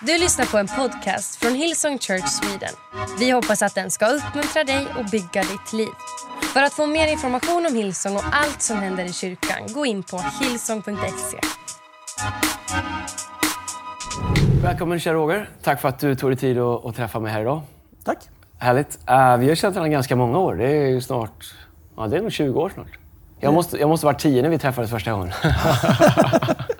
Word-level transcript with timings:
Du 0.00 0.18
lyssnar 0.18 0.46
på 0.46 0.58
en 0.58 0.66
podcast 0.66 1.36
från 1.36 1.54
Hillsong 1.54 1.98
Church 1.98 2.28
Sweden. 2.28 2.74
Vi 3.18 3.30
hoppas 3.30 3.62
att 3.62 3.74
den 3.74 3.90
ska 3.90 4.06
uppmuntra 4.06 4.64
dig 4.64 4.86
och 4.98 5.04
bygga 5.04 5.42
ditt 5.42 5.72
liv. 5.72 5.88
För 6.52 6.62
att 6.62 6.72
få 6.72 6.86
mer 6.86 7.12
information 7.12 7.66
om 7.66 7.74
Hillsong 7.74 8.16
och 8.16 8.22
allt 8.32 8.62
som 8.62 8.76
händer 8.76 9.04
i 9.04 9.12
kyrkan, 9.12 9.58
gå 9.74 9.86
in 9.86 10.02
på 10.02 10.20
hillsong.se. 10.40 11.38
Välkommen 14.62 15.00
kära 15.00 15.14
Roger. 15.14 15.50
Tack 15.62 15.80
för 15.80 15.88
att 15.88 15.98
du 15.98 16.14
tog 16.14 16.30
dig 16.30 16.36
tid 16.36 16.58
att, 16.58 16.84
att 16.84 16.96
träffa 16.96 17.20
mig 17.20 17.32
här 17.32 17.40
idag. 17.40 17.62
Tack. 18.04 18.18
Härligt. 18.58 18.98
Uh, 19.10 19.36
vi 19.36 19.48
har 19.48 19.54
känt 19.54 19.74
varandra 19.74 19.92
ganska 19.92 20.16
många 20.16 20.38
år. 20.38 20.54
Det 20.54 20.68
är 20.68 20.86
ju 20.86 21.00
snart... 21.00 21.54
Ja, 21.96 22.06
det 22.06 22.16
är 22.16 22.22
nog 22.22 22.32
20 22.32 22.60
år 22.60 22.70
snart. 22.74 22.98
Jag 23.40 23.54
måste, 23.54 23.76
jag 23.76 23.88
måste 23.88 24.06
vara 24.06 24.16
10 24.16 24.42
när 24.42 24.48
vi 24.48 24.58
träffades 24.58 24.90
första 24.90 25.12
gången. 25.12 25.32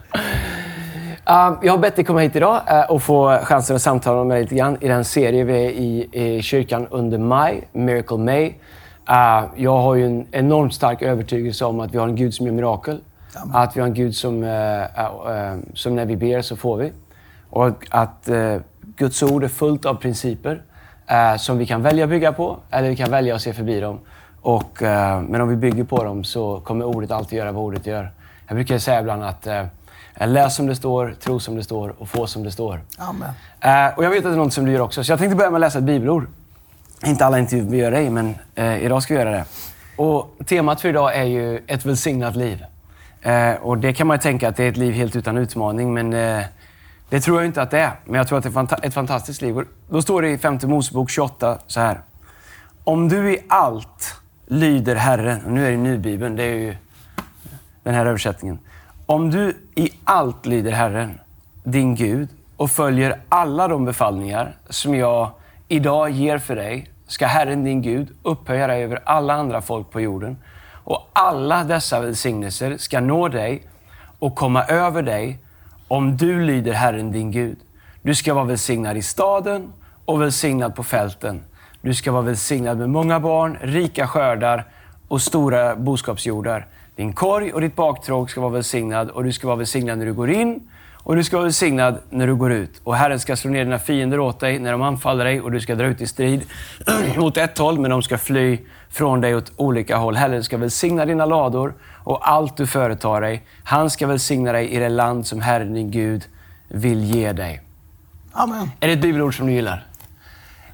Uh, 1.30 1.58
jag 1.62 1.72
har 1.72 1.78
bett 1.78 1.96
dig 1.96 2.04
komma 2.04 2.20
hit 2.20 2.36
idag 2.36 2.60
uh, 2.70 2.90
och 2.90 3.02
få 3.02 3.38
chansen 3.42 3.76
att 3.76 3.82
samtala 3.82 4.24
med 4.24 4.36
dig 4.36 4.42
lite 4.42 4.54
grann 4.54 4.76
i 4.80 4.88
den 4.88 5.04
serie 5.04 5.44
vi 5.44 5.52
är 5.52 5.70
i, 5.70 6.08
i 6.12 6.42
kyrkan 6.42 6.86
under 6.90 7.18
maj, 7.18 7.68
Miracle 7.72 8.16
May. 8.16 8.46
Uh, 9.10 9.44
jag 9.56 9.78
har 9.78 9.94
ju 9.94 10.06
en 10.06 10.26
enormt 10.32 10.74
stark 10.74 11.02
övertygelse 11.02 11.64
om 11.64 11.80
att 11.80 11.94
vi 11.94 11.98
har 11.98 12.08
en 12.08 12.16
Gud 12.16 12.34
som 12.34 12.46
gör 12.46 12.52
mirakel. 12.52 13.00
Amen. 13.34 13.56
Att 13.56 13.76
vi 13.76 13.80
har 13.80 13.88
en 13.88 13.94
Gud 13.94 14.16
som, 14.16 14.34
som 15.74 15.96
när 15.96 16.06
vi 16.06 16.16
ber 16.16 16.42
så 16.42 16.56
får 16.56 16.76
vi. 16.76 16.92
Och 17.50 17.86
att 17.90 18.28
Guds 18.80 19.22
ord 19.22 19.44
är 19.44 19.48
fullt 19.48 19.86
av 19.86 19.94
principer 19.94 20.62
som 21.38 21.58
vi 21.58 21.66
kan 21.66 21.82
välja 21.82 22.04
att 22.04 22.10
bygga 22.10 22.32
på 22.32 22.56
eller 22.70 22.88
vi 22.88 22.96
kan 22.96 23.10
välja 23.10 23.34
att 23.34 23.42
se 23.42 23.52
förbi 23.52 23.80
dem. 23.80 23.98
Och, 24.40 24.78
men 25.28 25.40
om 25.40 25.48
vi 25.48 25.56
bygger 25.56 25.84
på 25.84 26.04
dem 26.04 26.24
så 26.24 26.60
kommer 26.60 26.84
ordet 26.84 27.10
alltid 27.10 27.38
göra 27.38 27.52
vad 27.52 27.64
ordet 27.64 27.86
gör. 27.86 28.10
Jag 28.46 28.56
brukar 28.56 28.78
säga 28.78 29.00
ibland 29.00 29.24
att 29.24 29.48
Läs 30.20 30.56
som 30.56 30.66
det 30.66 30.76
står, 30.76 31.14
tro 31.20 31.40
som 31.40 31.56
det 31.56 31.64
står 31.64 31.94
och 31.98 32.08
få 32.08 32.26
som 32.26 32.42
det 32.42 32.52
står. 32.52 32.80
Amen. 32.98 33.28
Uh, 33.64 33.98
och 33.98 34.04
jag 34.04 34.10
vet 34.10 34.18
att 34.18 34.24
det 34.24 34.30
är 34.30 34.36
något 34.36 34.52
som 34.52 34.64
du 34.64 34.72
gör 34.72 34.80
också. 34.80 35.04
Så 35.04 35.12
jag 35.12 35.18
tänkte 35.18 35.36
börja 35.36 35.50
med 35.50 35.56
att 35.56 35.60
läsa 35.60 35.78
ett 35.78 35.84
bibelord. 35.84 36.26
Inte 37.04 37.26
alla 37.26 37.38
intervjuer 37.38 37.90
dig, 37.90 38.10
men 38.10 38.34
uh, 38.58 38.84
idag 38.84 39.02
ska 39.02 39.14
vi 39.14 39.20
göra 39.20 39.30
det. 39.30 39.44
Och 39.96 40.36
temat 40.46 40.80
för 40.80 40.88
idag 40.88 41.16
är 41.16 41.24
ju 41.24 41.62
ett 41.66 41.86
välsignat 41.86 42.36
liv. 42.36 42.64
Uh, 43.26 43.62
och 43.62 43.78
det 43.78 43.92
kan 43.92 44.06
man 44.06 44.16
ju 44.16 44.20
tänka 44.20 44.48
att 44.48 44.56
det 44.56 44.64
är 44.64 44.68
ett 44.68 44.76
liv 44.76 44.92
helt 44.92 45.16
utan 45.16 45.36
utmaning, 45.36 45.94
men 45.94 46.10
det 47.08 47.20
tror 47.20 47.38
jag 47.38 47.46
inte 47.46 47.62
att 47.62 47.70
det 47.70 47.80
är. 47.80 47.92
Men 48.04 48.14
jag 48.14 48.28
tror 48.28 48.38
att 48.38 48.44
det 48.44 48.50
är 48.50 48.52
fanta 48.52 48.76
ett 48.76 48.94
fantastiskt 48.94 49.42
liv. 49.42 49.58
Och 49.58 49.64
då 49.88 50.02
står 50.02 50.22
det 50.22 50.28
i 50.28 50.38
femte 50.38 50.66
Mosebok 50.66 51.10
28 51.10 51.58
så 51.66 51.80
här. 51.80 52.00
Om 52.84 53.08
du 53.08 53.32
i 53.32 53.38
allt 53.48 54.14
lyder 54.46 54.96
Herren, 54.96 55.44
och 55.44 55.52
nu 55.52 55.66
är 55.66 55.70
det 55.70 55.76
nybibeln, 55.76 56.36
det 56.36 56.42
är 56.42 56.54
ju 56.54 56.76
den 57.82 57.94
här 57.94 58.06
översättningen. 58.06 58.58
Om 59.08 59.30
du 59.30 59.56
i 59.74 59.90
allt 60.04 60.46
lyder 60.46 60.72
Herren, 60.72 61.18
din 61.62 61.94
Gud, 61.94 62.28
och 62.56 62.70
följer 62.70 63.20
alla 63.28 63.68
de 63.68 63.84
befallningar 63.84 64.56
som 64.68 64.94
jag 64.94 65.30
idag 65.68 66.10
ger 66.10 66.38
för 66.38 66.56
dig, 66.56 66.90
ska 67.06 67.26
Herren 67.26 67.64
din 67.64 67.82
Gud 67.82 68.08
upphöja 68.22 68.66
dig 68.66 68.84
över 68.84 69.00
alla 69.04 69.34
andra 69.34 69.60
folk 69.62 69.90
på 69.90 70.00
jorden. 70.00 70.36
Och 70.72 71.08
alla 71.12 71.64
dessa 71.64 72.00
välsignelser 72.00 72.76
ska 72.76 73.00
nå 73.00 73.28
dig 73.28 73.62
och 74.18 74.34
komma 74.34 74.64
över 74.64 75.02
dig 75.02 75.38
om 75.88 76.16
du 76.16 76.40
lyder 76.40 76.72
Herren 76.72 77.12
din 77.12 77.30
Gud. 77.30 77.58
Du 78.02 78.14
ska 78.14 78.34
vara 78.34 78.44
välsignad 78.44 78.96
i 78.96 79.02
staden 79.02 79.72
och 80.04 80.22
välsignad 80.22 80.74
på 80.74 80.82
fälten. 80.82 81.42
Du 81.80 81.94
ska 81.94 82.12
vara 82.12 82.22
välsignad 82.22 82.78
med 82.78 82.90
många 82.90 83.20
barn, 83.20 83.58
rika 83.60 84.06
skördar 84.06 84.64
och 85.08 85.22
stora 85.22 85.76
boskapsjordar. 85.76 86.66
Din 86.96 87.12
korg 87.12 87.52
och 87.52 87.60
ditt 87.60 87.76
baktråg 87.76 88.30
ska 88.30 88.40
vara 88.40 88.52
välsignad 88.52 89.10
och 89.10 89.24
du 89.24 89.32
ska 89.32 89.46
vara 89.46 89.56
välsignad 89.56 89.98
när 89.98 90.06
du 90.06 90.12
går 90.12 90.30
in 90.30 90.68
och 90.94 91.16
du 91.16 91.24
ska 91.24 91.36
vara 91.36 91.44
välsignad 91.44 91.98
när 92.10 92.26
du 92.26 92.34
går 92.34 92.52
ut. 92.52 92.80
Och 92.84 92.96
Herren 92.96 93.20
ska 93.20 93.36
slå 93.36 93.50
ner 93.50 93.64
dina 93.64 93.78
fiender 93.78 94.20
åt 94.20 94.40
dig 94.40 94.58
när 94.58 94.72
de 94.72 94.82
anfaller 94.82 95.24
dig 95.24 95.40
och 95.40 95.52
du 95.52 95.60
ska 95.60 95.74
dra 95.74 95.86
ut 95.86 96.00
i 96.00 96.06
strid 96.06 96.42
mot 97.16 97.36
ett 97.36 97.58
håll, 97.58 97.78
men 97.78 97.90
de 97.90 98.02
ska 98.02 98.18
fly 98.18 98.58
från 98.90 99.20
dig 99.20 99.36
åt 99.36 99.52
olika 99.56 99.96
håll. 99.96 100.16
Herren 100.16 100.44
ska 100.44 100.56
välsigna 100.56 101.04
dina 101.04 101.26
lador 101.26 101.74
och 102.04 102.28
allt 102.28 102.56
du 102.56 102.66
företar 102.66 103.20
dig. 103.20 103.42
Han 103.64 103.90
ska 103.90 104.06
välsigna 104.06 104.52
dig 104.52 104.68
i 104.68 104.78
det 104.78 104.88
land 104.88 105.26
som 105.26 105.40
Herren 105.40 105.74
din 105.74 105.90
Gud 105.90 106.24
vill 106.68 107.04
ge 107.04 107.32
dig. 107.32 107.62
Amen. 108.32 108.70
Är 108.80 108.86
det 108.86 108.92
ett 108.92 109.02
bibelord 109.02 109.36
som 109.36 109.46
du 109.46 109.52
gillar? 109.52 109.86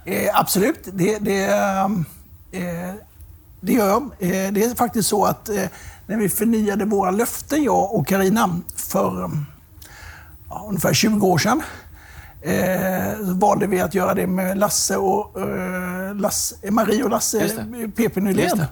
Eh, 0.04 0.40
absolut. 0.40 0.88
Det, 0.92 1.18
det, 1.18 1.44
eh, 2.52 2.94
det 3.60 3.72
gör 3.72 3.88
jag. 3.88 4.02
Eh, 4.02 4.52
det 4.52 4.64
är 4.64 4.74
faktiskt 4.74 5.08
så 5.08 5.24
att 5.24 5.48
eh, 5.48 5.64
när 6.12 6.18
vi 6.18 6.28
förnyade 6.28 6.84
våra 6.84 7.10
löften, 7.10 7.62
jag 7.62 7.94
och 7.94 8.06
Karina 8.06 8.60
för 8.76 9.30
ja, 10.48 10.64
ungefär 10.68 10.94
20 10.94 11.26
år 11.26 11.38
sedan, 11.38 11.62
eh, 12.40 13.18
valde 13.20 13.66
vi 13.66 13.80
att 13.80 13.94
göra 13.94 14.14
det 14.14 14.26
med 14.26 14.58
Lasse 14.58 14.96
och, 14.96 15.40
eh, 15.40 16.14
Lasse, 16.14 16.70
Marie 16.70 17.04
och 17.04 17.10
Lasse 17.10 17.66
PP 17.96 18.20
Nylén. 18.20 18.64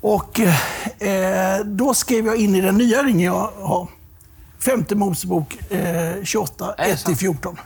Och 0.00 0.40
eh, 0.40 1.64
då 1.64 1.94
skrev 1.94 2.26
jag 2.26 2.36
in 2.36 2.54
i 2.54 2.60
den 2.60 2.78
nya 2.78 3.02
ringen 3.02 3.26
jag 3.26 3.50
har, 3.60 3.88
femte 4.58 4.94
Mosebok 4.94 5.72
eh, 5.72 6.24
28, 6.24 6.74
1-14. 6.78 7.56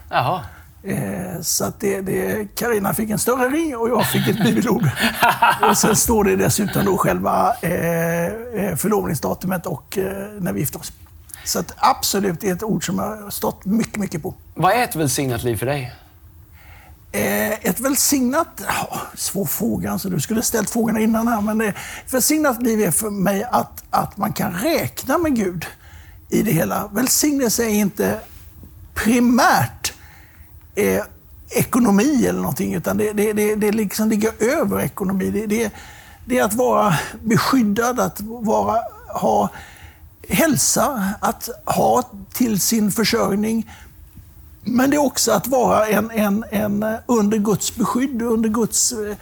Eh, 0.83 1.41
så 1.41 1.65
att 1.65 1.81
det, 1.81 2.01
det, 2.01 2.49
Carina 2.55 2.95
fick 2.95 3.11
en 3.11 3.19
större 3.19 3.49
ring 3.49 3.77
och 3.77 3.89
jag 3.89 4.07
fick 4.07 4.29
ett 4.29 4.43
bibelord. 4.45 4.89
och 5.71 5.79
sen 5.79 5.97
står 5.97 6.25
det 6.25 6.37
dessutom 6.37 6.85
då 6.85 6.97
själva 6.97 7.55
eh, 7.63 8.27
eh, 8.27 8.77
förlovningsdatumet 8.77 9.67
och 9.67 9.99
eh, 9.99 10.29
när 10.41 10.53
vi 10.53 10.61
gifte 10.61 10.79
oss. 10.79 10.93
Så 11.45 11.59
att 11.59 11.75
absolut, 11.77 12.41
det 12.41 12.49
är 12.49 12.53
ett 12.53 12.63
ord 12.63 12.87
som 12.87 12.99
jag 12.99 13.17
har 13.17 13.31
stått 13.31 13.65
mycket, 13.65 13.97
mycket 13.97 14.23
på. 14.23 14.35
Vad 14.55 14.73
är 14.73 14.85
ett 14.85 14.97
välsignat 14.97 15.43
liv 15.45 15.57
för 15.57 15.67
dig? 15.67 15.95
Eh, 17.13 17.53
ett 17.53 17.81
välsignat... 17.81 18.61
Oh, 18.61 18.99
svår 19.15 19.45
fråga, 19.45 19.93
alltså, 19.93 20.09
du 20.09 20.21
skulle 20.21 20.43
ställt 20.43 20.71
frågorna 20.71 21.01
innan 21.01 21.29
här. 21.29 21.41
Men 21.41 21.61
eh, 21.61 21.69
ett 21.69 22.15
välsignat 22.15 22.63
liv 22.63 22.81
är 22.81 22.91
för 22.91 23.11
mig 23.11 23.45
att, 23.51 23.85
att 23.91 24.17
man 24.17 24.33
kan 24.33 24.53
räkna 24.53 25.19
med 25.19 25.37
Gud 25.37 25.67
i 26.29 26.43
det 26.43 26.53
hela. 26.53 26.89
Välsignelse 26.93 27.65
är 27.65 27.69
inte 27.69 28.21
primärt 28.95 29.93
eh, 30.79 31.03
ekonomi 31.51 32.27
eller 32.27 32.41
någonting, 32.41 32.75
utan 32.75 32.97
det, 32.97 33.13
det, 33.13 33.33
det, 33.33 33.55
det 33.55 33.73
liksom 33.73 34.09
ligger 34.09 34.33
över 34.43 34.81
ekonomi. 34.81 35.31
Det, 35.31 35.47
det, 35.47 35.73
det 36.25 36.39
är 36.39 36.45
att 36.45 36.55
vara 36.55 36.95
beskyddad, 37.23 38.01
att 38.01 38.21
vara, 38.21 38.81
ha 39.09 39.51
hälsa, 40.29 41.13
att 41.21 41.49
ha 41.65 42.03
till 42.33 42.61
sin 42.61 42.91
försörjning. 42.91 43.71
Men 44.63 44.91
det 44.91 44.97
är 44.97 45.05
också 45.05 45.33
att 45.33 45.47
vara 45.47 45.87
en, 45.87 46.11
en, 46.11 46.45
en 46.51 46.97
under 47.07 47.39
Guds 47.39 47.77
beskydd, 47.77 48.23
under 48.23 48.49
Guds 48.49 48.93
eh, 48.93 49.17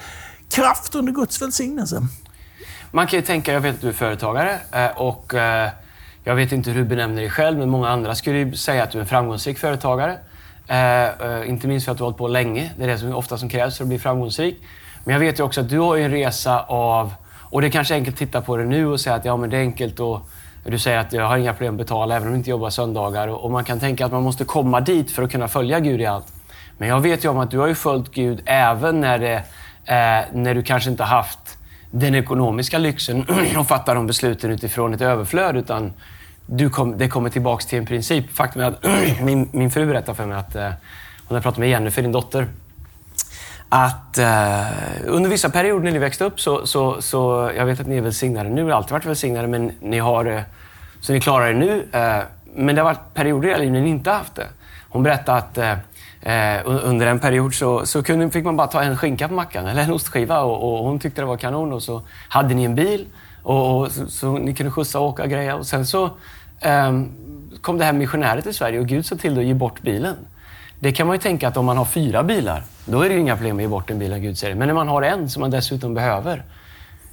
kraft, 0.51 0.95
under 0.95 1.13
Guds 1.13 1.43
välsignelse. 1.43 2.07
Man 2.91 3.07
kan 3.07 3.19
ju 3.19 3.25
tänka, 3.27 3.53
jag 3.53 3.61
vet 3.61 3.75
att 3.75 3.81
du 3.81 3.89
är 3.89 3.93
företagare 3.93 4.59
eh, 4.73 4.87
och 4.87 5.35
eh, 5.35 5.71
jag 6.25 6.35
vet 6.35 6.53
inte 6.53 6.71
hur 6.71 6.83
du 6.83 6.89
benämner 6.89 7.23
dig 7.23 7.31
själv, 7.31 7.59
men 7.59 7.71
många 7.71 7.89
andra 7.89 8.15
skulle 8.15 8.57
säga 8.57 8.83
att 8.83 8.91
du 8.91 8.99
är 8.99 9.03
en 9.03 9.09
framgångsrik 9.09 9.59
företagare. 9.59 10.19
Eh, 10.69 11.05
eh, 11.05 11.49
inte 11.49 11.69
minst 11.69 11.85
för 11.85 11.93
att 11.93 11.99
du 11.99 12.05
har 12.05 12.07
hållit 12.07 12.19
på 12.19 12.29
länge. 12.29 12.71
Det 12.77 12.85
är 12.85 12.89
det 12.89 12.99
som 12.99 13.15
ofta 13.15 13.39
som 13.39 13.49
krävs 13.49 13.77
för 13.77 13.85
att 13.85 13.89
bli 13.89 13.99
framgångsrik. 13.99 14.63
Men 15.05 15.13
jag 15.13 15.21
vet 15.21 15.39
ju 15.39 15.43
också 15.43 15.61
att 15.61 15.69
du 15.69 15.79
har 15.79 15.97
en 15.97 16.11
resa 16.11 16.61
av... 16.61 17.15
Och 17.51 17.61
det 17.61 17.67
är 17.67 17.71
kanske 17.71 17.95
är 17.95 17.99
enkelt 17.99 18.15
att 18.15 18.19
titta 18.19 18.41
på 18.41 18.57
det 18.57 18.65
nu 18.65 18.87
och 18.87 19.01
säga 19.01 19.17
att 19.17 19.25
ja, 19.25 19.37
men 19.37 19.51
det 19.51 19.57
är 19.57 19.61
enkelt 19.61 20.01
och 20.01 20.29
du 20.65 20.79
säger 20.79 20.99
att 20.99 21.13
jag 21.13 21.29
har 21.29 21.37
inga 21.37 21.53
problem 21.53 21.75
att 21.75 21.79
betala 21.79 22.17
även 22.17 22.29
om 22.29 22.33
du 22.33 22.39
inte 22.39 22.51
jobbar 22.51 22.71
söndagar. 22.71 23.29
Och 23.29 23.51
man 23.51 23.65
kan 23.65 23.81
tänka 23.81 24.07
att 24.07 24.13
man 24.13 24.23
måste 24.23 24.45
komma 24.45 24.81
dit 24.81 25.11
för 25.11 25.23
att 25.23 25.33
kunna 25.33 25.49
följa 25.49 25.81
Gud 25.81 26.01
i 26.01 26.07
allt. 26.07 26.27
Men 26.79 26.89
jag 26.89 27.01
vet 27.01 27.25
ju 27.25 27.29
om 27.29 27.39
att 27.39 27.51
du 27.51 27.59
har 27.59 27.67
ju 27.67 27.75
följt 27.75 28.15
Gud 28.15 28.43
även 28.45 29.01
när, 29.01 29.19
det, 29.19 29.35
eh, 29.85 30.25
när 30.33 30.55
du 30.55 30.63
kanske 30.63 30.91
inte 30.91 31.05
haft 31.05 31.59
den 31.91 32.15
ekonomiska 32.15 32.79
lyxen 32.79 33.27
att 33.57 33.69
fatta 33.69 33.95
de 33.95 34.07
besluten 34.07 34.51
utifrån 34.51 34.95
ett 34.95 35.01
överflöd. 35.01 35.57
Utan 35.57 35.93
du 36.47 36.71
kom, 36.71 36.99
det 36.99 37.09
kommer 37.09 37.31
tillbaka 37.31 37.65
till 37.67 37.79
en 37.79 37.87
princip. 37.87 38.31
Faktum 38.31 38.63
är 38.63 38.67
att 38.67 38.85
min, 39.23 39.49
min 39.53 39.71
fru 39.71 39.87
berättade 39.87 40.17
för 40.17 40.27
mig 40.27 40.39
att 40.39 40.57
eh, 40.57 40.71
hon 41.29 41.35
har 41.35 41.43
pratat 41.43 41.59
med 41.59 41.69
Jennifer, 41.69 42.03
din 42.03 42.13
dotter, 42.13 42.49
att 43.69 44.19
eh, 44.19 44.67
under 45.05 45.31
vissa 45.31 45.51
perioder 45.51 45.85
när 45.85 45.93
ni 45.93 45.99
växte 45.99 46.25
upp 46.25 46.41
så, 46.41 46.67
så, 46.67 47.03
så, 47.03 47.51
jag 47.57 47.67
vet 47.67 47.81
att 47.81 47.87
ni 47.87 47.97
är 47.97 48.01
välsignade 48.01 48.51
nu, 48.51 48.65
har 48.65 48.71
alltid 48.71 48.93
varit 48.93 49.05
välsignade, 49.05 49.49
men 49.49 49.73
ni 49.81 49.99
har 49.99 50.25
eh, 50.25 50.41
så 51.01 51.13
ni 51.13 51.21
klarar 51.21 51.53
det 51.53 51.59
nu. 51.59 51.87
Eh, 51.93 52.23
men 52.55 52.75
det 52.75 52.83
har 52.83 52.91
varit 52.91 53.15
perioder 53.15 53.49
i 53.49 53.51
era 53.51 53.59
liv 53.59 53.73
när 53.73 53.81
ni 53.81 53.91
inte 53.91 54.11
haft 54.11 54.35
det. 54.35 54.47
Hon 54.89 55.03
berättade 55.03 55.39
att 55.39 55.59
eh, 55.59 55.73
eh 56.23 56.61
under 56.65 57.07
en 57.07 57.19
period 57.19 57.55
så, 57.55 57.87
så 57.87 58.03
kunde, 58.03 58.31
fick 58.31 58.45
man 58.45 58.57
bara 58.57 58.67
ta 58.67 58.83
en 58.83 58.97
skinka 58.97 59.29
på 59.29 59.35
mackan, 59.35 59.67
eller 59.67 59.83
en 59.83 59.93
ostskiva, 59.93 60.41
och, 60.41 60.79
och 60.79 60.85
hon 60.85 60.99
tyckte 60.99 61.23
det 61.23 61.27
var 61.27 61.37
kanon. 61.37 61.73
Och 61.73 61.83
så 61.83 62.03
hade 62.29 62.55
ni 62.55 62.65
en 62.65 62.75
bil 62.75 63.07
och, 63.47 63.81
och 63.81 63.93
så, 63.93 64.07
så, 64.07 64.39
ni 64.39 64.55
kunde 64.55 64.73
skjutsa 64.73 65.01
och 65.01 65.07
åka 65.09 65.27
greja. 65.27 65.57
Och 65.57 65.67
sen 65.67 65.87
så 65.87 66.11
um, 66.65 67.13
kom 67.61 67.79
det 67.79 67.85
här 67.85 67.93
missionärer 67.93 68.41
till 68.41 68.55
Sverige 68.55 68.81
och 68.81 68.87
Gud 68.87 69.07
sa 69.07 69.17
till 69.17 69.39
att 69.39 69.45
ge 69.45 69.55
bort 69.55 69.83
bilen. 69.83 70.17
Det 70.81 70.93
kan 70.93 71.07
man 71.07 71.17
ju 71.17 71.21
tänka 71.21 71.49
att 71.49 71.57
om 71.57 71.65
man 71.65 71.77
har 71.77 71.85
fyra 71.85 72.23
bilar, 72.23 72.63
då 72.85 73.03
är 73.03 73.09
det 73.09 73.15
ju 73.15 73.21
inga 73.21 73.37
problem 73.37 73.57
att 73.57 73.63
ge 73.63 73.69
bort 73.69 73.91
en 73.91 73.99
bil, 73.99 74.15
Gud 74.15 74.39
säger. 74.39 74.55
Men 74.55 74.69
när 74.69 74.75
man 74.75 74.89
har 74.89 75.03
en 75.03 75.31
som 75.31 75.41
man 75.41 75.51
dessutom 75.51 75.95
behöver, 75.95 76.45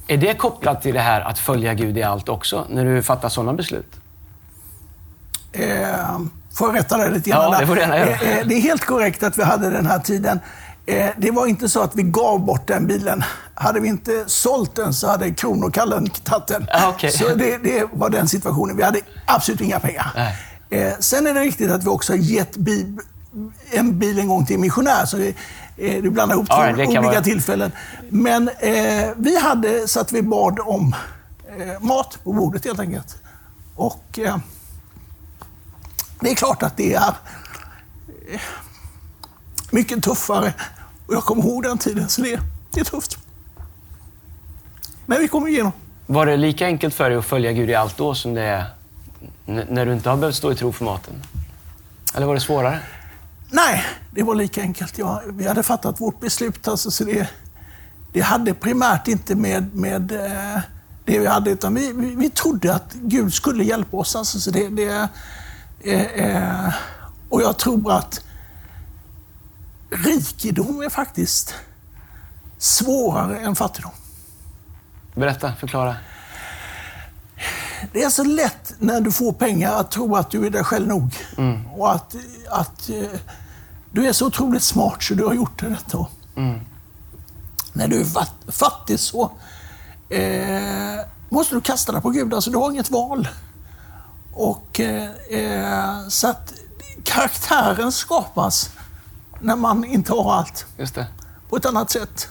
är 0.08 0.16
det 0.16 0.34
kopplat 0.34 0.82
till 0.82 0.94
det 0.94 1.00
här 1.00 1.20
att 1.20 1.38
följa 1.38 1.74
Gud 1.74 1.98
i 1.98 2.02
allt 2.02 2.28
också, 2.28 2.64
när 2.68 2.84
du 2.84 3.02
fattar 3.02 3.28
sådana 3.28 3.52
beslut? 3.52 4.00
Eh, 5.52 6.18
Får 6.54 6.68
jag 6.68 6.76
rätta 6.78 6.98
dig 6.98 7.10
lite 7.12 7.30
grann? 7.30 7.52
Ja, 7.52 7.58
det 7.60 7.66
får 7.66 7.74
du 7.74 7.80
gärna 7.80 7.98
göra. 7.98 8.10
Eh, 8.10 8.38
eh, 8.38 8.46
Det 8.46 8.54
är 8.54 8.60
helt 8.60 8.84
korrekt 8.84 9.22
att 9.22 9.38
vi 9.38 9.42
hade 9.42 9.70
den 9.70 9.86
här 9.86 9.98
tiden. 9.98 10.40
Eh, 10.86 11.10
Det 11.18 11.30
var 11.30 11.46
inte 11.46 11.68
så 11.68 11.80
att 11.82 11.94
vi 11.96 12.02
gav 12.02 12.40
bort 12.44 12.66
den 12.66 12.86
bilen. 12.86 13.24
Hade 13.54 13.80
vi 13.80 13.88
inte 13.88 14.24
sålt 14.26 14.76
den 14.76 14.94
så 14.94 15.08
hade 15.08 15.30
Kronokallen 15.34 16.06
tagit 16.10 16.46
den. 16.46 16.66
Ah, 16.72 16.88
okej. 16.88 17.10
Så 17.12 17.34
det, 17.34 17.58
det 17.58 17.84
var 17.92 18.10
den 18.10 18.28
situationen. 18.28 18.76
Vi 18.76 18.82
hade 18.82 19.00
absolut 19.26 19.60
inga 19.60 19.80
pengar. 19.80 20.12
Nej. 20.14 20.36
Eh, 20.70 20.92
Sen 21.00 21.26
är 21.26 21.34
det 21.34 21.40
riktigt 21.40 21.70
att 21.70 21.84
vi 21.84 21.88
också 21.88 22.12
har 22.12 22.18
gett 22.18 22.56
bil, 22.56 22.98
en 23.70 23.98
bil 23.98 24.18
en 24.18 24.28
gång 24.28 24.46
till 24.46 24.58
missionär. 24.58 25.06
Så 25.06 25.16
det, 25.16 25.28
eh, 25.76 26.02
du 26.02 26.10
blandar 26.10 26.36
ihop 26.36 26.46
två 26.48 26.54
kan 26.56 26.80
olika 26.80 27.00
vara- 27.00 27.20
tillfällen. 27.22 27.72
Men 28.10 28.48
eh, 28.48 29.08
vi 29.16 29.38
hade 29.40 29.88
så 29.88 30.00
att 30.00 30.12
vi 30.12 30.22
bad 30.22 30.58
om 30.60 30.94
eh, 31.58 31.80
mat 31.80 32.18
på 32.24 32.32
bordet 32.32 32.64
helt 32.64 32.80
enkelt. 32.80 33.16
Och 33.76 34.18
eh, 34.18 34.36
det 36.20 36.30
är 36.30 36.34
klart 36.34 36.62
att 36.62 36.76
det 36.76 36.94
är 36.94 37.14
mycket 39.70 40.02
tuffare. 40.02 40.52
Och 41.06 41.14
jag 41.14 41.24
kommer 41.24 41.42
ihåg 41.42 41.62
den 41.62 41.78
tiden, 41.78 42.08
så 42.08 42.22
det, 42.22 42.40
det 42.70 42.80
är 42.80 42.84
tufft. 42.84 43.18
Men 45.06 45.18
vi 45.18 45.28
kommer 45.28 45.48
igenom. 45.48 45.72
Var 46.06 46.26
det 46.26 46.36
lika 46.36 46.66
enkelt 46.66 46.94
för 46.94 47.10
dig 47.10 47.18
att 47.18 47.24
följa 47.24 47.52
Gud 47.52 47.70
i 47.70 47.74
allt 47.74 47.96
då 47.96 48.14
som 48.14 48.34
det 48.34 48.42
är 48.42 48.66
när 49.46 49.86
du 49.86 49.92
inte 49.92 50.10
har 50.10 50.16
behövt 50.16 50.36
stå 50.36 50.52
i 50.52 50.54
tro 50.56 50.72
för 50.72 50.84
maten? 50.84 51.14
Eller 52.14 52.26
var 52.26 52.34
det 52.34 52.40
svårare? 52.40 52.80
Nej, 53.50 53.84
det 54.10 54.22
var 54.22 54.34
lika 54.34 54.60
enkelt. 54.60 54.98
Ja, 54.98 55.22
vi 55.26 55.46
hade 55.46 55.62
fattat 55.62 56.00
vårt 56.00 56.20
beslut. 56.20 56.68
Alltså, 56.68 56.90
så 56.90 57.04
det, 57.04 57.28
det 58.12 58.20
hade 58.20 58.54
primärt 58.54 59.08
inte 59.08 59.34
med, 59.34 59.74
med 59.74 60.12
eh, 60.12 60.60
det 61.04 61.18
vi 61.18 61.26
hade, 61.26 61.50
utan 61.50 61.74
vi, 61.74 61.92
vi, 61.92 62.14
vi 62.14 62.30
trodde 62.30 62.74
att 62.74 62.92
Gud 62.92 63.34
skulle 63.34 63.64
hjälpa 63.64 63.96
oss. 63.96 64.16
Alltså, 64.16 64.40
så 64.40 64.50
det, 64.50 64.68
det, 64.68 65.08
eh, 65.80 66.02
eh, 66.02 66.74
och 67.28 67.42
jag 67.42 67.56
tror 67.56 67.92
att 67.92 68.24
rikedom 69.94 70.82
är 70.82 70.88
faktiskt 70.88 71.54
svårare 72.58 73.38
än 73.38 73.56
fattigdom. 73.56 73.92
Berätta, 75.14 75.52
förklara. 75.54 75.96
Det 77.92 78.02
är 78.02 78.10
så 78.10 78.24
lätt 78.24 78.74
när 78.78 79.00
du 79.00 79.12
får 79.12 79.32
pengar 79.32 79.72
att 79.72 79.90
tro 79.90 80.16
att 80.16 80.30
du 80.30 80.46
är 80.46 80.50
dig 80.50 80.64
själv 80.64 80.86
nog. 80.88 81.16
Och 81.76 81.92
att, 81.92 82.14
att 82.50 82.88
eh, 82.88 83.20
du 83.92 84.06
är 84.08 84.12
så 84.12 84.26
otroligt 84.26 84.62
smart 84.62 85.02
så 85.02 85.14
du 85.14 85.24
har 85.24 85.34
gjort 85.34 85.60
det 85.60 85.66
rätt. 85.70 85.84
Då. 85.90 86.08
När 87.72 87.88
du 87.88 88.00
är 88.00 88.04
fatt- 88.04 88.44
fattig 88.48 89.00
så 89.00 89.30
eh, 90.08 91.00
måste 91.28 91.54
du 91.54 91.60
kasta 91.60 91.92
dig 91.92 92.00
på 92.02 92.10
Gud. 92.10 92.34
Alltså, 92.34 92.50
du 92.50 92.56
har 92.58 92.70
inget 92.70 92.90
val. 92.90 93.28
Och, 94.34 94.80
eh, 94.80 95.10
eh, 95.30 96.08
så 96.08 96.28
att 96.28 96.52
karaktären 97.04 97.92
skapas 97.92 98.70
när 99.44 99.56
man 99.56 99.84
inte 99.84 100.12
har 100.12 100.32
allt 100.34 100.66
Just 100.76 100.94
det. 100.94 101.06
på 101.48 101.56
ett 101.56 101.66
annat 101.66 101.90
sätt. 101.90 102.28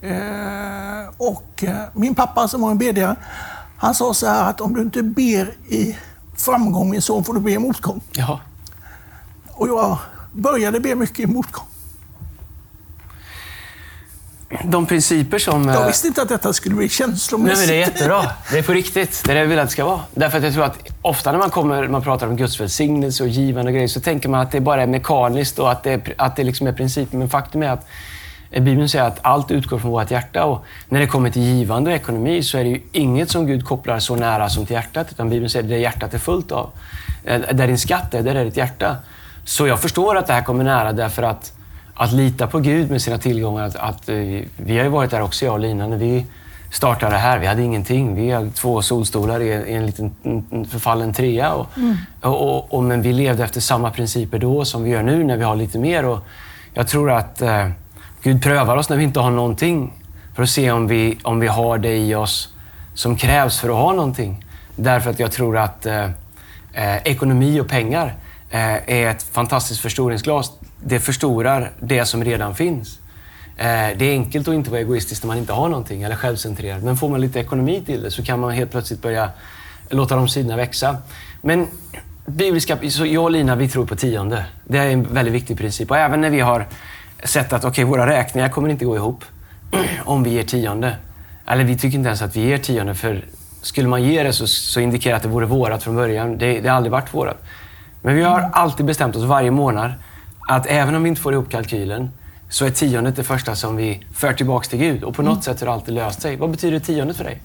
Eh, 0.00 1.08
och 1.16 1.64
eh, 1.64 1.84
min 1.92 2.14
pappa 2.14 2.48
som 2.48 2.60
var 2.60 2.70
en 2.70 2.78
bedjare, 2.78 3.16
han 3.76 3.94
sa 3.94 4.14
så 4.14 4.26
här 4.26 4.50
att 4.50 4.60
om 4.60 4.74
du 4.74 4.82
inte 4.82 5.02
ber 5.02 5.54
i 5.68 5.96
framgång 6.36 6.90
min 6.90 7.02
son 7.02 7.24
får 7.24 7.34
du 7.34 7.40
be 7.40 7.50
i 7.50 7.58
motgång. 7.58 8.00
Ja. 8.12 8.40
Och 9.52 9.68
jag 9.68 9.98
började 10.32 10.80
be 10.80 10.94
mycket 10.94 11.18
i 11.18 11.26
motgång. 11.26 11.66
De 14.64 14.86
principer 14.86 15.38
som... 15.38 15.68
Jag 15.68 15.80
eh, 15.80 15.86
visste 15.86 16.06
inte 16.08 16.22
att 16.22 16.28
detta 16.28 16.52
skulle 16.52 16.74
bli 16.74 16.82
Nej, 16.84 16.88
känslomässigt. 16.90 17.58
men 17.58 17.68
det 17.68 17.74
är 17.74 17.78
jättebra. 17.86 18.22
Det 18.50 18.58
är 18.58 18.62
på 18.62 18.72
riktigt. 18.72 19.22
Det 19.24 19.30
är 19.30 19.34
det 19.34 19.40
jag 19.40 19.46
vill 19.48 19.58
att 19.58 19.66
det 19.66 19.72
ska 19.72 19.84
vara. 19.84 20.00
Därför 20.14 20.38
att 20.38 20.44
jag 20.44 20.52
tror 20.52 20.64
att 20.64 20.78
ofta 21.02 21.32
när 21.32 21.38
man, 21.38 21.50
kommer, 21.50 21.88
man 21.88 22.02
pratar 22.02 22.26
om 22.26 22.36
Guds 22.36 22.60
välsignelse 22.60 23.22
och 23.22 23.28
givande 23.28 23.68
och 23.70 23.74
grejer 23.74 23.88
så 23.88 24.00
tänker 24.00 24.28
man 24.28 24.40
att 24.40 24.50
det 24.52 24.60
bara 24.60 24.82
är 24.82 24.86
mekaniskt 24.86 25.58
och 25.58 25.72
att 25.72 25.82
det, 25.82 25.92
är, 25.92 26.14
att 26.18 26.36
det 26.36 26.44
liksom 26.44 26.66
är 26.66 26.72
principen. 26.72 27.18
Men 27.18 27.28
faktum 27.28 27.62
är 27.62 27.68
att 27.70 27.86
eh, 28.50 28.62
Bibeln 28.62 28.88
säger 28.88 29.04
att 29.04 29.18
allt 29.22 29.50
utgår 29.50 29.78
från 29.78 29.90
vårt 29.90 30.10
hjärta. 30.10 30.44
Och 30.44 30.64
när 30.88 31.00
det 31.00 31.06
kommer 31.06 31.30
till 31.30 31.42
givande 31.42 31.90
och 31.90 31.96
ekonomi 31.96 32.42
så 32.42 32.58
är 32.58 32.64
det 32.64 32.70
ju 32.70 32.80
inget 32.92 33.30
som 33.30 33.46
Gud 33.46 33.64
kopplar 33.64 33.98
så 33.98 34.16
nära 34.16 34.48
som 34.48 34.66
till 34.66 34.74
hjärtat. 34.74 35.06
Utan 35.10 35.30
Bibeln 35.30 35.50
säger 35.50 35.62
att 35.64 35.68
det 35.70 35.78
hjärtat 35.78 36.14
är 36.14 36.18
fullt 36.18 36.52
av. 36.52 36.70
Eh, 37.24 37.40
Där 37.52 37.66
din 37.66 37.78
skatt 37.78 38.14
är, 38.14 38.22
där 38.22 38.34
är 38.34 38.44
ditt 38.44 38.56
hjärta. 38.56 38.96
Så 39.44 39.66
jag 39.66 39.80
förstår 39.80 40.16
att 40.16 40.26
det 40.26 40.32
här 40.32 40.42
kommer 40.42 40.64
nära 40.64 40.92
därför 40.92 41.22
att 41.22 41.52
att 41.96 42.12
lita 42.12 42.46
på 42.46 42.58
Gud 42.58 42.90
med 42.90 43.02
sina 43.02 43.18
tillgångar. 43.18 43.64
Att, 43.64 43.76
att, 43.76 44.08
eh, 44.08 44.16
vi 44.56 44.76
har 44.76 44.84
ju 44.84 44.88
varit 44.88 45.10
där 45.10 45.22
också, 45.22 45.44
jag 45.44 45.54
och 45.54 45.60
Lina, 45.60 45.86
när 45.86 45.96
vi 45.96 46.24
startade 46.70 47.16
här. 47.16 47.38
Vi 47.38 47.46
hade 47.46 47.62
ingenting. 47.62 48.14
Vi 48.14 48.30
hade 48.30 48.50
två 48.50 48.82
solstolar 48.82 49.40
i, 49.40 49.46
i 49.46 49.74
en 49.74 49.86
liten 49.86 50.14
en 50.50 50.64
förfallen 50.64 51.12
trea. 51.12 51.54
Och, 51.54 51.66
och, 52.20 52.56
och, 52.56 52.74
och, 52.74 52.84
men 52.84 53.02
vi 53.02 53.12
levde 53.12 53.44
efter 53.44 53.60
samma 53.60 53.90
principer 53.90 54.38
då 54.38 54.64
som 54.64 54.84
vi 54.84 54.90
gör 54.90 55.02
nu 55.02 55.24
när 55.24 55.36
vi 55.36 55.44
har 55.44 55.56
lite 55.56 55.78
mer. 55.78 56.04
Och 56.04 56.18
jag 56.74 56.88
tror 56.88 57.10
att 57.10 57.42
eh, 57.42 57.68
Gud 58.22 58.42
prövar 58.42 58.76
oss 58.76 58.88
när 58.88 58.96
vi 58.96 59.04
inte 59.04 59.20
har 59.20 59.30
någonting 59.30 59.92
för 60.34 60.42
att 60.42 60.48
se 60.48 60.70
om 60.70 60.88
vi, 60.88 61.18
om 61.22 61.40
vi 61.40 61.46
har 61.46 61.78
det 61.78 61.96
i 61.96 62.14
oss 62.14 62.54
som 62.94 63.16
krävs 63.16 63.58
för 63.58 63.68
att 63.68 63.74
ha 63.74 63.92
någonting. 63.92 64.44
Därför 64.76 65.10
att 65.10 65.20
jag 65.20 65.32
tror 65.32 65.56
att 65.56 65.86
eh, 65.86 66.04
eh, 66.72 66.96
ekonomi 67.04 67.60
och 67.60 67.68
pengar 67.68 68.14
eh, 68.50 68.90
är 68.90 69.10
ett 69.10 69.22
fantastiskt 69.22 69.80
förstoringsglas. 69.80 70.52
Det 70.80 71.00
förstorar 71.00 71.72
det 71.80 72.04
som 72.04 72.24
redan 72.24 72.54
finns. 72.54 72.98
Eh, 73.56 73.98
det 73.98 74.04
är 74.04 74.10
enkelt 74.10 74.48
att 74.48 74.54
inte 74.54 74.70
vara 74.70 74.80
egoistisk 74.80 75.22
när 75.22 75.26
man 75.26 75.38
inte 75.38 75.52
har 75.52 75.68
någonting 75.68 76.02
eller 76.02 76.16
självcentrerad. 76.16 76.82
Men 76.82 76.96
får 76.96 77.08
man 77.08 77.20
lite 77.20 77.40
ekonomi 77.40 77.82
till 77.86 78.02
det 78.02 78.10
så 78.10 78.22
kan 78.22 78.40
man 78.40 78.50
helt 78.50 78.70
plötsligt 78.70 79.02
börja 79.02 79.30
låta 79.90 80.16
de 80.16 80.28
sidorna 80.28 80.56
växa. 80.56 80.96
Men 81.42 81.66
bibliska, 82.26 82.78
så 82.90 83.06
jag 83.06 83.24
och 83.24 83.30
Lina, 83.30 83.54
vi 83.54 83.68
tror 83.68 83.86
på 83.86 83.96
tionde. 83.96 84.44
Det 84.64 84.78
är 84.78 84.90
en 84.90 85.14
väldigt 85.14 85.34
viktig 85.34 85.58
princip. 85.58 85.90
Och 85.90 85.96
även 85.96 86.20
när 86.20 86.30
vi 86.30 86.40
har 86.40 86.66
sett 87.24 87.52
att 87.52 87.64
okay, 87.64 87.84
våra 87.84 88.06
räkningar 88.06 88.48
kommer 88.48 88.68
inte 88.68 88.84
gå 88.84 88.96
ihop 88.96 89.24
om 90.04 90.22
vi 90.22 90.30
ger 90.30 90.42
tionde. 90.42 90.96
Eller 91.46 91.64
vi 91.64 91.78
tycker 91.78 91.98
inte 91.98 92.08
ens 92.08 92.22
att 92.22 92.36
vi 92.36 92.40
ger 92.40 92.58
tionde, 92.58 92.94
för 92.94 93.24
skulle 93.62 93.88
man 93.88 94.02
ge 94.02 94.22
det 94.22 94.32
så, 94.32 94.46
så 94.46 94.80
indikerar 94.80 95.12
det 95.12 95.16
att 95.16 95.22
det 95.22 95.28
vore 95.28 95.46
vårat 95.46 95.82
från 95.82 95.96
början. 95.96 96.38
Det, 96.38 96.60
det 96.60 96.68
har 96.68 96.76
aldrig 96.76 96.92
varit 96.92 97.14
vårat. 97.14 97.42
Men 98.02 98.14
vi 98.14 98.22
har 98.22 98.40
alltid 98.52 98.86
bestämt 98.86 99.16
oss 99.16 99.24
varje 99.24 99.50
månad 99.50 99.92
att 100.48 100.66
även 100.66 100.94
om 100.94 101.02
vi 101.02 101.08
inte 101.08 101.20
får 101.20 101.32
ihop 101.32 101.50
kalkylen 101.50 102.10
så 102.48 102.64
är 102.64 102.70
tiondet 102.70 103.16
det 103.16 103.24
första 103.24 103.56
som 103.56 103.76
vi 103.76 104.06
för 104.14 104.32
tillbaks 104.32 104.68
till 104.68 104.78
Gud. 104.78 105.04
Och 105.04 105.14
på 105.14 105.22
något 105.22 105.44
sätt 105.44 105.60
har 105.60 105.66
det 105.66 105.72
alltid 105.72 105.94
löst 105.94 106.22
sig. 106.22 106.36
Vad 106.36 106.50
betyder 106.50 106.78
tiondet 106.78 107.16
för 107.16 107.24
dig? 107.24 107.42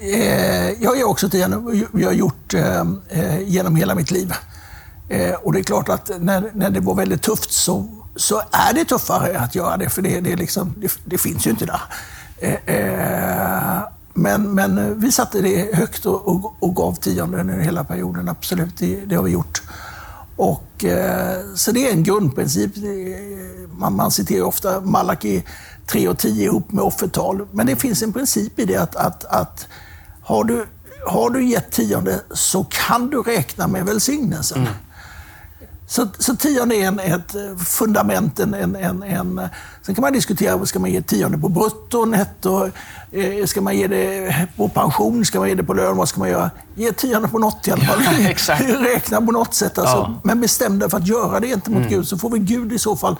Eh, 0.00 0.82
Jag 0.82 1.00
är 1.00 1.04
också 1.08 1.28
tionde. 1.28 1.86
Vi 1.92 2.04
har 2.04 2.12
gjort 2.12 2.54
eh, 2.54 2.80
eh, 3.08 3.40
genom 3.40 3.76
hela 3.76 3.94
mitt 3.94 4.10
liv. 4.10 4.32
Och 5.42 5.52
det 5.52 5.58
är 5.58 5.62
klart 5.62 5.88
att 5.88 6.10
när, 6.20 6.50
när 6.54 6.70
det 6.70 6.80
var 6.80 6.94
väldigt 6.94 7.22
tufft 7.22 7.52
så, 7.52 7.88
så 8.16 8.42
är 8.50 8.74
det 8.74 8.84
tuffare 8.84 9.38
att 9.38 9.54
göra 9.54 9.76
det, 9.76 9.88
för 9.88 10.02
det, 10.02 10.20
det, 10.20 10.36
liksom, 10.36 10.74
det, 10.76 10.92
det 11.04 11.18
finns 11.18 11.46
ju 11.46 11.50
inte 11.50 11.66
där. 11.66 11.80
Men, 14.14 14.54
men 14.54 15.00
vi 15.00 15.12
satte 15.12 15.40
det 15.40 15.74
högt 15.74 16.06
och, 16.06 16.28
och, 16.28 16.54
och 16.58 16.76
gav 16.76 16.94
tionde 16.94 17.40
under 17.40 17.58
hela 17.58 17.84
perioden, 17.84 18.28
absolut. 18.28 18.78
Det, 18.78 18.96
det 19.06 19.14
har 19.14 19.22
vi 19.22 19.30
gjort. 19.30 19.62
Och, 20.42 20.84
eh, 20.84 21.54
så 21.54 21.72
det 21.72 21.88
är 21.88 21.92
en 21.92 22.02
grundprincip. 22.02 22.70
Man, 23.78 23.96
man 23.96 24.10
citerar 24.10 24.44
ofta 24.44 24.80
Malaki 24.80 25.42
3 25.86 26.08
och 26.08 26.18
10 26.18 26.44
ihop 26.44 26.72
med 26.72 26.84
offertal. 26.84 27.46
Men 27.52 27.66
det 27.66 27.76
finns 27.76 28.02
en 28.02 28.12
princip 28.12 28.58
i 28.58 28.64
det 28.64 28.76
att, 28.76 28.96
att, 28.96 29.24
att 29.24 29.68
har, 30.22 30.44
du, 30.44 30.66
har 31.06 31.30
du 31.30 31.44
gett 31.44 31.70
tionde 31.70 32.20
så 32.30 32.64
kan 32.64 33.10
du 33.10 33.22
räkna 33.22 33.66
med 33.66 33.86
välsignelsen. 33.86 34.58
Mm. 34.58 34.72
Så, 35.86 36.06
så 36.18 36.36
tionde 36.36 36.74
är 36.74 36.86
en, 36.86 36.98
ett 36.98 37.34
fundament. 37.66 38.40
En, 38.40 38.54
en, 38.54 38.76
en, 38.76 39.02
en, 39.02 39.40
sen 39.82 39.94
kan 39.94 40.02
man 40.02 40.12
diskutera, 40.12 40.66
ska 40.66 40.78
man 40.78 40.90
ge 40.90 41.02
tionde 41.02 41.38
på 41.38 41.48
brutto, 41.48 42.04
netto? 42.04 42.70
Eh, 43.10 43.46
ska 43.46 43.60
man 43.60 43.76
ge 43.76 43.86
det 43.86 44.34
på 44.56 44.68
pension? 44.68 45.24
Ska 45.24 45.38
man 45.38 45.48
ge 45.48 45.54
det 45.54 45.64
på 45.64 45.74
lön? 45.74 45.96
Vad 45.96 46.08
ska 46.08 46.20
man 46.20 46.28
göra? 46.28 46.50
Ge 46.74 46.92
tionde 46.92 47.28
på 47.28 47.38
något 47.38 47.68
i 47.68 47.70
alla 47.70 47.84
fall. 47.84 47.98
Ja, 48.04 48.28
exakt. 48.30 48.62
Räkna 48.94 49.20
på 49.20 49.32
något 49.32 49.54
sätt. 49.54 49.78
Alltså. 49.78 49.96
Ja. 49.96 50.20
Men 50.22 50.40
bestäm 50.40 50.78
dig 50.78 50.90
för 50.90 50.96
att 50.96 51.06
göra 51.06 51.40
det 51.40 51.46
gentemot 51.46 51.88
Gud, 51.88 52.08
så 52.08 52.18
får 52.18 52.30
vi 52.30 52.38
Gud 52.38 52.72
i 52.72 52.78
så 52.78 52.96
fall 52.96 53.16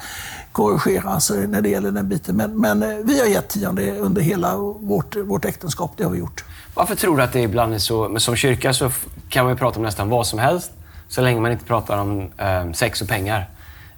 korrigera 0.53 1.11
alltså, 1.11 1.35
när 1.35 1.61
det 1.61 1.69
gäller 1.69 1.91
den 1.91 2.09
biten. 2.09 2.37
Men, 2.37 2.61
men 2.61 2.83
eh, 2.83 2.89
vi 3.05 3.21
har 3.21 3.27
gett 3.27 3.49
tionde 3.49 3.99
under 3.99 4.23
hela 4.23 4.57
vårt, 4.57 5.17
vårt 5.17 5.45
äktenskap. 5.45 5.93
Det 5.97 6.05
har 6.05 6.11
vi 6.11 6.19
gjort. 6.19 6.45
Varför 6.75 6.95
tror 6.95 7.17
du 7.17 7.23
att 7.23 7.33
det 7.33 7.41
ibland 7.41 7.75
är 7.75 7.79
så? 7.79 8.09
Men 8.09 8.21
som 8.21 8.37
kyrka 8.37 8.75
så 8.75 8.91
kan 9.29 9.45
man 9.45 9.53
ju 9.53 9.59
prata 9.59 9.77
om 9.77 9.83
nästan 9.83 10.09
vad 10.09 10.27
som 10.27 10.39
helst 10.39 10.71
så 11.13 11.21
länge 11.23 11.41
man 11.41 11.53
inte 11.53 11.65
pratar 11.65 11.99
om 11.99 12.31
eh, 12.39 12.73
sex 12.73 13.03
och 13.03 13.09
pengar. 13.09 13.49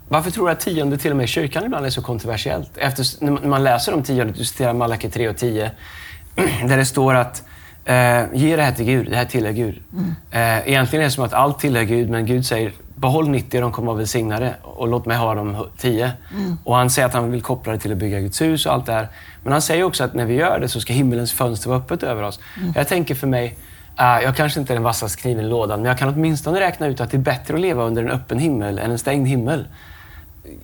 Varför 0.08 0.30
tror 0.30 0.46
du 0.46 0.52
att 0.52 0.60
tionde 0.60 0.98
till 0.98 1.10
och 1.10 1.16
med 1.16 1.24
i 1.24 1.26
kyrkan 1.26 1.64
ibland 1.64 1.86
är 1.86 1.90
så 1.90 2.02
kontroversiellt? 2.02 2.70
Efter, 2.76 3.24
när 3.24 3.48
man- 3.48 3.64
läser 3.64 3.94
om 3.94 4.02
tionde, 4.02 4.32
du 4.32 4.44
citerar 4.44 4.72
Malaki 4.72 5.10
3 5.10 5.28
och 5.28 5.36
10, 5.36 5.70
där 6.68 6.76
det 6.76 6.84
står 6.86 7.14
att 7.14 7.42
eh, 7.84 8.22
ge 8.34 8.56
det 8.56 8.62
här 8.62 8.72
till 8.72 8.84
Gud, 8.84 9.10
det 9.10 9.16
här 9.16 9.24
tillhör 9.24 9.52
Gud. 9.52 9.82
Eh, 10.30 10.68
egentligen 10.68 11.00
är 11.02 11.04
det 11.06 11.10
som 11.10 11.24
att 11.24 11.32
allt 11.32 11.58
tillhör 11.58 11.82
Gud, 11.82 12.10
men 12.10 12.26
Gud 12.26 12.46
säger 12.46 12.72
behåll 12.94 13.28
90 13.28 13.58
och 13.58 13.62
de 13.62 13.72
kommer 13.72 13.86
att 13.86 13.94
vara 13.94 13.98
välsignade 13.98 14.54
och 14.62 14.88
låt 14.88 15.06
mig 15.06 15.16
ha 15.16 15.34
de 15.34 15.66
10. 15.78 16.12
Och 16.64 16.76
han 16.76 16.90
säger 16.90 17.08
att 17.08 17.14
han 17.14 17.30
vill 17.30 17.42
koppla 17.42 17.72
det 17.72 17.78
till 17.78 17.92
att 17.92 17.98
bygga 17.98 18.20
Guds 18.20 18.40
hus 18.42 18.66
och 18.66 18.72
allt 18.72 18.86
det 18.86 18.92
här. 18.92 19.08
Men 19.42 19.52
han 19.52 19.62
säger 19.62 19.84
också 19.84 20.04
att 20.04 20.14
när 20.14 20.24
vi 20.24 20.34
gör 20.34 20.60
det 20.60 20.68
så 20.68 20.80
ska 20.80 20.92
himmelens 20.92 21.32
fönster 21.32 21.68
vara 21.68 21.78
öppet 21.78 22.02
över 22.02 22.22
oss. 22.22 22.40
Jag 22.74 22.88
tänker 22.88 23.14
för 23.14 23.26
mig, 23.26 23.56
jag 23.96 24.36
kanske 24.36 24.60
inte 24.60 24.72
är 24.72 24.74
den 24.74 24.82
vassaste 24.82 25.22
kniven 25.22 25.44
i 25.44 25.48
lådan, 25.48 25.80
men 25.80 25.88
jag 25.88 25.98
kan 25.98 26.08
åtminstone 26.08 26.60
räkna 26.60 26.86
ut 26.86 27.00
att 27.00 27.10
det 27.10 27.16
är 27.16 27.18
bättre 27.18 27.54
att 27.54 27.60
leva 27.60 27.84
under 27.84 28.02
en 28.02 28.10
öppen 28.10 28.38
himmel 28.38 28.78
än 28.78 28.90
en 28.90 28.98
stängd 28.98 29.28
himmel. 29.28 29.68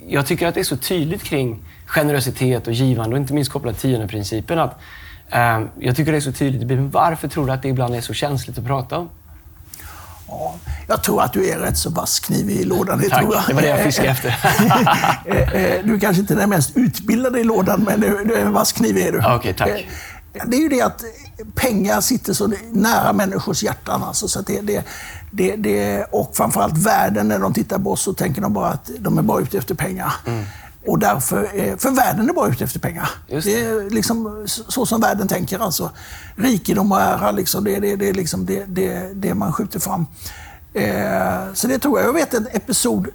Jag 0.09 0.27
tycker 0.27 0.47
att 0.47 0.55
det 0.55 0.61
är 0.61 0.65
så 0.65 0.77
tydligt 0.77 1.23
kring 1.23 1.65
generositet 1.87 2.67
och 2.67 2.73
givande 2.73 3.17
och 3.17 3.21
inte 3.21 3.35
minst 3.35 3.53
kopplat 3.53 3.79
till 3.79 3.91
tiondeprincipen 3.91 4.59
att 4.59 4.81
uh, 5.35 5.67
jag 5.79 5.97
tycker 5.97 6.13
det 6.13 6.19
är 6.19 6.21
så 6.21 6.33
tydligt 6.33 6.63
i 6.63 6.65
Bibeln. 6.65 6.91
Varför 6.91 7.29
tror 7.29 7.47
du 7.47 7.53
att 7.53 7.63
det 7.63 7.69
ibland 7.69 7.95
är 7.95 8.01
så 8.01 8.15
känsligt 8.15 8.59
att 8.59 8.67
prata 8.67 8.99
om? 8.99 9.09
Ja, 10.29 10.55
jag 10.89 11.03
tror 11.03 11.23
att 11.23 11.33
du 11.33 11.49
är 11.49 11.59
rätt 11.59 11.77
så 11.77 11.91
vass 11.91 12.21
kniv 12.21 12.51
i 12.51 12.65
lådan. 12.65 12.99
Det, 12.99 13.09
Tack, 13.09 13.21
tror 13.21 13.35
jag. 13.35 13.45
det 13.49 13.55
var 13.55 13.63
det 13.63 13.69
jag 13.69 13.81
fiskade 13.81 14.09
efter. 14.09 14.29
Eh, 15.27 15.85
du 15.85 15.95
är 15.95 15.99
kanske 16.01 16.21
inte 16.21 16.35
är 16.35 16.39
den 16.39 16.51
mest 16.51 16.77
utbildade 16.77 17.41
i 17.41 17.45
lådan, 17.45 17.83
men 17.83 18.01
du 18.01 18.35
är 18.35 18.41
en 18.41 18.53
vass 18.53 18.73
kniv 18.73 18.97
är 18.99 19.13
du. 19.13 19.35
Okay, 19.35 19.53
tack. 19.53 19.69
Eh, 19.69 20.43
det 20.47 20.57
är 20.57 20.61
ju 20.61 20.69
det 20.69 20.83
att 20.83 21.05
pengar 21.55 22.01
sitter 22.01 22.33
så 22.33 22.53
nära 22.73 23.13
människors 23.13 23.63
hjärtan. 23.63 24.03
Alltså, 24.03 24.29
så 24.29 24.41
det, 24.41 24.61
det, 24.61 24.85
det, 25.31 25.57
det, 25.57 26.05
och 26.05 26.37
framförallt 26.37 26.79
världen, 26.79 27.29
när 27.29 27.39
de 27.39 27.55
tittar 27.55 27.79
på 27.79 27.93
oss 27.93 28.03
så 28.03 28.13
tänker 28.13 28.43
de 28.43 28.53
bara 28.53 28.69
att 28.69 28.91
de 28.99 29.19
är 29.19 29.23
bara 29.23 29.41
ute 29.41 29.59
efter 29.59 29.75
pengar. 29.75 30.13
Mm. 30.27 30.45
Och 30.87 30.99
därför, 30.99 31.43
för 31.77 31.91
världen 31.91 32.29
är 32.29 32.33
bara 32.33 32.49
ute 32.49 32.65
efter 32.65 32.81
pengar. 32.81 33.11
Det. 33.29 33.41
det. 33.41 33.61
är 33.61 33.91
liksom 33.91 34.45
så 34.47 34.87
som 34.87 35.01
världen 35.01 35.29
tänker. 35.29 35.59
Alltså. 35.59 35.91
Rikedom 36.37 36.93
och 36.93 37.01
ära, 37.01 37.31
liksom, 37.31 37.65
det, 37.65 37.79
det, 37.79 37.97
det 37.97 38.09
är 38.09 38.15
liksom 38.15 38.47
det, 38.47 38.65
det, 38.65 39.11
det 39.15 39.35
man 39.35 39.53
skjuter 39.53 39.81
fram. 39.81 40.07
Eh, 40.75 41.53
så 41.55 41.67
det 41.67 41.79
tror 41.79 41.99
jag. 41.99 42.09
Jag 42.09 42.13
vet 42.13 42.35
en 42.35 42.47
episod 42.53 43.09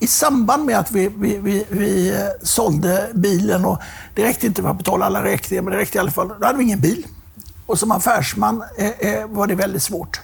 i 0.00 0.06
samband 0.06 0.64
med 0.64 0.78
att 0.78 0.92
vi, 0.92 1.08
vi, 1.08 1.38
vi, 1.38 1.64
vi 1.68 2.10
eh, 2.10 2.28
sålde 2.42 3.08
bilen 3.14 3.64
och 3.64 3.78
det 4.14 4.24
räckte 4.24 4.46
inte 4.46 4.62
för 4.62 4.68
att 4.68 4.78
betala 4.78 5.06
alla 5.06 5.24
räkningar, 5.24 5.62
men 5.62 5.72
det 5.72 5.78
räckte 5.78 5.98
i 5.98 6.00
alla 6.00 6.10
fall. 6.10 6.28
Då 6.40 6.46
hade 6.46 6.58
vi 6.58 6.64
ingen 6.64 6.80
bil. 6.80 7.06
Och 7.68 7.78
som 7.78 7.90
affärsman 7.90 8.64
eh, 8.78 8.88
eh, 8.88 9.26
var 9.26 9.46
det 9.46 9.54
väldigt 9.54 9.82
svårt. 9.82 10.20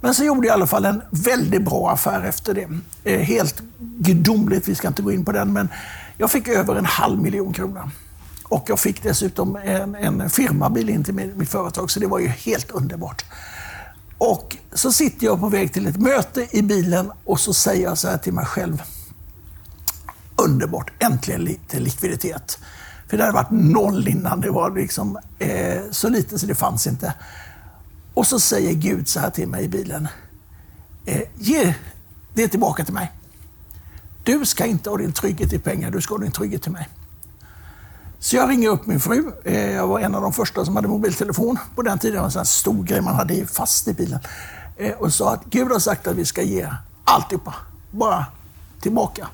Men 0.00 0.14
så 0.14 0.24
gjorde 0.24 0.46
jag 0.46 0.54
i 0.54 0.54
alla 0.54 0.66
fall 0.66 0.84
en 0.84 1.02
väldigt 1.10 1.62
bra 1.62 1.90
affär 1.90 2.22
efter 2.22 2.54
det. 2.54 2.68
Eh, 3.04 3.20
helt 3.20 3.62
gudomligt, 3.78 4.68
vi 4.68 4.74
ska 4.74 4.88
inte 4.88 5.02
gå 5.02 5.12
in 5.12 5.24
på 5.24 5.32
den, 5.32 5.52
men 5.52 5.68
jag 6.16 6.30
fick 6.30 6.48
över 6.48 6.76
en 6.76 6.84
halv 6.84 7.22
miljon 7.22 7.52
kronor. 7.52 7.90
Och 8.44 8.64
jag 8.68 8.80
fick 8.80 9.02
dessutom 9.02 9.56
en, 9.56 9.94
en 9.94 10.30
firmabil 10.30 10.90
in 10.90 11.04
till 11.04 11.14
mitt 11.14 11.48
företag, 11.48 11.90
så 11.90 12.00
det 12.00 12.06
var 12.06 12.18
ju 12.18 12.28
helt 12.28 12.70
underbart. 12.70 13.24
Och 14.18 14.56
så 14.72 14.92
sitter 14.92 15.26
jag 15.26 15.40
på 15.40 15.48
väg 15.48 15.72
till 15.72 15.86
ett 15.86 16.00
möte 16.00 16.46
i 16.50 16.62
bilen 16.62 17.12
och 17.24 17.40
så 17.40 17.54
säger 17.54 17.82
jag 17.82 17.98
så 17.98 18.08
här 18.08 18.18
till 18.18 18.32
mig 18.32 18.44
själv. 18.46 18.82
Underbart, 20.36 20.92
äntligen 20.98 21.40
lite 21.40 21.80
likviditet. 21.80 22.58
För 23.12 23.16
det 23.16 23.24
hade 23.24 23.34
varit 23.34 23.50
noll 23.50 24.08
innan. 24.08 24.40
Det 24.40 24.50
var 24.50 24.70
liksom, 24.70 25.18
eh, 25.38 25.80
så 25.90 26.08
lite 26.08 26.38
så 26.38 26.46
det 26.46 26.54
fanns 26.54 26.86
inte. 26.86 27.14
Och 28.14 28.26
så 28.26 28.40
säger 28.40 28.72
Gud 28.72 29.08
så 29.08 29.20
här 29.20 29.30
till 29.30 29.48
mig 29.48 29.64
i 29.64 29.68
bilen. 29.68 30.08
Eh, 31.06 31.22
ge 31.34 31.74
det 32.34 32.48
tillbaka 32.48 32.84
till 32.84 32.94
mig. 32.94 33.12
Du 34.24 34.46
ska 34.46 34.66
inte 34.66 34.90
ha 34.90 34.96
din 34.96 35.12
trygghet 35.12 35.52
i 35.52 35.58
pengar, 35.58 35.90
du 35.90 36.00
ska 36.00 36.14
ha 36.14 36.18
din 36.18 36.32
trygghet 36.32 36.62
till 36.62 36.72
mig. 36.72 36.88
Så 38.18 38.36
jag 38.36 38.50
ringer 38.50 38.68
upp 38.68 38.86
min 38.86 39.00
fru. 39.00 39.32
Eh, 39.44 39.70
jag 39.70 39.86
var 39.86 40.00
en 40.00 40.14
av 40.14 40.22
de 40.22 40.32
första 40.32 40.64
som 40.64 40.76
hade 40.76 40.88
mobiltelefon 40.88 41.58
på 41.74 41.82
den 41.82 41.98
tiden. 41.98 42.14
Det 42.14 42.20
var 42.20 42.26
en 42.26 42.32
sån 42.32 42.46
stor 42.46 42.84
grej 42.84 43.00
man 43.00 43.14
hade 43.14 43.46
fast 43.46 43.88
i 43.88 43.92
bilen. 43.92 44.20
Eh, 44.76 44.92
och 44.92 45.12
sa 45.12 45.32
att 45.34 45.44
Gud 45.44 45.72
har 45.72 45.78
sagt 45.78 46.06
att 46.06 46.16
vi 46.16 46.24
ska 46.24 46.42
ge 46.42 46.68
alltihopa, 47.04 47.54
bara 47.90 48.26
tillbaka. 48.80 49.28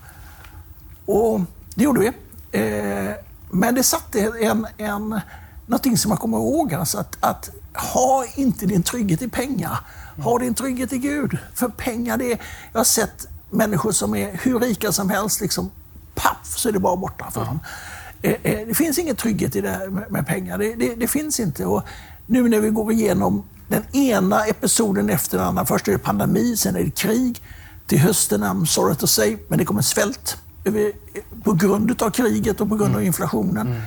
Och 1.06 1.40
det 1.75 1.85
gjorde 1.85 2.00
vi. 2.00 2.12
Eh, 2.52 3.27
men 3.50 3.75
det 3.75 3.83
satte 3.83 4.21
en, 4.40 4.67
en, 4.76 5.21
någonting 5.67 5.99
som 5.99 6.11
jag 6.11 6.21
kommer 6.21 6.37
ihåg. 6.37 6.75
Alltså 6.75 6.99
att, 6.99 7.17
att 7.21 7.50
ha 7.75 8.25
inte 8.35 8.67
din 8.67 8.83
trygghet 8.83 9.23
i 9.23 9.28
pengar. 9.28 9.78
Ha 10.23 10.38
din 10.38 10.55
trygghet 10.55 10.93
i 10.93 10.99
Gud. 10.99 11.38
För 11.55 11.69
pengar, 11.69 12.17
det 12.17 12.33
är, 12.33 12.38
jag 12.73 12.81
har 12.81 12.85
sett 12.85 13.28
människor 13.50 13.93
som 13.93 14.14
är 14.14 14.38
hur 14.43 14.61
rika 14.61 14.93
som 14.93 15.11
helst, 15.11 15.40
liksom 15.40 15.71
paff 16.14 16.55
så 16.57 16.69
är 16.69 16.73
det 16.73 16.78
bara 16.78 16.97
borta 16.97 17.31
för 17.31 17.45
dem. 17.45 17.61
Eh, 18.23 18.33
eh, 18.43 18.67
det 18.67 18.75
finns 18.75 18.99
ingen 18.99 19.17
trygghet 19.17 19.57
i 19.57 19.61
det 19.61 19.90
med 20.09 20.26
pengar. 20.26 20.59
Det, 20.59 20.75
det, 20.75 20.95
det, 20.95 21.09
finns 21.09 21.40
inte. 21.40 21.64
Och 21.64 21.83
nu 22.26 22.49
när 22.49 22.61
vi 22.61 22.71
går 22.71 22.93
igenom 22.93 23.45
den 23.69 23.97
ena 23.97 24.47
episoden 24.47 25.11
efter 25.11 25.38
den 25.38 25.47
andra. 25.47 25.67
Först 25.67 25.88
är 25.88 25.93
det 25.93 25.99
pandemi, 25.99 26.57
sen 26.57 26.76
är 26.76 26.85
det 26.85 26.90
krig. 26.90 27.43
Till 27.87 27.99
hösten, 27.99 28.45
I'm 28.45 28.64
sorry 28.64 28.95
to 28.95 29.07
say, 29.07 29.37
men 29.49 29.59
det 29.59 29.64
kommer 29.64 29.83
svält. 29.83 30.37
På 31.44 31.52
grund 31.52 32.02
av 32.02 32.10
kriget 32.10 32.60
och 32.60 32.68
på 32.68 32.76
grund 32.76 32.90
av 32.90 33.00
mm. 33.00 33.06
inflationen. 33.06 33.66
Mm. 33.66 33.80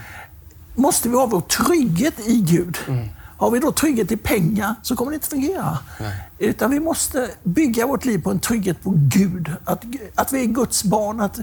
Måste 0.75 1.09
vi 1.09 1.15
ha 1.15 1.25
vår 1.25 1.41
trygghet 1.41 2.27
i 2.27 2.41
Gud. 2.41 2.77
Mm. 2.87 3.07
Har 3.37 3.51
vi 3.51 3.59
då 3.59 3.71
trygghet 3.71 4.11
i 4.11 4.17
pengar 4.17 4.75
så 4.81 4.95
kommer 4.95 5.11
det 5.11 5.15
inte 5.15 5.27
fungera. 5.27 5.77
Nej. 5.99 6.13
Utan 6.39 6.71
vi 6.71 6.79
måste 6.79 7.29
bygga 7.43 7.87
vårt 7.87 8.05
liv 8.05 8.23
på 8.23 8.31
en 8.31 8.39
trygghet 8.39 8.83
på 8.83 8.93
Gud. 8.95 9.51
Att, 9.65 9.83
att 10.15 10.33
vi 10.33 10.41
är 10.41 10.45
Guds 10.45 10.83
barn. 10.83 11.21
Att 11.21 11.39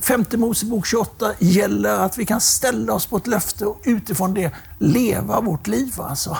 femte 0.00 0.36
Mosebok 0.36 0.86
28 0.86 1.32
gäller. 1.38 1.98
Att 1.98 2.18
vi 2.18 2.26
kan 2.26 2.40
ställa 2.40 2.92
oss 2.92 3.06
på 3.06 3.16
ett 3.16 3.26
löfte 3.26 3.66
och 3.66 3.80
utifrån 3.84 4.34
det 4.34 4.52
leva 4.78 5.40
vårt 5.40 5.66
liv. 5.66 5.94
Alltså. 5.96 6.36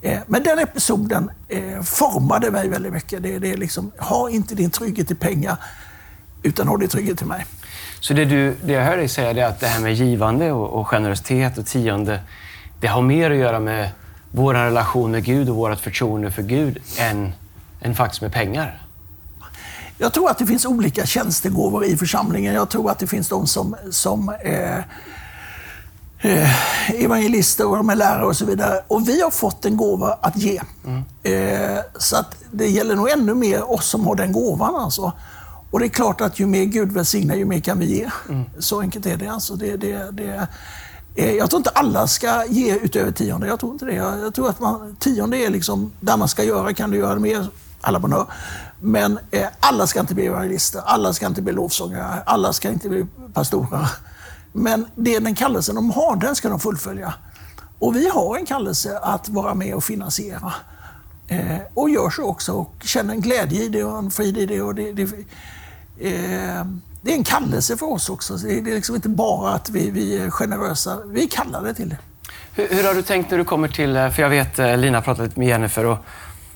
Eh, 0.00 0.18
men 0.26 0.42
den 0.42 0.58
episoden 0.58 1.30
eh, 1.48 1.82
formade 1.82 2.50
mig 2.50 2.68
väldigt 2.68 2.92
mycket. 2.92 3.22
Det, 3.22 3.38
det 3.38 3.52
är 3.52 3.56
liksom, 3.56 3.92
ha 3.98 4.30
inte 4.30 4.54
din 4.54 4.70
trygghet 4.70 5.10
i 5.10 5.14
pengar, 5.14 5.56
utan 6.42 6.68
ha 6.68 6.76
din 6.76 6.88
trygghet 6.88 7.22
i 7.22 7.24
mig. 7.24 7.46
Så 8.02 8.14
det, 8.14 8.24
du, 8.24 8.56
det 8.64 8.72
jag 8.72 8.84
hör 8.84 8.96
dig 8.96 9.08
säga 9.08 9.30
är 9.30 9.50
att 9.50 9.60
det 9.60 9.66
här 9.66 9.80
med 9.80 9.94
givande 9.94 10.52
och, 10.52 10.80
och 10.80 10.88
generositet 10.88 11.58
och 11.58 11.66
tionde, 11.66 12.20
det 12.80 12.86
har 12.86 13.02
mer 13.02 13.30
att 13.30 13.36
göra 13.36 13.60
med 13.60 13.90
vår 14.30 14.54
relation 14.54 15.10
med 15.10 15.24
Gud 15.24 15.48
och 15.48 15.56
vårt 15.56 15.80
förtroende 15.80 16.30
för 16.30 16.42
Gud 16.42 16.78
än, 16.98 17.32
än 17.80 17.94
faktiskt 17.94 18.22
med 18.22 18.32
pengar? 18.32 18.82
Jag 19.98 20.12
tror 20.12 20.30
att 20.30 20.38
det 20.38 20.46
finns 20.46 20.66
olika 20.66 21.06
tjänstegåvor 21.06 21.84
i 21.84 21.96
församlingen. 21.96 22.54
Jag 22.54 22.70
tror 22.70 22.90
att 22.90 22.98
det 22.98 23.06
finns 23.06 23.28
de 23.28 23.46
som, 23.46 23.76
som 23.90 24.34
eh, 24.44 24.78
eh, 26.18 26.90
evangelister 26.90 27.68
och 27.68 27.76
de 27.76 27.90
är 27.90 27.96
lärare 27.96 28.26
och 28.26 28.36
så 28.36 28.44
vidare. 28.44 28.80
Och 28.88 29.08
vi 29.08 29.20
har 29.20 29.30
fått 29.30 29.64
en 29.64 29.76
gåva 29.76 30.18
att 30.20 30.36
ge. 30.36 30.60
Mm. 30.86 31.04
Eh, 31.22 31.78
så 31.98 32.16
att 32.16 32.34
det 32.50 32.66
gäller 32.66 32.96
nog 32.96 33.10
ännu 33.10 33.34
mer 33.34 33.70
oss 33.70 33.88
som 33.88 34.06
har 34.06 34.14
den 34.14 34.32
gåvan. 34.32 34.76
Alltså. 34.76 35.12
Och 35.72 35.80
det 35.80 35.86
är 35.86 35.88
klart 35.88 36.20
att 36.20 36.40
ju 36.40 36.46
mer 36.46 36.64
Gud 36.64 36.92
välsignar, 36.92 37.34
ju 37.34 37.44
mer 37.44 37.60
kan 37.60 37.78
vi 37.78 37.86
ge. 37.86 38.10
Mm. 38.28 38.44
Så 38.58 38.80
enkelt 38.80 39.06
är 39.06 39.16
det. 39.16 39.28
Alltså 39.28 39.54
det, 39.54 39.76
det, 39.76 40.10
det 40.10 40.48
Eh, 41.14 41.32
jag 41.32 41.50
tror 41.50 41.60
inte 41.60 41.70
alla 41.70 42.06
ska 42.06 42.44
ge 42.46 42.76
utöver 42.76 43.12
tionde. 43.12 43.46
Jag 43.46 43.60
tror 43.60 43.72
inte 43.72 43.84
det. 43.84 43.94
Jag, 43.94 44.34
tror 44.34 44.48
att 44.48 44.60
man, 44.60 44.96
tionde 44.98 45.36
är 45.36 45.50
liksom 45.50 45.92
där 46.00 46.16
man 46.16 46.28
ska 46.28 46.44
göra. 46.44 46.74
Kan 46.74 46.90
du 46.90 46.98
göra 46.98 47.18
mer? 47.18 47.46
Alla 47.80 47.98
bonheur. 47.98 48.26
Men 48.80 49.18
eh, 49.30 49.46
alla 49.60 49.86
ska 49.86 50.00
inte 50.00 50.14
bli 50.14 50.26
evangelister. 50.26 50.82
Alla 50.84 51.12
ska 51.12 51.26
inte 51.26 51.42
bli 51.42 51.52
lovsångare. 51.52 52.22
Alla 52.26 52.52
ska 52.52 52.68
inte 52.68 52.88
bli 52.88 53.06
pastorer. 53.32 53.88
Men 54.52 54.86
det 54.94 55.18
den 55.18 55.34
kallelsen 55.34 55.74
de 55.74 55.90
har, 55.90 56.16
den 56.16 56.34
ska 56.34 56.48
de 56.48 56.60
fullfölja. 56.60 57.14
Och 57.78 57.96
vi 57.96 58.08
har 58.08 58.36
en 58.36 58.46
kallelse 58.46 58.98
att 58.98 59.28
vara 59.28 59.54
med 59.54 59.74
och 59.74 59.84
finansiera. 59.84 60.52
Eh, 61.28 61.58
och 61.74 61.90
gör 61.90 62.10
så 62.10 62.24
också 62.24 62.52
och 62.52 62.74
känner 62.80 63.14
en 63.14 63.20
glädje 63.20 63.62
i 63.62 63.68
det 63.68 63.84
och 63.84 63.98
en 63.98 64.10
frid 64.10 64.38
i 64.38 64.46
det. 64.46 64.62
Och 64.62 64.74
det, 64.74 64.92
det 64.92 65.10
eh, 66.06 66.64
det 67.02 67.10
är 67.10 67.16
en 67.16 67.24
kallelse 67.24 67.76
för 67.76 67.92
oss 67.92 68.08
också. 68.08 68.36
Det 68.36 68.58
är 68.58 68.62
liksom 68.62 68.94
inte 68.94 69.08
bara 69.08 69.52
att 69.52 69.70
vi, 69.70 69.90
vi 69.90 70.18
är 70.18 70.30
generösa, 70.30 70.98
vi 71.06 71.24
är 71.24 71.28
kallade 71.28 71.74
till 71.74 71.88
det. 71.88 71.96
Hur, 72.54 72.68
hur, 72.68 72.84
har 72.84 72.94
du 72.94 73.02
tänkt 73.02 73.30
när 73.30 73.38
du 73.38 73.44
kommer 73.44 73.68
till, 73.68 73.96
eh, 73.96 74.10
för 74.10 74.22
jag 74.22 74.30
vet 74.30 74.58
eh, 74.58 74.76
Lina 74.76 75.00
pratade 75.00 75.30
med 75.34 75.48
Jennifer 75.48 75.86
och 75.86 75.98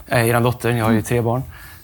eh, 0.07 0.29
er 0.29 0.41
dotter, 0.41 0.73
ni 0.73 0.81
har 0.81 0.91
ju 0.91 1.03
tre 1.03 1.21
barn. 1.21 1.43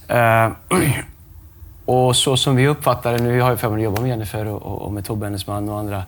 Eh, 0.09 0.79
och 1.85 2.17
så 2.17 2.37
som 2.37 2.57
vi 2.57 2.69
uppfattar 2.69 3.13
det, 3.13 3.19
nu 3.19 3.41
har 3.41 3.51
jag 3.51 3.61
förmånen 3.61 3.81
att 3.81 3.85
jobba 3.85 4.01
med 4.01 4.11
Jennifer 4.11 4.47
och, 4.47 4.83
och 4.83 4.93
med 4.93 5.05
Tobbe, 5.05 5.27
hennes 5.27 5.47
man 5.47 5.69
och 5.69 5.79
andra, 5.79 6.05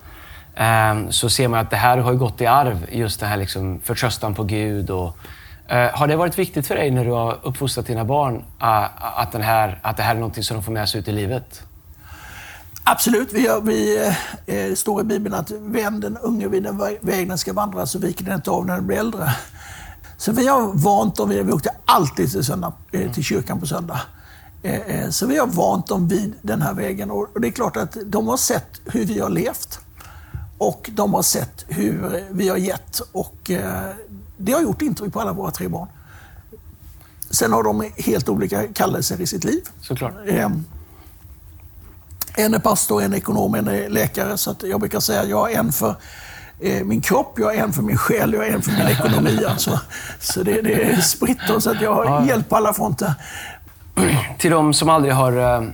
eh, 0.54 1.10
så 1.10 1.30
ser 1.30 1.48
man 1.48 1.60
att 1.60 1.70
det 1.70 1.76
här 1.76 1.98
har 1.98 2.14
gått 2.14 2.40
i 2.40 2.46
arv, 2.46 2.86
just 2.92 3.20
det 3.20 3.26
här 3.26 3.36
liksom 3.36 3.80
förtröstan 3.84 4.34
på 4.34 4.44
Gud. 4.44 4.90
Och, 4.90 5.18
har 5.68 6.06
det 6.06 6.16
varit 6.16 6.38
viktigt 6.38 6.66
för 6.66 6.74
dig 6.74 6.90
när 6.90 7.04
du 7.04 7.10
har 7.10 7.38
uppfostrat 7.42 7.86
dina 7.86 8.04
barn 8.04 8.44
att, 8.58 9.32
den 9.32 9.42
här, 9.42 9.80
att 9.82 9.96
det 9.96 10.02
här 10.02 10.16
är 10.16 10.20
något 10.20 10.44
som 10.44 10.56
de 10.56 10.62
får 10.62 10.72
med 10.72 10.88
sig 10.88 11.00
ut 11.00 11.08
i 11.08 11.12
livet? 11.12 11.62
Absolut. 12.86 13.32
Vi, 13.32 13.48
vi 13.62 14.12
eh, 14.46 14.74
står 14.74 15.00
i 15.00 15.04
Bibeln 15.04 15.34
att 15.34 15.50
vänd 15.50 16.00
den 16.00 16.16
unge 16.16 16.48
vid 16.48 16.62
den 16.62 16.78
väg 17.00 17.28
den 17.28 17.38
ska 17.38 17.52
vandra 17.52 17.86
så 17.86 17.98
viker 17.98 18.24
den 18.24 18.34
inte 18.34 18.50
av 18.50 18.66
när 18.66 18.74
den 18.74 18.86
blir 18.86 18.96
äldre. 18.96 19.34
Så 20.16 20.32
vi 20.32 20.46
har 20.46 20.72
vant 20.74 21.16
dem, 21.16 21.28
vi 21.28 21.52
åkte 21.52 21.70
alltid 21.84 22.30
till, 22.30 22.44
söndag, 22.44 22.72
eh, 22.92 23.12
till 23.12 23.24
kyrkan 23.24 23.60
på 23.60 23.66
söndag. 23.66 24.00
Eh, 24.62 24.80
eh, 24.80 25.10
så 25.10 25.26
vi 25.26 25.38
har 25.38 25.46
vant 25.46 25.86
dem 25.86 26.08
vid 26.08 26.34
den 26.42 26.62
här 26.62 26.74
vägen 26.74 27.10
och, 27.10 27.40
det 27.40 27.48
är 27.48 27.52
klart 27.52 27.76
att 27.76 27.96
de 28.06 28.28
har 28.28 28.36
sett 28.36 28.80
hur 28.84 29.04
vi 29.04 29.20
har 29.20 29.30
levt. 29.30 29.80
Och 30.58 30.90
de 30.92 31.14
har 31.14 31.22
sett 31.22 31.64
hur 31.68 32.24
vi 32.30 32.48
har 32.48 32.56
gett 32.56 33.00
och 33.12 33.50
eh, 33.50 33.90
det 34.44 34.52
har 34.52 34.62
gjort 34.62 34.82
intryck 34.82 35.12
på 35.12 35.20
alla 35.20 35.32
våra 35.32 35.50
tre 35.50 35.68
barn. 35.68 35.88
Sen 37.30 37.52
har 37.52 37.62
de 37.62 37.90
helt 37.96 38.28
olika 38.28 38.68
kallelser 38.72 39.20
i 39.20 39.26
sitt 39.26 39.44
liv. 39.44 39.62
Såklart. 39.80 40.12
Eh, 40.26 40.48
en 42.36 42.54
är 42.54 42.58
pastor, 42.58 43.02
en 43.02 43.12
är 43.12 43.16
ekonom, 43.16 43.54
en 43.54 43.68
är 43.68 43.88
läkare. 43.88 44.36
Så 44.36 44.54
jag 44.62 44.80
brukar 44.80 45.00
säga 45.00 45.20
att 45.20 45.28
jag 45.28 45.36
har 45.36 45.48
en 45.48 45.72
för 45.72 45.94
eh, 46.60 46.84
min 46.84 47.00
kropp, 47.00 47.38
jag 47.38 47.46
har 47.46 47.52
en 47.52 47.72
för 47.72 47.82
min 47.82 47.96
själ, 47.96 48.32
jag 48.32 48.40
har 48.40 48.46
en 48.46 48.62
för 48.62 48.72
min 48.72 48.88
ekonomi. 48.88 49.40
Alltså. 49.48 49.80
Så 50.20 50.42
det, 50.42 50.62
det 50.62 50.82
är 50.82 51.00
spritt 51.00 51.38
så 51.58 51.70
att 51.70 51.80
jag 51.80 51.94
har 51.94 52.04
ja. 52.04 52.26
hjälp 52.26 52.48
på 52.48 52.56
alla 52.56 52.72
fronter. 52.72 53.14
Till 54.38 54.50
de 54.50 54.74
som 54.74 54.88
aldrig 54.88 55.14
har, 55.14 55.56
eh, 55.62 55.68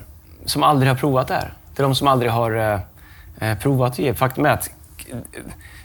som 0.44 0.62
aldrig 0.62 0.90
har 0.90 0.96
provat 0.96 1.28
det 1.28 1.34
här. 1.34 1.52
Till 1.74 1.82
de 1.82 1.94
som 1.94 2.08
aldrig 2.08 2.32
har 2.32 2.82
eh, 3.38 3.58
provat 3.58 3.92
att 3.92 3.98
ge. 3.98 4.14
Faktum 4.14 4.44
är 4.44 4.50
att 4.50 4.70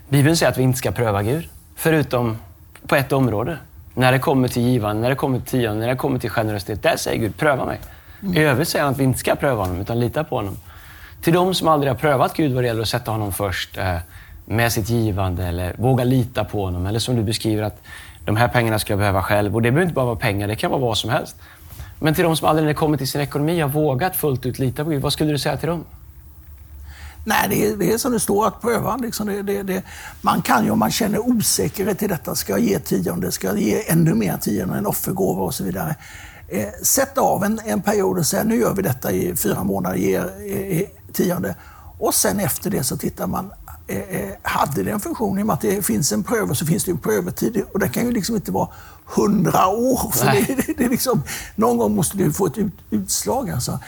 Bibeln 0.10 0.38
säger 0.38 0.52
att 0.52 0.58
vi 0.58 0.64
inte 0.64 0.78
ska 0.78 0.92
pröva 0.92 1.24
Gud. 1.24 1.50
Förutom 1.76 2.38
på 2.88 2.96
ett 2.96 3.12
område. 3.12 3.58
När 3.94 4.12
det 4.12 4.20
kommer 4.20 4.48
till 4.48 4.62
givande, 4.62 5.02
när 5.02 5.10
det 5.10 5.16
kommer 5.16 5.40
till 5.40 5.48
tionde, 5.48 5.80
när 5.80 5.88
det 5.88 5.96
kommer 5.96 6.20
till 6.20 6.30
generositet. 6.30 6.84
Där 6.84 6.98
säger 6.98 7.20
Gud, 7.20 7.38
pröva 7.38 7.66
mig. 7.66 7.80
I 8.36 8.40
övrigt 8.40 8.68
säger 8.68 8.86
han 8.86 8.94
att 8.94 9.00
vi 9.00 9.04
inte 9.04 9.20
ska 9.20 9.36
pröva 9.36 9.64
honom, 9.64 9.82
utan 9.82 10.00
lita 10.00 10.24
på 10.24 10.36
honom. 10.36 10.58
Till 11.22 11.34
de 11.34 11.54
som 11.54 11.68
aldrig 11.68 11.92
har 11.92 11.98
prövat 11.98 12.38
Gud 12.38 12.54
vad 12.54 12.64
det 12.64 12.68
gäller 12.68 12.82
att 12.82 12.88
sätta 12.88 13.12
honom 13.12 13.34
först 13.34 13.78
eh, 13.78 13.98
med 14.46 14.72
sitt 14.72 14.90
givande 14.90 15.46
eller 15.46 15.74
våga 15.78 16.04
lita 16.04 16.44
på 16.44 16.66
honom. 16.66 16.86
Eller 16.86 17.00
som 17.00 17.16
du 17.16 17.24
beskriver 17.24 17.64
att 17.64 17.82
de 18.26 18.36
här 18.36 18.48
pengarna 18.48 18.80
ska 18.80 18.94
jag 18.94 19.00
behöva 19.00 19.22
själv. 19.22 19.56
Och 19.56 19.62
det 19.62 19.72
behöver 19.72 19.84
inte 19.84 19.96
bara 19.96 20.06
vara 20.06 20.16
pengar, 20.16 20.48
det 20.48 20.56
kan 20.56 20.72
vara 20.72 20.82
vad 20.82 20.98
som 20.98 21.10
helst. 21.10 21.36
Men 22.00 22.14
till 22.14 22.24
de 22.24 22.36
som 22.36 22.48
aldrig 22.48 22.64
när 22.64 22.74
det 22.74 22.78
kommer 22.78 22.98
till 22.98 23.08
sin 23.08 23.22
ekonomi 23.22 23.60
har 23.60 23.70
vågat 23.70 24.16
fullt 24.16 24.46
ut 24.46 24.60
lita 24.60 24.84
på 24.84 24.90
Gud, 24.90 25.02
vad 25.02 25.14
skulle 25.14 25.32
du 25.32 25.38
säga 25.38 25.58
till 25.58 25.70
dem? 25.70 25.86
Nej, 27.28 27.50
det 27.50 27.68
är, 27.68 27.76
det 27.76 27.94
är 27.94 27.98
som 27.98 28.12
det 28.12 28.20
står, 28.20 28.48
att 28.48 28.62
pröva. 28.62 28.98
Liksom 28.98 29.28
det, 29.28 29.42
det, 29.42 29.64
det, 29.64 29.84
man 30.22 30.42
kan 30.42 30.66
ju 30.66 30.72
om 30.72 30.80
man 30.80 30.92
känner 30.92 31.20
osäkerhet 31.20 32.04
i 32.04 32.08
detta, 32.08 32.36
ska 32.36 32.52
jag 32.54 32.60
ge 32.60 32.80
tionde, 32.80 33.32
ska 33.32 33.48
jag 33.48 33.60
ge 33.60 33.92
ännu 33.92 34.14
mer 34.14 34.38
tionde, 34.38 34.78
en 34.78 34.86
offergåva 34.86 35.44
och 35.44 35.54
så 35.54 35.64
vidare. 35.64 35.96
Eh, 36.48 36.68
sätta 36.84 37.22
av 37.22 37.44
en, 37.44 37.60
en 37.66 37.82
period 37.82 38.18
och 38.18 38.26
säga 38.26 38.44
nu 38.44 38.60
gör 38.60 38.74
vi 38.74 38.82
detta 38.82 39.12
i 39.12 39.36
fyra 39.36 39.64
månader, 39.64 39.96
ger 39.96 40.32
eh, 40.48 40.82
tionde. 41.14 41.56
Och 42.00 42.14
sen 42.14 42.40
efter 42.40 42.70
det 42.70 42.84
så 42.84 42.98
tittar 42.98 43.28
man, 43.28 43.52
eh, 43.88 43.98
eh, 43.98 44.30
hade 44.42 44.84
det 44.84 44.92
en 44.92 45.00
funktion? 45.00 45.40
I 45.40 45.42
och 45.42 45.46
med 45.46 45.54
att 45.54 45.62
det 45.62 45.86
finns 45.86 46.12
en 46.12 46.24
pröve 46.24 46.56
så 46.56 46.66
finns 46.66 46.84
det 46.84 46.92
en 46.92 46.98
prövotid 46.98 47.64
och 47.74 47.80
det 47.80 47.90
kan 47.90 48.06
ju 48.06 48.12
liksom 48.12 48.36
inte 48.36 48.52
vara 48.52 48.68
hundra 49.06 49.68
år. 49.68 50.12
För 50.12 50.26
det, 50.26 50.78
det, 50.78 50.86
är 50.86 50.90
liksom, 50.90 51.24
någon 51.56 51.78
gång 51.78 51.96
måste 51.96 52.18
det 52.18 52.32
få 52.32 52.46
ett 52.46 52.58
ut, 52.58 52.74
utslag. 52.90 53.50
Alltså. 53.50 53.80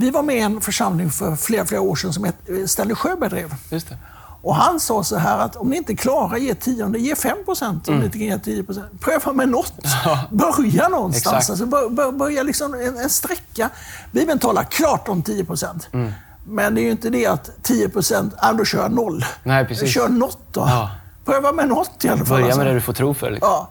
Vi 0.00 0.10
var 0.10 0.22
med 0.22 0.36
i 0.36 0.40
en 0.40 0.60
församling 0.60 1.10
för 1.10 1.36
flera, 1.36 1.66
flera 1.66 1.80
år 1.80 1.96
sedan 1.96 2.12
som 2.12 2.24
eh, 2.24 2.32
Stanley 2.66 2.94
Sjöberg 2.94 3.30
drev. 3.30 3.54
Just 3.70 3.88
det. 3.88 3.96
Och 4.42 4.54
han 4.54 4.80
sa 4.80 5.04
så 5.04 5.16
här 5.16 5.38
att 5.38 5.56
om 5.56 5.68
ni 5.68 5.76
inte 5.76 5.96
klarar 5.96 6.36
ge 6.36 6.54
tionde, 6.54 6.98
ge 6.98 7.14
5 7.14 7.44
procent. 7.44 7.88
Om 7.88 7.94
mm. 7.94 8.00
ni 8.00 8.06
inte 8.06 8.18
kan 8.18 8.26
ge 8.26 8.38
10 8.38 8.62
procent. 8.62 9.00
Pröva 9.00 9.32
med 9.32 9.48
något. 9.48 9.72
Börja 10.30 10.88
någonstans. 10.88 11.50
Alltså, 11.50 11.66
bör, 11.66 12.12
börja 12.12 12.42
liksom 12.42 12.74
en, 12.74 12.98
en 12.98 13.10
sträcka. 13.10 13.70
Bibeln 14.12 14.38
talar 14.38 14.64
klart 14.64 15.08
om 15.08 15.22
10 15.22 15.44
procent. 15.44 15.88
Mm. 15.92 16.12
Men 16.44 16.74
det 16.74 16.80
är 16.80 16.82
ju 16.82 16.90
inte 16.90 17.10
det 17.10 17.26
att 17.26 17.50
10 17.62 17.88
procent, 17.88 18.34
äh, 18.42 18.52
då 18.52 18.64
kör 18.64 18.82
jag 18.82 18.92
noll. 18.92 19.24
Nej, 19.42 19.66
precis. 19.66 19.90
Kör 19.90 20.08
något 20.08 20.38
då. 20.52 20.60
Ja. 20.60 20.90
Pröva 21.24 21.52
med 21.52 21.68
något 21.68 22.04
i 22.04 22.08
alla 22.08 22.18
fall. 22.18 22.26
Börja 22.28 22.44
med 22.44 22.52
alltså. 22.52 22.64
det 22.64 22.74
du 22.74 22.80
får 22.80 22.92
tro 22.92 23.14
för. 23.14 23.30
Liksom. 23.30 23.48
Ja. 23.50 23.68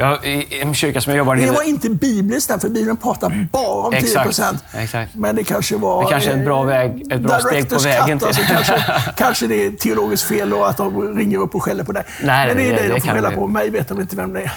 Ja, 0.00 0.24
i 0.24 0.60
en 0.60 0.74
kyrka 0.74 1.00
som 1.00 1.10
jag 1.10 1.18
jobbar 1.18 1.36
i... 1.36 1.44
Det 1.44 1.50
var 1.50 1.62
inte 1.62 1.90
bibliskt 1.90 2.48
där, 2.48 2.58
för 2.58 2.68
Bibeln 2.68 2.96
pratar 2.96 3.48
bara 3.52 3.86
om 3.86 3.92
10 3.92 4.22
procent. 4.22 4.64
Men 5.12 5.36
det 5.36 5.44
kanske 5.44 5.76
var... 5.76 6.04
Det 6.04 6.10
kanske 6.10 6.30
är 6.30 6.34
en 6.34 6.44
bra, 6.44 6.62
väg, 6.62 7.12
ett 7.12 7.20
bra 7.20 7.38
steg 7.38 7.68
på 7.68 7.78
vägen 7.78 8.18
till... 8.18 8.28
Alltså, 8.28 8.42
kanske, 8.48 8.84
kanske 9.16 9.46
det 9.46 9.66
är 9.66 9.70
teologiskt 9.70 10.28
fel 10.28 10.52
och 10.52 10.68
att 10.68 10.76
de 10.76 11.16
ringer 11.18 11.38
upp 11.38 11.54
och 11.54 11.62
skäller 11.62 11.84
på 11.84 11.92
dig. 11.92 12.04
Nej, 12.22 12.46
Men 12.46 12.56
det 12.56 12.62
är 12.62 12.72
det, 12.72 12.88
det 12.88 12.94
de 12.94 13.00
får 13.00 13.14
reda 13.14 13.30
på. 13.30 13.46
Mig 13.46 13.70
vet 13.70 13.88
de 13.88 14.00
inte 14.00 14.16
vem 14.16 14.32
det 14.32 14.40
är. 14.40 14.50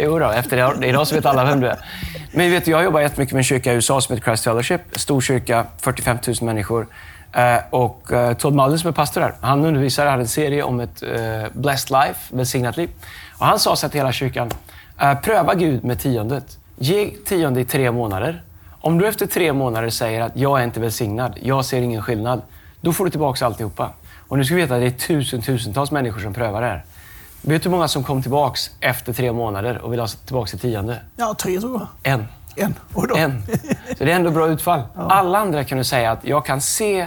jo 0.02 0.18
då, 0.18 0.30
efter 0.30 0.56
det, 0.80 0.86
idag 0.86 1.06
så 1.06 1.14
vet 1.14 1.26
alla 1.26 1.44
vem 1.44 1.60
du 1.60 1.68
är. 1.68 1.78
Men 2.32 2.50
vet 2.50 2.66
jag 2.66 2.84
jobbar 2.84 3.00
jättemycket 3.00 3.32
med 3.32 3.40
en 3.40 3.44
kyrka 3.44 3.72
i 3.72 3.74
USA 3.74 4.00
som 4.00 4.14
heter 4.14 4.24
Christ 4.24 4.44
Fellowship. 4.44 4.80
Stor 4.92 5.20
kyrka, 5.20 5.66
45 5.80 6.18
000 6.26 6.36
människor. 6.40 6.86
Uh, 7.36 7.74
och 7.74 8.10
uh, 8.12 8.32
Todd 8.32 8.54
Mullen 8.54 8.78
som 8.78 8.88
är 8.88 8.92
pastor 8.92 9.20
där, 9.20 9.34
han 9.40 9.64
undervisar, 9.64 10.06
hade 10.06 10.22
en 10.22 10.28
serie 10.28 10.62
om 10.62 10.80
ett 10.80 11.02
uh, 11.02 11.08
blessed 11.52 11.90
life, 11.90 12.36
välsignat 12.36 12.76
liv. 12.76 12.90
Och 13.38 13.46
han 13.46 13.58
sa 13.58 13.76
så 13.76 13.88
till 13.88 14.00
hela 14.00 14.12
kyrkan, 14.12 14.50
pröva 15.22 15.54
Gud 15.54 15.84
med 15.84 15.98
tiondet. 15.98 16.58
Ge 16.78 17.10
tionde 17.24 17.60
i 17.60 17.64
tre 17.64 17.90
månader. 17.90 18.42
Om 18.80 18.98
du 18.98 19.08
efter 19.08 19.26
tre 19.26 19.52
månader 19.52 19.90
säger 19.90 20.20
att 20.20 20.32
jag 20.34 20.60
är 20.60 20.64
inte 20.64 20.80
välsignad, 20.80 21.38
jag 21.42 21.64
ser 21.64 21.82
ingen 21.82 22.02
skillnad, 22.02 22.42
då 22.80 22.92
får 22.92 23.04
du 23.04 23.10
tillbaka 23.10 23.46
alltihopa. 23.46 23.90
Och 24.28 24.38
nu 24.38 24.44
ska 24.44 24.54
vi 24.54 24.60
veta 24.60 24.74
att 24.74 24.80
det 24.80 24.86
är 24.86 24.90
tusen, 24.90 25.42
tusentals 25.42 25.90
människor 25.90 26.20
som 26.20 26.34
prövar 26.34 26.60
det 26.60 26.66
här. 26.66 26.84
Vet 27.42 27.62
du 27.62 27.68
hur 27.68 27.76
många 27.76 27.88
som 27.88 28.04
kom 28.04 28.22
tillbaka 28.22 28.58
efter 28.80 29.12
tre 29.12 29.32
månader 29.32 29.78
och 29.78 29.92
vill 29.92 30.00
ha 30.00 30.06
tillbaka 30.06 30.46
sitt 30.46 30.60
tionde? 30.60 31.00
Ja, 31.16 31.34
tre 31.38 31.60
tror 31.60 31.88
jag. 32.02 32.12
En. 32.12 32.24
En. 32.56 32.74
en. 33.16 33.42
Så 33.98 34.04
det 34.04 34.12
är 34.12 34.16
ändå 34.16 34.30
bra 34.30 34.48
utfall. 34.48 34.82
Ja. 34.94 35.00
Alla 35.02 35.38
andra 35.38 35.64
kan 35.64 35.78
du 35.78 35.84
säga 35.84 36.12
att 36.12 36.24
jag 36.24 36.46
kan 36.46 36.60
se 36.60 37.06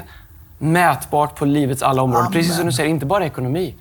mätbart 0.58 1.36
på 1.36 1.46
livets 1.46 1.84
alla 1.84 2.02
områden. 2.02 2.26
Amen. 2.26 2.34
Precis 2.34 2.56
som 2.56 2.66
du 2.66 2.72
säger, 2.72 2.90
inte 2.90 3.06
bara 3.06 3.26
ekonomi 3.26 3.76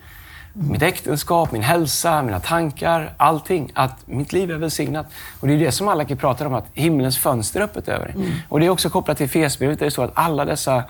mitt 0.68 0.82
äktenskap, 0.82 1.52
min 1.52 1.62
hälsa, 1.62 2.22
mina 2.22 2.40
tankar, 2.40 3.12
allting. 3.16 3.70
Att 3.74 4.06
mitt 4.06 4.32
liv 4.32 4.50
är 4.50 4.56
välsignat. 4.56 5.06
Och 5.40 5.48
det 5.48 5.54
är 5.54 5.58
det 5.58 5.72
som 5.72 5.88
alla 5.88 6.04
pratar 6.04 6.46
om, 6.46 6.54
att 6.54 6.66
himmelens 6.74 7.18
fönster 7.18 7.60
är 7.60 7.64
öppet 7.64 7.88
över 7.88 8.04
dig. 8.04 8.14
Mm. 8.14 8.32
Och 8.48 8.60
det 8.60 8.66
är 8.66 8.70
också 8.70 8.90
kopplat 8.90 9.18
till 9.18 9.28
Fesbrevet, 9.28 9.78
där 9.78 9.86
det 9.86 9.90
står 9.90 10.04
att 10.04 10.12
alla 10.14 10.44
dessa 10.44 10.84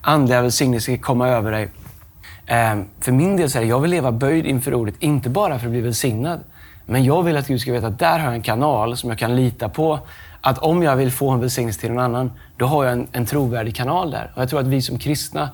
andliga 0.00 0.42
välsignelser 0.42 0.92
ska 0.92 1.02
komma 1.02 1.28
över 1.28 1.52
dig. 1.52 1.68
Ehm, 2.46 2.84
för 3.00 3.12
min 3.12 3.36
del 3.36 3.50
så 3.50 3.58
är 3.58 3.62
det, 3.62 3.68
jag 3.68 3.80
vill 3.80 3.90
leva 3.90 4.12
böjd 4.12 4.46
inför 4.46 4.74
ordet, 4.74 4.94
inte 4.98 5.30
bara 5.30 5.58
för 5.58 5.66
att 5.66 5.72
bli 5.72 5.80
välsignad. 5.80 6.40
Men 6.86 7.04
jag 7.04 7.22
vill 7.22 7.36
att 7.36 7.48
Gud 7.48 7.60
ska 7.60 7.72
veta 7.72 7.86
att 7.86 7.98
där 7.98 8.18
har 8.18 8.26
jag 8.26 8.34
en 8.34 8.42
kanal 8.42 8.96
som 8.96 9.10
jag 9.10 9.18
kan 9.18 9.36
lita 9.36 9.68
på. 9.68 9.98
Att 10.40 10.58
om 10.58 10.82
jag 10.82 10.96
vill 10.96 11.12
få 11.12 11.30
en 11.30 11.40
välsignelse 11.40 11.80
till 11.80 11.90
någon 11.92 12.04
annan, 12.04 12.32
då 12.56 12.66
har 12.66 12.84
jag 12.84 12.92
en, 12.92 13.06
en 13.12 13.26
trovärdig 13.26 13.76
kanal 13.76 14.10
där. 14.10 14.32
Och 14.34 14.42
jag 14.42 14.48
tror 14.48 14.60
att 14.60 14.66
vi 14.66 14.82
som 14.82 14.98
kristna, 14.98 15.50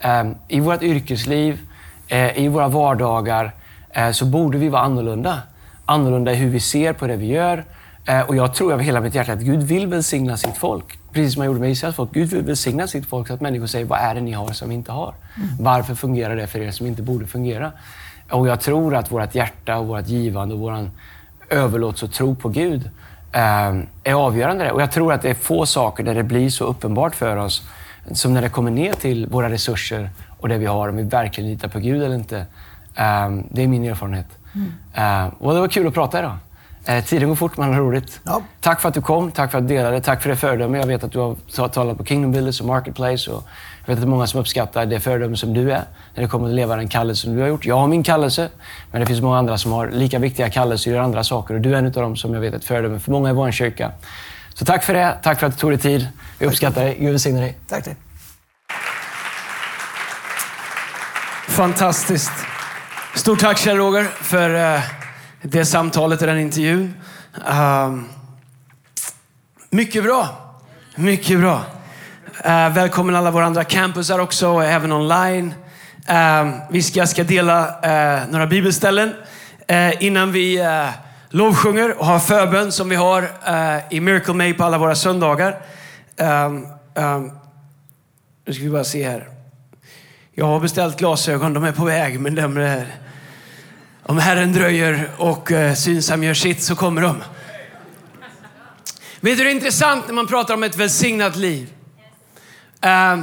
eh, 0.00 0.24
i 0.48 0.60
vårt 0.60 0.82
yrkesliv, 0.82 1.58
i 2.36 2.48
våra 2.48 2.68
vardagar 2.68 3.52
eh, 3.90 4.10
så 4.10 4.24
borde 4.24 4.58
vi 4.58 4.68
vara 4.68 4.82
annorlunda. 4.82 5.38
Annorlunda 5.84 6.32
i 6.32 6.34
hur 6.34 6.50
vi 6.50 6.60
ser 6.60 6.92
på 6.92 7.06
det 7.06 7.16
vi 7.16 7.26
gör. 7.26 7.64
Eh, 8.06 8.20
och 8.20 8.36
jag 8.36 8.54
tror 8.54 8.72
av 8.72 8.80
hela 8.80 9.00
mitt 9.00 9.14
hjärta 9.14 9.32
att 9.32 9.40
Gud 9.40 9.62
vill 9.62 9.86
välsigna 9.86 10.36
sitt 10.36 10.56
folk. 10.56 10.98
Precis 11.12 11.32
som 11.32 11.40
han 11.40 11.46
gjorde 11.46 11.60
med 11.60 11.70
Israels 11.70 11.96
folk. 11.96 12.12
Gud 12.12 12.30
vill 12.30 12.42
välsigna 12.42 12.86
sitt 12.86 13.06
folk 13.06 13.28
så 13.28 13.34
att 13.34 13.40
människor 13.40 13.66
säger, 13.66 13.84
vad 13.84 13.98
är 13.98 14.14
det 14.14 14.20
ni 14.20 14.32
har 14.32 14.52
som 14.52 14.68
vi 14.68 14.74
inte 14.74 14.92
har? 14.92 15.14
Mm. 15.36 15.48
Varför 15.60 15.94
fungerar 15.94 16.36
det 16.36 16.46
för 16.46 16.58
er 16.58 16.70
som 16.70 16.86
inte 16.86 17.02
borde 17.02 17.26
fungera? 17.26 17.72
Och 18.30 18.48
jag 18.48 18.60
tror 18.60 18.94
att 18.94 19.12
vårt 19.12 19.34
hjärta, 19.34 19.78
och 19.78 19.86
vårt 19.86 20.08
givande 20.08 20.54
och 20.54 20.60
vår 20.60 20.90
överlåtelse 21.50 22.04
och 22.04 22.12
tro 22.12 22.34
på 22.34 22.48
Gud 22.48 22.90
är 23.32 24.14
avgörande. 24.14 24.70
Och 24.70 24.82
jag 24.82 24.92
tror 24.92 25.12
att 25.12 25.22
det 25.22 25.30
är 25.30 25.34
få 25.34 25.66
saker 25.66 26.04
där 26.04 26.14
det 26.14 26.22
blir 26.22 26.50
så 26.50 26.64
uppenbart 26.64 27.14
för 27.14 27.36
oss 27.36 27.62
som 28.12 28.34
när 28.34 28.42
det 28.42 28.48
kommer 28.48 28.70
ner 28.70 28.92
till 28.92 29.26
våra 29.26 29.50
resurser 29.50 30.10
och 30.44 30.50
det 30.50 30.58
vi 30.58 30.66
har, 30.66 30.88
om 30.88 30.96
vi 30.96 31.02
verkligen 31.02 31.50
litar 31.50 31.68
på 31.68 31.78
Gud 31.78 32.02
eller 32.02 32.14
inte. 32.14 32.36
Um, 32.36 33.46
det 33.50 33.62
är 33.62 33.68
min 33.68 33.84
erfarenhet. 33.84 34.26
Mm. 34.54 35.24
Uh, 35.26 35.32
och 35.38 35.54
det 35.54 35.60
var 35.60 35.68
kul 35.68 35.86
att 35.86 35.94
prata 35.94 36.18
idag. 36.18 36.36
Uh, 36.88 37.04
tiden 37.04 37.28
går 37.28 37.36
fort, 37.36 37.56
det 37.56 37.62
är 37.62 37.72
roligt. 37.72 38.20
Ja. 38.24 38.42
Tack 38.60 38.80
för 38.80 38.88
att 38.88 38.94
du 38.94 39.00
kom, 39.00 39.30
tack 39.30 39.50
för 39.50 39.58
att 39.58 39.68
du 39.68 39.74
delade, 39.74 40.00
tack 40.00 40.22
för 40.22 40.30
det 40.30 40.36
föredöme. 40.36 40.78
Jag 40.78 40.86
vet 40.86 41.04
att 41.04 41.12
du 41.12 41.18
har 41.18 41.68
talat 41.68 41.98
på 41.98 42.04
Kingdom 42.04 42.32
Builders 42.32 42.60
och 42.60 42.66
Marketplace. 42.66 43.30
Och 43.30 43.42
jag 43.80 43.86
vet 43.86 43.92
att 43.92 44.00
det 44.00 44.06
är 44.06 44.10
många 44.10 44.26
som 44.26 44.40
uppskattar 44.40 44.86
det 44.86 45.00
föredöme 45.00 45.36
som 45.36 45.54
du 45.54 45.72
är 45.72 45.84
när 46.14 46.22
det 46.22 46.28
kommer 46.28 46.48
att 46.48 46.54
leva 46.54 46.76
den 46.76 46.88
kallelse 46.88 47.22
som 47.22 47.34
du 47.34 47.40
har 47.40 47.48
gjort. 47.48 47.66
Jag 47.66 47.76
har 47.78 47.86
min 47.86 48.02
kallelse, 48.02 48.48
men 48.90 49.00
det 49.00 49.06
finns 49.06 49.20
många 49.20 49.38
andra 49.38 49.58
som 49.58 49.72
har 49.72 49.90
lika 49.90 50.18
viktiga 50.18 50.50
kallelser 50.50 50.90
och 50.90 50.96
gör 50.96 51.02
andra 51.02 51.24
saker. 51.24 51.54
Och 51.54 51.60
du 51.60 51.74
är 51.74 51.78
en 51.78 51.86
av 51.86 51.92
dem 51.92 52.16
som 52.16 52.34
jag 52.34 52.40
vet 52.40 52.52
är 52.52 52.56
ett 52.56 52.64
föredöme 52.64 52.98
för 52.98 53.12
många 53.12 53.30
i 53.30 53.32
vår 53.32 53.50
kyrka. 53.50 53.90
Så 54.54 54.64
tack 54.64 54.82
för 54.82 54.94
det. 54.94 55.18
Tack 55.22 55.40
för 55.40 55.46
att 55.46 55.52
du 55.52 55.58
tog 55.58 55.70
dig 55.70 55.78
tid. 55.78 56.08
Vi 56.38 56.46
uppskattar 56.46 56.84
dig. 56.84 56.96
Gud 57.00 57.10
välsigne 57.10 57.40
dig. 57.40 57.58
Tack 57.68 57.84
dig. 57.84 57.96
Fantastiskt. 61.54 62.32
Stort 63.14 63.40
tack 63.40 63.58
Kjell 63.58 63.76
Roger 63.76 64.04
för 64.04 64.74
eh, 64.74 64.80
det 65.42 65.64
samtalet 65.64 66.20
och 66.20 66.26
den 66.26 66.38
intervjun. 66.38 66.94
Ehm, 67.46 68.04
mycket 69.70 70.04
bra. 70.04 70.28
Mycket 70.96 71.40
bra. 71.40 71.62
Eh, 72.44 72.72
välkommen 72.72 73.14
alla 73.14 73.30
våra 73.30 73.44
andra 73.44 73.64
campusar 73.64 74.18
också, 74.18 74.48
och 74.48 74.64
även 74.64 74.92
online. 74.92 75.54
Ehm, 76.06 76.52
vi 76.70 76.82
ska, 76.82 77.06
ska 77.06 77.24
dela 77.24 77.80
eh, 77.82 78.28
några 78.28 78.46
bibelställen 78.46 79.12
innan 80.00 80.32
vi 80.32 80.64
lovsjunger 81.28 81.98
och 81.98 82.06
har 82.06 82.18
förbön 82.18 82.72
som 82.72 82.88
vi 82.88 82.96
har 82.96 83.30
i 83.90 84.00
Miracle 84.00 84.34
May 84.34 84.54
på 84.54 84.64
alla 84.64 84.78
våra 84.78 84.94
söndagar. 84.94 85.58
Ehm, 86.16 86.66
nu 88.46 88.52
ska 88.52 88.62
vi 88.62 88.70
bara 88.70 88.84
se 88.84 89.08
här. 89.08 89.33
Jag 90.36 90.46
har 90.46 90.60
beställt 90.60 90.98
glasögon, 90.98 91.54
de 91.54 91.64
är 91.64 91.72
på 91.72 91.84
väg, 91.84 92.20
men 92.20 92.34
de 92.34 92.56
är, 92.56 92.86
om 94.02 94.18
Herren 94.18 94.52
dröjer 94.52 95.10
och 95.16 95.52
eh, 95.52 95.74
Synsam 95.74 96.24
gör 96.24 96.34
sitt 96.34 96.62
så 96.62 96.76
kommer 96.76 97.02
de. 97.02 97.22
Vet 99.20 99.38
du, 99.38 99.44
det 99.44 99.50
är 99.50 99.54
intressant 99.54 100.06
när 100.06 100.14
man 100.14 100.26
pratar 100.26 100.54
om 100.54 100.62
ett 100.62 100.76
välsignat 100.76 101.36
liv. 101.36 101.72
Eh, 102.80 103.18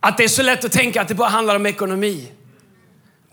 att 0.00 0.16
det 0.16 0.24
är 0.24 0.28
så 0.28 0.42
lätt 0.42 0.64
att 0.64 0.72
tänka 0.72 1.02
att 1.02 1.08
det 1.08 1.14
bara 1.14 1.28
handlar 1.28 1.56
om 1.56 1.66
ekonomi. 1.66 2.32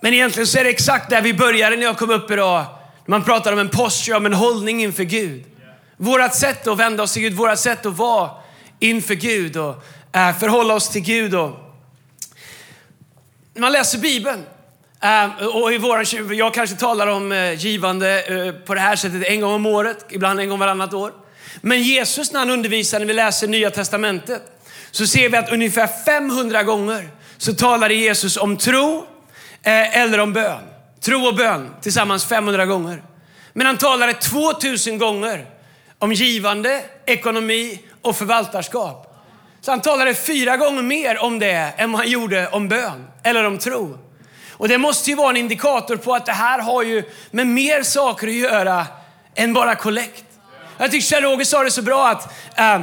Men 0.02 0.14
egentligen 0.14 0.48
så 0.48 0.60
är 0.60 0.64
det 0.64 0.70
exakt 0.70 1.10
där 1.10 1.22
vi 1.22 1.34
började 1.34 1.76
när 1.76 1.84
jag 1.84 1.98
kom 1.98 2.10
upp 2.10 2.32
idag. 2.32 2.66
När 3.06 3.18
man 3.18 3.24
pratar 3.24 3.54
om 3.54 3.60
en 3.60 3.70
posture, 3.70 4.18
om 4.18 4.26
en 4.26 4.34
hållning 4.34 4.84
inför 4.84 5.04
Gud. 5.04 5.44
Vårat 5.98 6.36
sätt 6.36 6.68
att 6.68 6.80
vända 6.80 7.04
oss 7.04 7.14
till 7.14 7.22
Gud, 7.22 7.34
vårat 7.34 7.60
sätt 7.60 7.86
att 7.86 7.98
vara 7.98 8.30
inför 8.80 9.16
Gud 9.16 9.58
och 9.58 9.84
eh, 10.12 10.38
förhålla 10.38 10.74
oss 10.74 10.90
till 10.90 11.02
Gud. 11.02 11.36
Och 11.36 11.63
man 13.58 13.72
läser 13.72 13.98
Bibeln, 13.98 14.46
ehm, 15.02 15.32
och 15.54 15.74
i 15.74 15.78
våran 15.78 16.06
jag 16.38 16.54
kanske 16.54 16.76
talar 16.76 17.08
om 17.08 17.32
eh, 17.32 17.54
givande 17.54 18.22
eh, 18.22 18.52
på 18.66 18.74
det 18.74 18.80
här 18.80 18.96
sättet 18.96 19.24
en 19.28 19.42
gång 19.42 19.54
om 19.54 19.66
året, 19.66 20.06
ibland 20.10 20.40
en 20.40 20.50
gång 20.50 20.60
varannat 20.60 20.94
år. 20.94 21.12
Men 21.62 21.84
Jesus 21.84 22.32
när 22.32 22.40
han 22.40 22.50
undervisar, 22.50 23.00
när 23.00 23.06
vi 23.06 23.14
läser 23.14 23.48
Nya 23.48 23.72
Testamentet, 23.72 24.42
så 24.92 25.08
ser 25.08 25.30
vi 25.30 25.38
att 25.38 25.52
ungefär 25.52 25.88
500 26.06 26.64
gånger 26.64 27.10
så 27.38 27.54
talar 27.54 27.90
Jesus 27.90 28.38
om 28.38 28.58
tro 28.58 29.06
eh, 29.64 29.98
eller 29.98 30.20
om 30.20 30.34
bön. 30.34 30.62
Tro 31.02 31.26
och 31.28 31.36
bön 31.36 31.70
tillsammans 31.82 32.26
500 32.26 32.66
gånger. 32.66 33.04
Men 33.54 33.66
han 33.68 33.78
talade 33.78 34.14
2000 34.14 34.98
gånger 34.98 35.46
om 36.00 36.14
givande, 36.14 36.84
ekonomi 37.06 37.80
och 38.02 38.16
förvaltarskap. 38.16 39.13
Så 39.66 39.72
han 39.72 39.82
talade 39.82 40.14
fyra 40.14 40.58
gånger 40.58 40.82
mer 40.82 41.24
om 41.24 41.40
det 41.40 41.74
än 41.78 41.92
vad 41.92 42.02
han 42.02 42.10
gjorde 42.10 42.48
om 42.48 42.68
bön 42.68 43.08
eller 43.24 43.44
om 43.44 43.58
tro. 43.58 43.98
Och 44.52 44.68
det 44.68 44.78
måste 44.78 45.10
ju 45.10 45.16
vara 45.16 45.30
en 45.30 45.38
indikator 45.38 45.96
på 45.96 46.16
att 46.16 46.26
det 46.26 46.32
här 46.32 46.60
har 46.60 46.84
ju 46.84 47.04
med 47.32 47.48
mer 47.48 47.84
saker 47.84 48.28
att 48.28 48.34
göra 48.34 48.88
än 49.36 49.54
bara 49.54 49.76
kollekt. 49.76 50.26
Jag 50.84 50.92
tycker 50.92 51.06
Kjell-Åge 51.08 51.46
sa 51.46 51.64
det 51.64 51.72
så 51.72 51.82
bra 51.82 52.08
att 52.08 52.34
äh, 52.58 52.82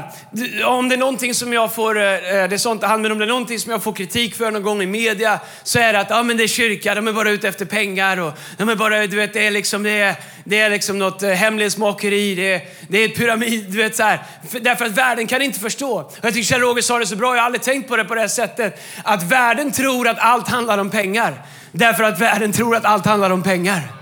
om 0.67 0.89
det 0.89 0.95
är 0.95 0.99
någonting 0.99 1.35
som 1.35 1.53
jag 1.53 1.75
får, 1.75 1.97
äh, 1.97 2.03
det 2.03 2.53
är 2.53 2.59
sånt 2.59 2.83
han, 2.83 3.03
men 3.03 3.13
om 3.13 3.19
det 3.19 3.25
är 3.25 3.29
någonting 3.29 3.59
som 3.59 3.73
jag 3.73 3.83
får 3.83 3.93
kritik 3.93 4.35
för 4.35 4.51
någon 4.51 4.63
gång 4.63 4.83
i 4.83 4.87
media 4.87 5.41
så 5.63 5.79
är 5.79 5.93
det 5.93 6.01
att 6.01 6.11
ja, 6.11 6.23
men 6.23 6.37
det 6.37 6.43
är 6.43 6.49
kyrka, 6.49 6.95
de 6.95 7.09
är 7.09 7.13
bara 7.13 7.31
ute 7.31 7.49
efter 7.49 7.65
pengar 7.65 8.21
och 8.21 8.33
de 8.59 8.69
är 8.69 8.77
bara, 8.77 9.07
du 9.07 9.17
vet, 9.17 9.33
det 9.33 9.47
är 9.47 9.51
liksom, 9.51 9.83
det 9.83 9.91
är, 9.91 10.15
det 10.45 10.61
är 10.61 10.71
liksom 10.71 10.99
något 10.99 11.23
hemlighetsmakeri, 11.23 12.35
det 12.35 12.55
är, 12.55 12.61
det 12.89 12.99
är 12.99 13.09
ett 13.09 13.17
pyramid, 13.17 13.65
du 13.69 13.77
vet 13.77 13.97
så 13.97 14.03
här. 14.03 14.19
För, 14.51 14.61
därför 14.61 14.85
att 14.85 14.93
världen 14.93 15.27
kan 15.27 15.43
inte 15.43 15.61
förstå. 15.61 15.93
Och 15.93 16.15
jag 16.23 16.35
tycker 16.35 16.55
Kjell-Åge 16.55 16.83
sa 16.83 16.99
det 16.99 17.07
så 17.07 17.17
bra, 17.17 17.35
jag 17.35 17.41
har 17.41 17.47
aldrig 17.47 17.63
tänkt 17.63 17.89
på 17.89 17.97
det 17.97 18.05
på 18.05 18.15
det 18.15 18.21
här 18.21 18.29
sättet, 18.29 18.83
att 19.05 19.23
världen 19.23 19.73
tror 19.73 20.09
att 20.09 20.19
allt 20.19 20.49
handlar 20.49 20.79
om 20.79 20.91
pengar. 20.91 21.43
Därför 21.73 22.05
att 22.05 22.21
världen 22.21 22.53
tror 22.53 22.77
att 22.77 22.85
allt 22.85 23.07
handlar 23.07 23.31
om 23.31 23.43
pengar. 23.43 24.00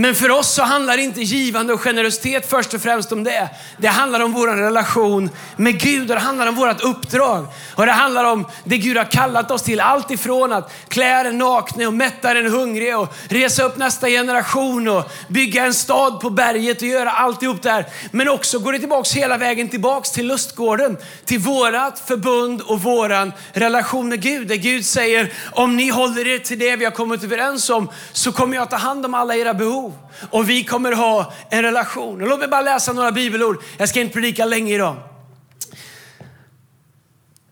Men 0.00 0.14
för 0.14 0.30
oss 0.30 0.54
så 0.54 0.62
handlar 0.62 0.98
inte 0.98 1.20
givande 1.20 1.72
och 1.72 1.80
generositet 1.80 2.50
först 2.50 2.74
och 2.74 2.80
främst 2.80 3.12
om 3.12 3.24
det. 3.24 3.48
Det 3.76 3.88
handlar 3.88 4.20
om 4.20 4.32
vår 4.32 4.48
relation 4.48 5.30
med 5.56 5.80
Gud 5.80 6.10
och 6.10 6.16
det 6.16 6.22
handlar 6.22 6.46
om 6.46 6.54
vårt 6.54 6.80
uppdrag. 6.80 7.46
Och 7.74 7.86
det 7.86 7.92
handlar 7.92 8.24
om 8.24 8.46
det 8.64 8.78
Gud 8.78 8.96
har 8.96 9.04
kallat 9.04 9.50
oss 9.50 9.62
till. 9.62 9.80
Allt 9.80 10.10
ifrån 10.10 10.52
att 10.52 10.72
klä 10.88 11.22
den 11.22 11.38
nakne 11.38 11.86
och 11.86 11.94
mätta 11.94 12.34
den 12.34 12.46
hungrige 12.46 12.94
och 12.94 13.14
resa 13.28 13.62
upp 13.62 13.76
nästa 13.76 14.08
generation 14.08 14.88
och 14.88 15.10
bygga 15.28 15.64
en 15.64 15.74
stad 15.74 16.20
på 16.20 16.30
berget 16.30 16.82
och 16.82 16.88
göra 16.88 17.10
alltihop 17.10 17.62
där. 17.62 17.86
Men 18.10 18.28
också 18.28 18.58
går 18.58 18.72
det 18.72 18.78
tillbaks 18.78 19.12
hela 19.12 19.36
vägen 19.36 19.68
tillbaks 19.68 20.10
till 20.10 20.26
lustgården, 20.26 20.96
till 21.24 21.38
vårat 21.38 22.02
förbund 22.06 22.60
och 22.60 22.82
våran 22.82 23.32
relation 23.52 24.08
med 24.08 24.22
Gud. 24.22 24.48
Där 24.48 24.56
Gud 24.56 24.86
säger, 24.86 25.32
om 25.52 25.76
ni 25.76 25.88
håller 25.88 26.26
er 26.26 26.38
till 26.38 26.58
det 26.58 26.76
vi 26.76 26.84
har 26.84 26.92
kommit 26.92 27.24
överens 27.24 27.70
om 27.70 27.90
så 28.12 28.32
kommer 28.32 28.56
jag 28.56 28.70
ta 28.70 28.76
hand 28.76 29.06
om 29.06 29.14
alla 29.14 29.36
era 29.36 29.54
behov 29.54 29.89
behov. 29.90 29.98
Och 30.30 30.50
vi 30.50 30.64
kommer 30.64 30.92
ha 30.92 31.32
en 31.50 31.62
relation. 31.62 32.22
Och 32.22 32.28
låt 32.28 32.38
mig 32.38 32.48
bara 32.48 32.60
läsa 32.60 32.92
några 32.92 33.12
bibelord. 33.12 33.62
Jag 33.78 33.88
ska 33.88 34.00
inte 34.00 34.12
predika 34.12 34.44
länge 34.44 34.74
idag. 34.74 34.96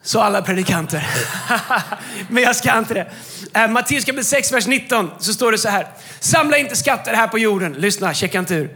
Så 0.03 0.20
alla 0.20 0.42
predikanter. 0.42 1.07
Men 2.29 2.42
jag 2.42 2.57
ska 2.57 2.79
inte 2.79 2.94
det. 2.94 3.11
Äh, 3.55 3.68
Matteus 3.68 4.05
kapitel 4.05 4.24
6, 4.24 4.53
vers 4.53 4.66
19 4.66 5.11
så 5.18 5.33
står 5.33 5.53
det 5.53 5.59
så 5.59 5.68
här. 5.68 5.87
Samla 6.20 6.59
inte 6.59 6.77
skatter 6.77 7.14
här 7.14 7.29
på 7.29 7.38
jorden. 7.38 7.72
Lyssna, 7.72 8.14
checka 8.14 8.38
inte 8.38 8.55
ur. 8.55 8.70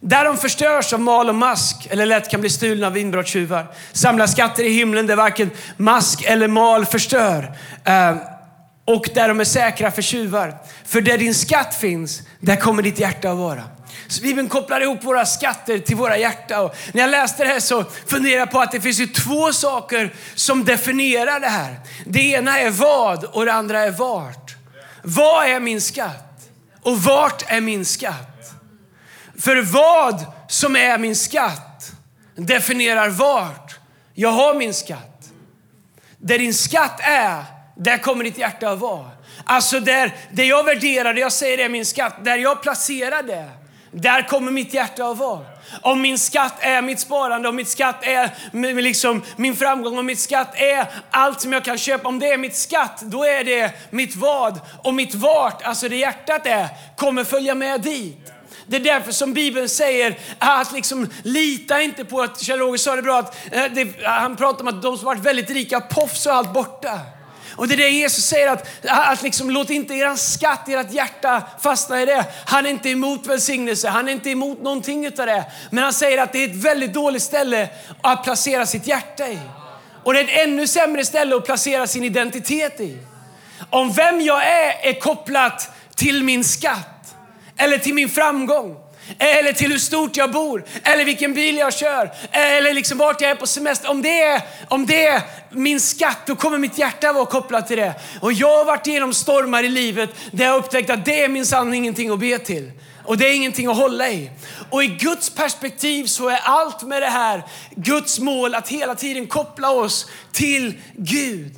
Där 0.00 0.24
de 0.24 0.36
förstörs 0.36 0.92
av 0.92 1.00
mal 1.00 1.28
och 1.28 1.34
mask 1.34 1.86
eller 1.90 2.06
lätt 2.06 2.30
kan 2.30 2.40
bli 2.40 2.50
stulna 2.50 2.86
av 2.86 2.98
inbrottstjuvar. 2.98 3.66
Samla 3.92 4.28
skatter 4.28 4.64
i 4.64 4.72
himlen 4.72 5.06
där 5.06 5.16
varken 5.16 5.50
mask 5.76 6.22
eller 6.22 6.48
mal 6.48 6.86
förstör. 6.86 7.52
Äh, 7.84 8.16
och 8.84 9.08
där 9.14 9.28
de 9.28 9.40
är 9.40 9.44
säkra 9.44 9.90
för 9.90 10.02
tjuvar. 10.02 10.56
För 10.84 11.00
där 11.00 11.18
din 11.18 11.34
skatt 11.34 11.74
finns, 11.74 12.22
där 12.40 12.56
kommer 12.56 12.82
ditt 12.82 12.98
hjärta 12.98 13.30
att 13.30 13.38
vara. 13.38 13.62
Så 14.08 14.22
Bibeln 14.22 14.48
kopplar 14.48 14.80
ihop 14.80 15.04
våra 15.04 15.26
skatter 15.26 15.78
till 15.78 15.96
våra 15.96 16.16
hjärtan. 16.16 16.64
Och 16.64 16.76
när 16.92 17.00
jag 17.00 17.10
läste 17.10 17.44
det 17.44 17.48
här 17.48 17.60
så 17.60 17.84
funderade 18.06 18.38
jag 18.38 18.50
på 18.50 18.60
att 18.60 18.72
det 18.72 18.80
finns 18.80 19.00
ju 19.00 19.06
två 19.06 19.52
saker 19.52 20.14
som 20.34 20.64
definierar 20.64 21.40
det 21.40 21.48
här. 21.48 21.80
Det 22.06 22.20
ena 22.20 22.58
är 22.58 22.70
vad 22.70 23.24
och 23.24 23.44
det 23.44 23.52
andra 23.52 23.80
är 23.80 23.90
vart. 23.90 24.56
Vad 25.02 25.46
är 25.46 25.60
min 25.60 25.80
skatt? 25.80 26.50
Och 26.82 27.02
vart 27.02 27.44
är 27.46 27.60
min 27.60 27.84
skatt? 27.84 28.52
För 29.38 29.62
vad 29.62 30.26
som 30.48 30.76
är 30.76 30.98
min 30.98 31.16
skatt 31.16 31.92
definierar 32.36 33.08
vart 33.08 33.78
jag 34.14 34.28
har 34.28 34.54
min 34.54 34.74
skatt. 34.74 35.30
Där 36.18 36.38
din 36.38 36.54
skatt 36.54 37.00
är, 37.02 37.44
där 37.84 37.98
kommer 37.98 38.24
ditt 38.24 38.38
hjärta 38.38 38.70
att 38.70 38.78
vara. 38.78 39.10
Alltså 39.44 39.80
där, 39.80 40.14
det 40.30 40.44
jag 40.44 40.64
värderar, 40.64 41.14
det 41.14 41.20
jag 41.20 41.32
säger 41.32 41.58
är 41.58 41.68
min 41.68 41.86
skatt, 41.86 42.24
där 42.24 42.36
jag 42.36 42.62
placerar 42.62 43.22
det, 43.22 43.50
där 43.90 44.28
kommer 44.28 44.52
mitt 44.52 44.74
hjärta 44.74 45.06
att 45.06 45.18
vara. 45.18 45.44
Om 45.82 46.00
min 46.00 46.18
skatt 46.18 46.54
är 46.60 46.82
mitt 46.82 47.00
sparande, 47.00 47.48
om 47.48 47.56
mitt 47.56 47.68
skatt 47.68 47.96
är 48.02 48.82
liksom 48.82 49.22
min 49.36 49.56
framgång, 49.56 49.98
om 49.98 50.06
mitt 50.06 50.18
skatt 50.18 50.54
är 50.54 50.86
allt 51.10 51.40
som 51.40 51.52
jag 51.52 51.64
kan 51.64 51.78
köpa, 51.78 52.08
om 52.08 52.18
det 52.18 52.32
är 52.32 52.38
mitt 52.38 52.56
skatt, 52.56 53.00
då 53.02 53.24
är 53.24 53.44
det 53.44 53.72
mitt 53.90 54.16
vad. 54.16 54.60
Och 54.82 54.94
mitt 54.94 55.14
vart, 55.14 55.62
alltså 55.62 55.88
det 55.88 55.96
hjärtat 55.96 56.46
är, 56.46 56.68
kommer 56.96 57.24
följa 57.24 57.54
med 57.54 57.80
dit. 57.80 58.32
Det 58.66 58.76
är 58.76 58.80
därför 58.80 59.12
som 59.12 59.32
Bibeln 59.32 59.68
säger 59.68 60.18
att 60.38 60.72
liksom, 60.72 61.08
lita 61.22 61.82
inte 61.82 62.04
på 62.04 62.20
att, 62.20 62.42
Kjell-Roger 62.42 62.78
sa 62.78 62.96
det 62.96 63.02
bra, 63.02 63.18
att, 63.18 63.36
eh, 63.52 63.64
det, 63.64 64.04
han 64.04 64.36
pratar 64.36 64.60
om 64.60 64.68
att 64.68 64.82
de 64.82 64.96
som 64.96 65.06
varit 65.06 65.22
väldigt 65.22 65.50
rika, 65.50 65.80
poff 65.80 66.26
och 66.26 66.32
allt 66.32 66.52
borta. 66.52 67.00
Och 67.56 67.68
det 67.68 67.74
är 67.74 67.76
det 67.76 67.88
Jesus 67.88 68.24
säger 68.24 68.48
att, 68.48 68.66
att 68.84 69.22
liksom, 69.22 69.50
låt 69.50 69.70
inte 69.70 69.94
er 69.94 70.16
skatt, 70.16 70.68
ert 70.68 70.92
hjärta 70.92 71.42
fastna 71.60 72.02
i 72.02 72.06
det. 72.06 72.24
Han 72.44 72.66
är 72.66 72.70
inte 72.70 72.90
emot 72.90 73.26
välsignelse, 73.26 73.88
han 73.88 74.08
är 74.08 74.12
inte 74.12 74.30
emot 74.30 74.62
någonting 74.62 75.06
utav 75.06 75.26
det. 75.26 75.44
Men 75.70 75.84
han 75.84 75.92
säger 75.92 76.22
att 76.22 76.32
det 76.32 76.44
är 76.44 76.48
ett 76.48 76.56
väldigt 76.56 76.92
dåligt 76.92 77.22
ställe 77.22 77.68
att 78.02 78.24
placera 78.24 78.66
sitt 78.66 78.86
hjärta 78.86 79.28
i. 79.28 79.38
Och 80.04 80.14
det 80.14 80.20
är 80.20 80.24
ett 80.24 80.48
ännu 80.48 80.66
sämre 80.66 81.04
ställe 81.04 81.36
att 81.36 81.44
placera 81.44 81.86
sin 81.86 82.04
identitet 82.04 82.80
i. 82.80 82.98
Om 83.70 83.92
vem 83.92 84.20
jag 84.20 84.46
är 84.46 84.88
är 84.88 85.00
kopplat 85.00 85.70
till 85.94 86.24
min 86.24 86.44
skatt 86.44 87.14
eller 87.56 87.78
till 87.78 87.94
min 87.94 88.08
framgång 88.08 88.76
eller 89.18 89.52
till 89.52 89.70
hur 89.70 89.78
stort 89.78 90.16
jag 90.16 90.30
bor, 90.30 90.64
eller 90.82 91.04
vilken 91.04 91.34
bil 91.34 91.56
jag 91.56 91.74
kör, 91.74 92.12
eller 92.30 92.74
liksom 92.74 92.98
vart 92.98 93.20
jag 93.20 93.30
är 93.30 93.34
på 93.34 93.46
semester. 93.46 93.90
Om 93.90 94.02
det 94.02 94.22
är, 94.22 94.42
om 94.68 94.86
det 94.86 95.06
är 95.06 95.22
min 95.50 95.80
skatt, 95.80 96.18
då 96.26 96.36
kommer 96.36 96.58
mitt 96.58 96.78
hjärta 96.78 97.12
vara 97.12 97.26
kopplat 97.26 97.68
till 97.68 97.76
det. 97.76 97.94
Och 98.20 98.32
jag 98.32 98.58
har 98.58 98.64
varit 98.64 98.86
igenom 98.86 99.14
stormar 99.14 99.62
i 99.62 99.68
livet 99.68 100.10
där 100.32 100.44
jag 100.44 100.56
upptäckt 100.56 100.90
att 100.90 101.04
det 101.04 101.22
är 101.22 101.28
minsann 101.28 101.74
ingenting 101.74 102.10
att 102.10 102.20
be 102.20 102.38
till. 102.38 102.70
Och 103.04 103.18
det 103.18 103.28
är 103.28 103.34
ingenting 103.34 103.66
att 103.66 103.76
hålla 103.76 104.10
i. 104.10 104.30
Och 104.70 104.84
i 104.84 104.86
Guds 104.86 105.30
perspektiv 105.30 106.06
så 106.06 106.28
är 106.28 106.40
allt 106.42 106.82
med 106.82 107.02
det 107.02 107.08
här 107.08 107.42
Guds 107.76 108.18
mål 108.18 108.54
att 108.54 108.68
hela 108.68 108.94
tiden 108.94 109.26
koppla 109.26 109.70
oss 109.70 110.10
till 110.32 110.74
Gud. 110.96 111.52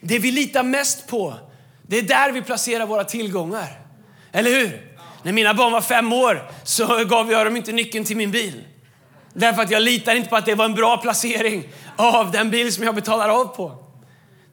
Det 0.00 0.18
vi 0.18 0.30
litar 0.30 0.62
mest 0.62 1.06
på, 1.06 1.34
det 1.86 1.98
är 1.98 2.02
där 2.02 2.32
vi 2.32 2.42
placerar 2.42 2.86
våra 2.86 3.04
tillgångar. 3.04 3.80
Eller 4.32 4.50
hur? 4.50 4.91
När 5.22 5.32
mina 5.32 5.54
barn 5.54 5.72
var 5.72 5.80
fem 5.80 6.12
år 6.12 6.50
så 6.64 7.04
gav 7.04 7.32
jag 7.32 7.46
dem 7.46 7.56
inte 7.56 7.72
nyckeln 7.72 8.04
till 8.04 8.16
min 8.16 8.30
bil. 8.30 8.64
Därför 9.34 9.62
att 9.62 9.70
jag 9.70 9.82
litar 9.82 10.14
inte 10.14 10.28
på 10.28 10.36
att 10.36 10.46
det 10.46 10.54
var 10.54 10.64
en 10.64 10.74
bra 10.74 10.96
placering 10.96 11.68
av 11.96 12.30
den 12.30 12.50
bil 12.50 12.72
som 12.72 12.84
jag 12.84 12.94
betalar 12.94 13.28
av 13.28 13.44
på. 13.44 13.82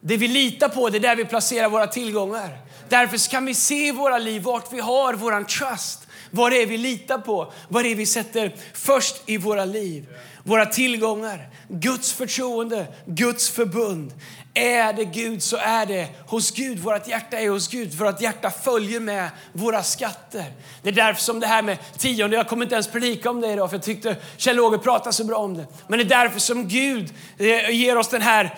Det 0.01 0.17
vi 0.17 0.27
litar 0.27 0.69
på, 0.69 0.89
det 0.89 0.97
är 0.97 0.99
där 0.99 1.15
vi 1.15 1.25
placerar 1.25 1.69
våra 1.69 1.87
tillgångar. 1.87 2.57
Därför 2.89 3.29
kan 3.31 3.45
vi 3.45 3.53
se 3.53 3.87
i 3.87 3.91
våra 3.91 4.17
liv 4.17 4.41
vart 4.41 4.73
vi 4.73 4.79
har 4.79 5.13
våran 5.13 5.45
trust. 5.45 6.07
Vad 6.31 6.51
det 6.51 6.61
är 6.61 6.65
vi 6.65 6.77
litar 6.77 7.17
på, 7.17 7.53
vad 7.67 7.83
det 7.83 7.91
är 7.91 7.95
vi 7.95 8.05
sätter 8.05 8.55
först 8.73 9.15
i 9.25 9.37
våra 9.37 9.65
liv. 9.65 10.07
Våra 10.43 10.65
tillgångar, 10.65 11.49
Guds 11.67 12.13
förtroende, 12.13 12.87
Guds 13.05 13.49
förbund. 13.49 14.13
Är 14.59 14.93
det 14.93 15.05
Gud 15.05 15.43
så 15.43 15.57
är 15.57 15.85
det 15.85 16.07
hos 16.27 16.51
Gud. 16.51 16.79
Vårt 16.79 17.07
hjärta 17.07 17.39
är 17.39 17.49
hos 17.49 17.67
Gud. 17.67 17.93
Vårt 17.93 18.21
hjärta 18.21 18.51
följer 18.51 18.99
med 18.99 19.29
våra 19.53 19.83
skatter. 19.83 20.45
Det 20.81 20.89
är 20.89 20.93
därför 20.93 21.21
som 21.21 21.39
det 21.39 21.47
här 21.47 21.61
med 21.61 21.77
tionde, 21.97 22.35
jag 22.35 22.47
kommer 22.47 22.65
inte 22.65 22.75
ens 22.75 22.87
predika 22.87 23.29
om 23.29 23.41
det 23.41 23.51
idag 23.51 23.69
för 23.69 23.77
jag 23.77 23.83
tyckte 23.83 24.15
Kjell-Åge 24.37 24.77
pratade 24.77 25.13
så 25.13 25.23
bra 25.23 25.37
om 25.37 25.57
det. 25.57 25.67
Men 25.87 25.99
det 25.99 26.05
är 26.05 26.23
därför 26.23 26.39
som 26.39 26.67
Gud 26.67 27.13
eh, 27.37 27.69
ger 27.69 27.97
oss 27.97 28.07
den 28.07 28.21
här, 28.21 28.55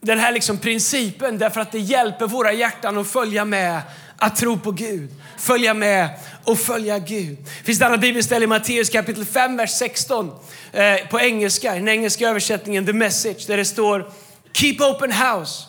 den 0.00 0.18
här 0.18 0.32
liksom 0.32 0.58
principen 0.58 1.38
därför 1.38 1.60
att 1.60 1.72
det 1.72 1.78
hjälper 1.78 2.26
våra 2.26 2.52
hjärtan 2.52 2.98
att 2.98 3.08
följa 3.08 3.44
med 3.44 3.80
att 4.16 4.36
tro 4.36 4.58
på 4.58 4.70
Gud. 4.70 5.10
Följa 5.38 5.74
med 5.74 6.08
och 6.44 6.58
följa 6.58 6.98
Gud. 6.98 7.38
Det 7.38 7.64
finns 7.64 7.78
ett 7.78 7.86
annat 7.86 8.00
bibelställe 8.00 8.44
i 8.44 8.46
Matteus 8.46 8.90
kapitel 8.90 9.24
5, 9.24 9.56
vers 9.56 9.70
16 9.70 10.30
eh, 10.72 11.08
på 11.10 11.20
engelska, 11.20 11.74
den 11.74 11.88
engelska 11.88 12.28
översättningen, 12.28 12.86
the 12.86 12.92
message, 12.92 13.46
där 13.46 13.56
det 13.56 13.64
står 13.64 14.10
Keep 14.54 14.80
open 14.80 15.10
house. 15.10 15.66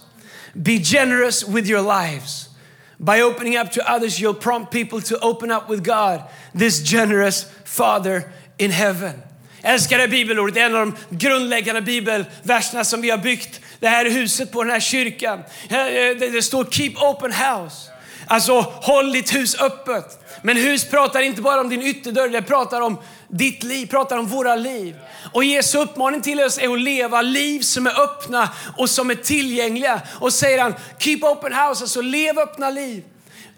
Be 0.53 0.79
generous 0.79 1.43
with 1.43 1.67
your 1.67 1.81
lives. 1.81 2.49
By 2.97 3.21
opening 3.21 3.57
up 3.57 3.71
to 3.71 3.81
others, 3.91 4.19
you'll 4.19 4.33
prompt 4.33 4.71
people 4.71 5.01
to 5.01 5.19
open 5.19 5.51
up 5.51 5.69
with 5.69 5.83
God, 5.83 6.23
this 6.53 6.81
generous 6.81 7.45
Father 7.65 8.31
in 8.57 8.71
heaven. 8.71 9.21
Älskar 9.61 9.97
det 9.97 10.07
bibelordet. 10.07 10.57
En 10.57 10.75
av 10.75 10.85
de 11.09 11.17
grundläggande 11.17 11.81
bibelverserna 11.81 12.83
som 12.83 13.01
vi 13.01 13.09
har 13.09 13.17
byggt 13.17 13.61
det 13.79 13.87
här 13.87 14.09
huset 14.09 14.51
på, 14.51 14.63
den 14.63 14.71
här 14.71 14.79
kyrkan. 14.79 15.43
Eh, 15.69 15.79
eh, 15.79 16.17
det 16.17 16.41
står 16.41 16.65
Keep 16.65 16.93
open 16.97 17.31
house. 17.31 17.91
Alltså 18.27 18.61
håll 18.61 19.11
ditt 19.11 19.35
hus 19.35 19.61
öppet. 19.61 20.19
Men 20.41 20.57
hus 20.57 20.89
pratar 20.89 21.21
inte 21.21 21.41
bara 21.41 21.61
om 21.61 21.69
din 21.69 21.81
ytterdörr, 21.81 22.29
det 22.29 22.41
pratar 22.41 22.81
om 22.81 22.97
ditt 23.27 23.63
liv, 23.63 23.85
pratar 23.85 24.17
om 24.17 24.27
våra 24.27 24.55
liv. 24.55 24.95
Och 25.33 25.43
Jesu 25.43 25.77
uppmaning 25.77 26.21
till 26.21 26.41
oss 26.41 26.57
är 26.57 26.73
att 26.73 26.81
leva 26.81 27.21
liv 27.21 27.59
som 27.59 27.88
är 27.88 28.01
öppna 28.01 28.49
och 28.77 28.89
som 28.89 29.09
är 29.09 29.15
tillgängliga. 29.15 30.01
Och 30.19 30.33
säger 30.33 30.59
han, 30.59 30.73
keep 30.99 31.19
open 31.21 31.53
house, 31.53 31.83
alltså 31.83 32.01
lev 32.01 32.39
öppna 32.39 32.69
liv. 32.69 33.03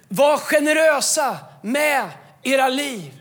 Var 0.08 0.38
generösa 0.38 1.38
med 1.62 2.10
era 2.44 2.70
liv. 2.70 3.14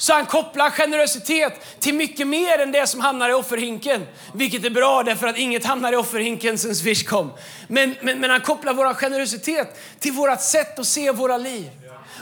Så 0.00 0.12
han 0.12 0.26
kopplar 0.26 0.70
generositet 0.70 1.80
till 1.80 1.94
mycket 1.94 2.26
mer 2.26 2.58
än 2.58 2.72
det 2.72 2.86
som 2.86 3.00
hamnar 3.00 3.30
i 3.30 3.32
offerhinken. 3.32 4.06
Vilket 4.34 4.64
är 4.64 4.70
bra 4.70 5.02
därför 5.02 5.26
att 5.26 5.38
inget 5.38 5.64
hamnar 5.64 5.92
i 5.92 5.96
offerhinken 5.96 6.58
sen 6.58 6.74
Swish 6.74 7.04
kom. 7.04 7.32
Men, 7.68 7.96
men, 8.00 8.20
men 8.20 8.30
han 8.30 8.40
kopplar 8.40 8.74
vår 8.74 8.94
generositet 8.94 9.80
till 9.98 10.12
vårt 10.12 10.40
sätt 10.40 10.78
att 10.78 10.86
se 10.86 11.10
våra 11.10 11.36
liv. 11.36 11.70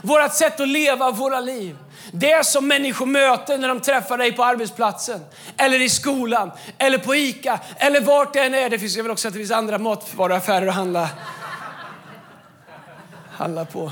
Vårt 0.02 0.34
sätt 0.34 0.60
att 0.60 0.68
leva 0.68 1.10
våra 1.10 1.40
liv. 1.40 1.76
Det 2.12 2.46
som 2.46 2.68
människor 2.68 3.06
möter 3.06 3.58
när 3.58 3.68
de 3.68 3.80
träffar 3.80 4.18
dig 4.18 4.32
på 4.32 4.44
arbetsplatsen, 4.44 5.20
eller 5.56 5.80
i 5.80 5.88
skolan, 5.88 6.50
eller 6.78 6.98
på 6.98 7.14
ICA, 7.14 7.60
eller 7.76 8.00
vart 8.00 8.32
det 8.32 8.40
än 8.40 8.54
är. 8.54 8.70
Det 8.70 8.78
finns 8.78 8.96
väl 8.96 9.10
också 9.10 9.28
att 9.28 9.34
det 9.34 9.40
finns 9.40 9.50
andra 9.50 9.78
matvaruaffärer 9.78 10.66
att 10.66 10.74
handla, 10.74 11.08
handla 13.32 13.64
på. 13.64 13.90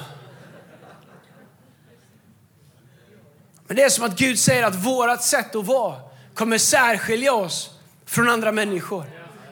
Men 3.66 3.76
det 3.76 3.82
är 3.82 3.88
som 3.88 4.04
att 4.04 4.18
Gud 4.18 4.38
säger 4.38 4.62
att 4.62 4.74
vårt 4.74 5.22
sätt 5.22 5.54
att 5.54 5.66
vara 5.66 5.96
kommer 6.34 6.58
särskilja 6.58 7.32
oss 7.32 7.70
från 8.06 8.28
andra 8.28 8.52
människor. 8.52 9.04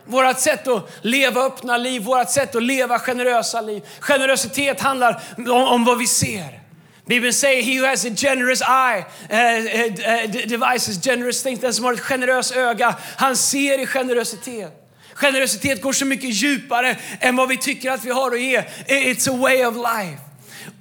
Vårt 0.06 0.38
sätt 0.38 0.68
att 0.68 0.90
leva 1.02 1.40
öppna 1.40 1.76
liv, 1.76 2.02
vårt 2.02 2.30
sätt 2.30 2.56
att 2.56 2.62
leva 2.62 2.98
generösa 2.98 3.60
liv. 3.60 3.82
Generositet 4.00 4.80
handlar 4.80 5.22
om, 5.36 5.50
om 5.50 5.84
vad 5.84 5.98
vi 5.98 6.06
ser. 6.06 6.60
Bibeln 7.06 7.32
säger 7.32 7.62
he 7.62 7.80
who 7.80 7.86
has 7.86 8.04
a 8.04 8.10
generous 8.16 8.62
eye 8.62 9.04
eh, 9.28 9.38
eh, 9.38 9.80
eh, 9.80 9.90
uh, 9.90 10.24
uh, 10.24 10.46
devices 10.46 11.04
generous 11.04 11.42
things. 11.42 11.60
Den 11.60 11.74
som 11.74 11.84
har 11.84 11.92
ett 11.92 12.00
generöst 12.00 12.56
öga, 12.56 12.94
han 13.16 13.36
ser 13.36 13.78
i 13.78 13.86
generositet. 13.86 14.72
Generositet 15.14 15.82
går 15.82 15.92
så 15.92 16.04
mycket 16.04 16.30
djupare 16.30 16.96
än 17.20 17.36
vad 17.36 17.48
vi 17.48 17.56
tycker 17.56 17.90
att 17.90 18.04
vi 18.04 18.10
har 18.10 18.32
att 18.32 18.40
ge. 18.40 18.60
It's 18.86 19.30
a 19.30 19.36
way 19.36 19.64
of 19.64 19.76
life. 19.76 20.23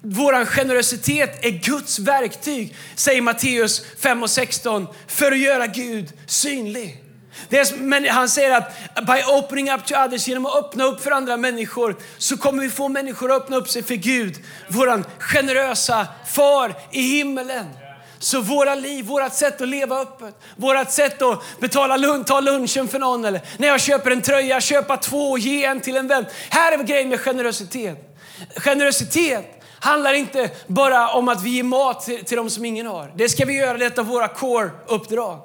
Vår 0.02 0.46
generositet 0.46 1.46
är 1.46 1.50
Guds 1.50 2.00
verktyg, 2.00 2.76
säger 2.96 3.22
Matteus 3.22 3.86
5 4.00 4.24
och 4.24 4.30
16, 4.30 4.88
för 5.08 5.32
att 5.32 5.40
göra 5.40 5.68
Gud 5.68 6.12
synlig. 6.28 7.04
Är, 7.50 7.78
men 7.78 8.08
han 8.10 8.30
säger 8.30 8.58
att 8.58 9.06
by 9.06 9.24
opening 9.34 9.72
up 9.72 9.86
to 9.86 9.96
others, 10.06 10.28
genom 10.28 10.46
att 10.46 10.56
öppna 10.56 10.84
upp 10.84 11.02
för 11.02 11.12
andra 11.12 11.38
människor, 11.38 11.96
så 12.18 12.38
kommer 12.38 12.64
vi 12.64 12.70
få 12.70 12.90
människor 12.90 13.32
att 13.32 13.42
öppna 13.42 13.58
upp 13.58 13.70
sig 13.70 13.84
för 13.84 13.96
Gud, 13.96 14.36
vår 14.68 15.04
generösa 15.20 16.08
far 16.28 16.76
i 16.92 17.02
himmelen. 17.02 17.66
Så 18.20 18.42
våra 18.42 18.76
liv, 18.76 19.06
vårt 19.06 19.34
sätt 19.34 19.62
att 19.62 19.68
leva 19.68 20.02
öppet, 20.02 20.36
vårt 20.56 20.92
sätt 20.92 21.22
att 21.22 21.60
betala 21.60 21.98
lunch, 21.98 22.28
ta 22.28 22.40
lunchen 22.40 22.88
för 22.88 23.00
någon 23.00 23.26
eller 23.26 23.42
när 23.58 23.68
jag 23.68 23.82
köper 23.82 24.12
en 24.12 24.22
tröja, 24.22 24.62
köpa 24.62 24.98
två 24.98 25.32
och 25.32 25.40
ge 25.40 25.66
en 25.66 25.82
till 25.82 25.98
en 25.98 26.08
vän. 26.08 26.26
Här 26.50 26.72
är 26.72 26.84
grejen 26.84 27.10
med 27.10 27.20
generositet. 27.20 28.18
Generositet 28.56 29.63
handlar 29.84 30.14
inte 30.14 30.50
bara 30.68 31.10
om 31.10 31.30
att 31.30 31.44
vi 31.44 31.50
ger 31.50 31.64
mat 31.64 32.06
till, 32.06 32.26
till 32.26 32.38
de 32.38 32.50
som 32.50 32.66
ingen 32.66 32.86
har. 32.86 33.12
Det 33.16 33.30
ska 33.30 33.46
vi 33.46 33.54
göra, 33.54 33.78
det 33.78 33.98
är 33.98 34.04
våra 34.04 34.28
core-uppdrag. 34.28 35.40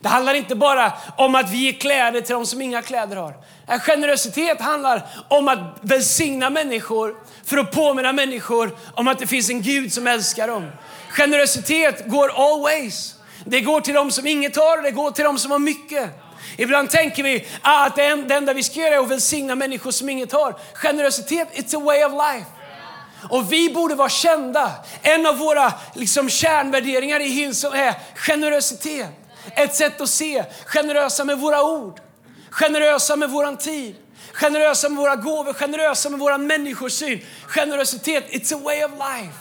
Det 0.00 0.08
handlar 0.08 0.34
inte 0.34 0.54
bara 0.54 0.92
om 1.16 1.34
att 1.34 1.50
vi 1.50 1.56
ger 1.56 1.72
kläder 1.72 2.20
till 2.20 2.34
de 2.34 2.46
som 2.46 2.62
inga 2.62 2.82
kläder 2.82 3.16
har. 3.16 3.34
Generositet 3.78 4.60
handlar 4.60 5.06
om 5.28 5.48
att 5.48 5.58
välsigna 5.80 6.50
människor 6.50 7.16
för 7.44 7.56
att 7.56 7.72
påminna 7.72 8.12
människor 8.12 8.76
om 8.94 9.08
att 9.08 9.18
det 9.18 9.26
finns 9.26 9.50
en 9.50 9.62
Gud 9.62 9.92
som 9.92 10.06
älskar 10.06 10.48
dem. 10.48 10.70
Generositet 11.10 12.06
går 12.06 12.28
always. 12.28 13.14
Det 13.44 13.60
går 13.60 13.80
till 13.80 13.94
de 13.94 14.10
som 14.10 14.26
inget 14.26 14.56
har 14.56 14.76
och 14.76 14.82
det 14.82 14.90
går 14.90 15.10
till 15.10 15.24
de 15.24 15.38
som 15.38 15.50
har 15.50 15.58
mycket. 15.58 16.10
Ibland 16.56 16.90
tänker 16.90 17.22
vi 17.22 17.46
att 17.62 17.96
det 17.96 18.04
enda 18.34 18.52
vi 18.52 18.62
ska 18.62 18.80
göra 18.80 18.94
är 18.94 18.98
att 18.98 19.10
välsigna 19.10 19.54
människor 19.54 19.90
som 19.90 20.08
inget 20.08 20.32
har. 20.32 20.56
Generositet, 20.74 21.48
it's 21.52 21.76
a 21.76 21.80
way 21.84 22.04
of 22.04 22.12
life. 22.12 22.53
Och 23.30 23.52
vi 23.52 23.70
borde 23.74 23.94
vara 23.94 24.08
kända. 24.08 24.72
En 25.02 25.26
av 25.26 25.38
våra 25.38 25.72
liksom, 25.94 26.28
kärnvärderingar 26.28 27.20
i 27.20 27.28
Hillsong 27.28 27.74
är 27.74 27.94
generositet. 28.14 29.08
Ett 29.56 29.74
sätt 29.74 30.00
att 30.00 30.08
se, 30.08 30.44
generösa 30.66 31.24
med 31.24 31.38
våra 31.38 31.62
ord, 31.62 32.00
generösa 32.50 33.16
med 33.16 33.30
våran 33.30 33.56
tid, 33.56 33.94
generösa 34.32 34.88
med 34.88 34.98
våra 34.98 35.16
gåvor, 35.16 35.52
generösa 35.52 36.10
med 36.10 36.20
våran 36.20 36.46
människosyn. 36.46 37.20
Generositet, 37.46 38.24
it's 38.30 38.54
a 38.54 38.60
way 38.64 38.84
of 38.84 38.90
life. 38.90 39.38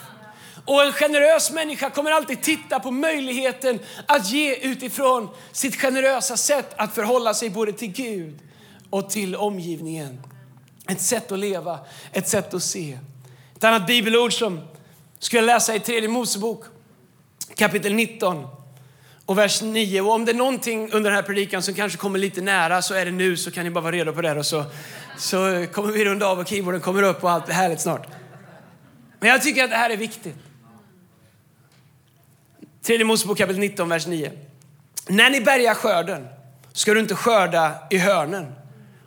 Och 0.66 0.84
en 0.84 0.94
generös 0.94 1.52
människa 1.52 1.90
kommer 1.90 2.12
alltid 2.12 2.42
titta 2.42 2.80
på 2.80 2.92
möjligheten 2.92 3.80
att 4.06 4.30
ge 4.30 4.56
utifrån 4.56 5.30
sitt 5.52 5.82
generösa 5.82 6.38
sätt 6.38 6.74
att 6.78 6.96
förhålla 6.96 7.34
sig 7.34 7.50
både 7.50 7.74
till 7.74 7.92
Gud 7.92 8.40
och 8.90 9.10
till 9.10 9.36
omgivningen. 9.36 10.24
Ett 10.88 11.02
sätt 11.02 11.32
att 11.32 11.40
leva, 11.40 11.80
ett 12.12 12.30
sätt 12.30 12.54
att 12.54 12.64
se. 12.64 12.98
Ett 13.64 13.68
annat 13.68 13.88
bibelord 13.88 14.34
som 14.34 14.62
skulle 15.20 15.42
läsa 15.42 15.76
i 15.76 15.80
tredje 15.80 16.10
Mosebok 16.10 16.66
kapitel 17.56 17.94
19 17.94 18.48
och 19.26 19.38
vers 19.38 19.62
9. 19.62 20.02
Och 20.02 20.12
om 20.12 20.26
det 20.26 20.32
är 20.32 20.36
någonting 20.36 20.92
under 20.92 21.10
den 21.10 21.16
här 21.16 21.24
predikan 21.24 21.62
som 21.62 21.74
kanske 21.74 21.98
kommer 21.98 22.20
lite 22.20 22.42
nära 22.42 22.82
så 22.82 22.94
är 22.94 23.06
det 23.06 23.12
nu 23.12 23.38
så 23.38 23.52
kan 23.52 23.64
ni 23.64 23.70
bara 23.70 23.82
vara 23.82 23.96
redo 23.96 24.14
på 24.14 24.22
det 24.22 24.32
och 24.32 24.46
så, 24.46 24.66
så 25.18 25.66
kommer 25.72 25.92
vi 25.92 26.06
runda 26.06 26.28
av 26.28 26.40
och 26.40 26.48
keyboarden 26.48 26.82
kommer 26.82 27.04
upp 27.04 27.24
och 27.24 27.32
allt 27.32 27.50
är 27.50 27.54
härligt 27.54 27.82
snart. 27.82 28.08
Men 29.20 29.30
jag 29.30 29.42
tycker 29.42 29.64
att 29.64 29.70
det 29.70 29.78
här 29.78 29.90
är 29.90 29.98
viktigt. 29.98 30.36
Tredje 32.82 33.06
Mosebok 33.06 33.38
kapitel 33.38 33.60
19, 33.60 33.90
vers 33.90 34.08
9. 34.08 34.32
När 35.08 35.30
ni 35.30 35.42
bärgar 35.42 35.74
skörden 35.74 36.28
ska 36.74 36.94
du 36.94 37.00
inte 37.00 37.16
skörda 37.16 37.76
i 37.90 37.98
hörnen 37.98 38.54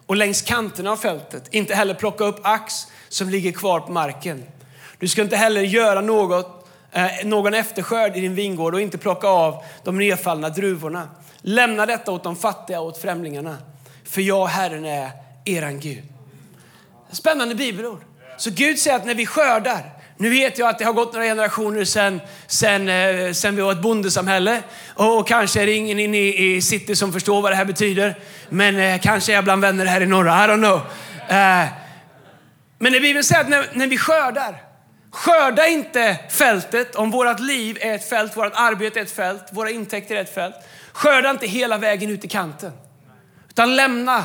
och 0.07 0.16
längs 0.16 0.42
kanterna 0.42 0.90
av 0.90 0.97
fältet. 0.97 1.45
Inte 1.51 1.75
heller 1.75 1.95
plocka 1.95 2.25
upp 2.25 2.40
ax 2.42 2.87
som 3.09 3.29
ligger 3.29 3.53
kvar 3.53 3.81
på 3.81 3.92
marken. 3.92 4.45
Du 4.99 5.09
ska 5.09 5.23
inte 5.23 5.37
heller 5.37 5.61
göra 5.61 6.01
något, 6.01 6.69
eh, 6.92 7.07
någon 7.25 7.55
efterskörd 7.55 8.16
i 8.16 8.21
din 8.21 8.35
vingård 8.35 8.75
och 8.75 8.81
inte 8.81 8.99
plocka 8.99 9.29
av 9.29 9.64
de 9.85 9.99
nedfallna 9.99 10.49
druvorna. 10.49 11.09
Lämna 11.40 11.87
detta 11.87 12.12
åt 12.12 12.25
de 12.25 12.37
fattiga 12.37 12.81
och 12.81 12.87
åt 12.87 12.99
främlingarna. 12.99 13.57
För 14.05 14.21
jag, 14.21 14.47
Herren, 14.47 14.85
är 14.85 15.11
eran 15.45 15.81
Gud. 15.81 16.03
Spännande 17.12 17.55
bibelord. 17.55 18.01
Så 18.38 18.51
Gud 18.51 18.79
säger 18.79 18.97
att 18.97 19.07
när 19.07 19.14
vi 19.14 19.27
skördar, 19.27 19.92
nu 20.18 20.31
vet 20.31 20.59
jag 20.59 20.68
att 20.68 20.79
det 20.79 20.85
har 20.85 20.92
gått 20.92 21.12
några 21.12 21.26
generationer 21.26 21.85
sedan 21.85 22.20
sen, 22.46 22.88
eh, 22.88 23.33
sen 23.33 23.57
vi 23.57 23.62
var 23.62 23.72
ett 23.72 23.83
bondesamhälle 23.83 24.62
och 24.94 25.29
kanske 25.29 25.62
är 25.62 25.66
det 25.66 25.72
ingen 25.72 25.98
inne 25.98 26.18
i 26.18 26.62
city 26.62 26.96
som 26.96 27.12
förstår 27.12 27.42
vad 27.42 27.52
det 27.52 27.57
här 27.57 27.64
betyder. 27.64 28.18
Men 28.48 28.79
eh, 28.79 29.00
kanske 29.00 29.33
är 29.33 29.35
jag 29.35 29.44
bland 29.44 29.62
vänner 29.62 29.87
här 29.87 30.00
i 30.00 30.07
norra, 30.07 30.44
I 30.44 30.48
don't 30.48 30.59
know. 30.59 30.81
Eh, 31.29 31.66
men 32.79 32.92
när 32.92 33.00
Bibeln 33.00 33.24
säger 33.24 33.40
att 33.40 33.48
när, 33.48 33.66
när 33.72 33.87
vi 33.87 33.98
skördar, 33.98 34.62
skörda 35.11 35.66
inte 35.66 36.18
fältet 36.31 36.94
om 36.94 37.11
vårt 37.11 37.40
liv 37.40 37.79
är 37.81 37.94
ett 37.94 38.09
fält, 38.09 38.37
vårt 38.37 38.52
arbete 38.55 38.98
är 38.98 39.02
ett 39.02 39.16
fält, 39.16 39.44
våra 39.50 39.70
intäkter 39.70 40.16
är 40.16 40.20
ett 40.20 40.35
fält. 40.35 40.55
Skörda 40.92 41.31
inte 41.31 41.46
hela 41.46 41.79
vägen 41.79 42.11
ut 42.11 42.24
i 42.24 42.29
kanten. 42.29 42.72
Utan 43.48 43.76
lämna 43.76 44.24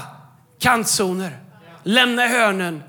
kantzoner, 0.59 1.37
lämna 1.83 2.27
hörnen 2.27 2.83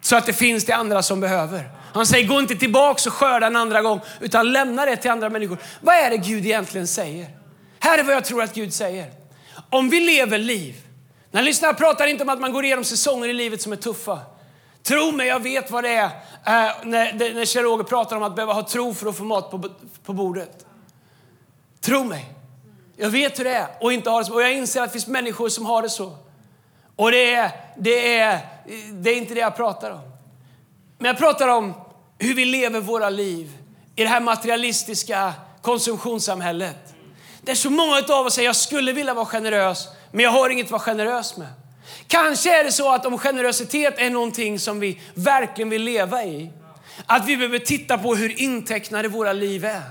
så 0.00 0.16
att 0.16 0.26
det 0.26 0.32
finns 0.32 0.64
det 0.64 0.72
andra 0.72 1.02
som 1.02 1.20
behöver. 1.20 1.75
Han 1.96 2.06
säger 2.06 2.28
gå 2.28 2.40
inte 2.40 2.54
tillbaka 2.54 3.08
och 3.08 3.12
skörda 3.12 3.46
en 3.46 3.56
andra 3.56 3.82
gång 3.82 4.00
utan 4.20 4.52
lämna 4.52 4.86
det 4.86 4.96
till 4.96 5.10
andra 5.10 5.30
människor. 5.30 5.58
Vad 5.80 5.94
är 5.94 6.10
det 6.10 6.16
Gud 6.16 6.46
egentligen 6.46 6.86
säger? 6.86 7.28
Här 7.78 7.98
är 7.98 8.02
vad 8.02 8.14
jag 8.14 8.24
tror 8.24 8.42
att 8.42 8.54
Gud 8.54 8.74
säger. 8.74 9.10
Om 9.70 9.90
vi 9.90 10.00
lever 10.00 10.38
liv, 10.38 10.74
när 11.30 11.40
jag 11.40 11.44
lyssnar 11.44 11.68
jag 11.68 11.78
pratar 11.78 12.06
inte 12.06 12.22
om 12.22 12.28
att 12.28 12.40
man 12.40 12.52
går 12.52 12.64
igenom 12.64 12.84
säsonger 12.84 13.28
i 13.28 13.32
livet 13.32 13.62
som 13.62 13.72
är 13.72 13.76
tuffa. 13.76 14.20
Tro 14.82 15.12
mig, 15.12 15.26
jag 15.26 15.42
vet 15.42 15.70
vad 15.70 15.84
det 15.84 15.94
är 15.94 16.04
äh, 16.04 16.72
när, 16.84 17.34
när 17.34 17.44
Kjell-Roger 17.44 17.84
pratar 17.84 18.16
om 18.16 18.22
att 18.22 18.36
behöva 18.36 18.52
ha 18.52 18.62
tro 18.62 18.94
för 18.94 19.08
att 19.08 19.16
få 19.16 19.24
mat 19.24 19.50
på, 19.50 19.70
på 20.04 20.12
bordet. 20.12 20.66
Tro 21.80 22.04
mig. 22.04 22.24
Jag 22.96 23.10
vet 23.10 23.38
hur 23.38 23.44
det 23.44 23.54
är 23.54 23.68
och 23.80 23.92
inte 23.92 24.10
har 24.10 24.18
det 24.18 24.24
så. 24.24 24.34
Och 24.34 24.42
jag 24.42 24.52
inser 24.52 24.82
att 24.82 24.88
det 24.88 24.92
finns 24.92 25.06
människor 25.06 25.48
som 25.48 25.66
har 25.66 25.82
det 25.82 25.90
så. 25.90 26.16
Och 26.96 27.10
det 27.10 27.34
är, 27.34 27.50
det 27.76 28.18
är, 28.18 28.38
det 28.92 29.10
är 29.10 29.16
inte 29.16 29.34
det 29.34 29.40
jag 29.40 29.56
pratar 29.56 29.90
om. 29.90 30.00
Men 30.98 31.06
jag 31.06 31.18
pratar 31.18 31.48
om 31.48 31.74
hur 32.18 32.34
vi 32.34 32.44
lever 32.44 32.80
våra 32.80 33.10
liv 33.10 33.52
i 33.96 34.02
det 34.02 34.08
här 34.08 34.20
materialistiska 34.20 35.34
konsumtionssamhället. 35.62 36.94
Det 37.40 37.50
är 37.50 37.56
så 37.56 37.70
många 37.70 38.02
av 38.08 38.26
oss 38.26 38.34
säger 38.34 38.48
jag 38.48 38.56
skulle 38.56 38.92
vilja 38.92 39.14
vara 39.14 39.26
generös, 39.26 39.88
men 40.12 40.24
jag 40.24 40.30
har 40.30 40.50
inget 40.50 40.66
att 40.66 40.70
vara 40.70 40.80
generös 40.80 41.36
med. 41.36 41.48
Kanske 42.06 42.60
är 42.60 42.64
det 42.64 42.72
så 42.72 42.92
att 42.92 43.06
om 43.06 43.18
generositet 43.18 43.94
är 43.98 44.10
någonting 44.10 44.58
som 44.58 44.80
vi 44.80 45.00
verkligen 45.14 45.70
vill 45.70 45.82
leva 45.82 46.24
i, 46.24 46.50
att 47.06 47.26
vi 47.26 47.36
behöver 47.36 47.58
titta 47.58 47.98
på 47.98 48.14
hur 48.14 48.40
intecknade 48.40 49.08
våra 49.08 49.32
liv 49.32 49.64
är. 49.64 49.82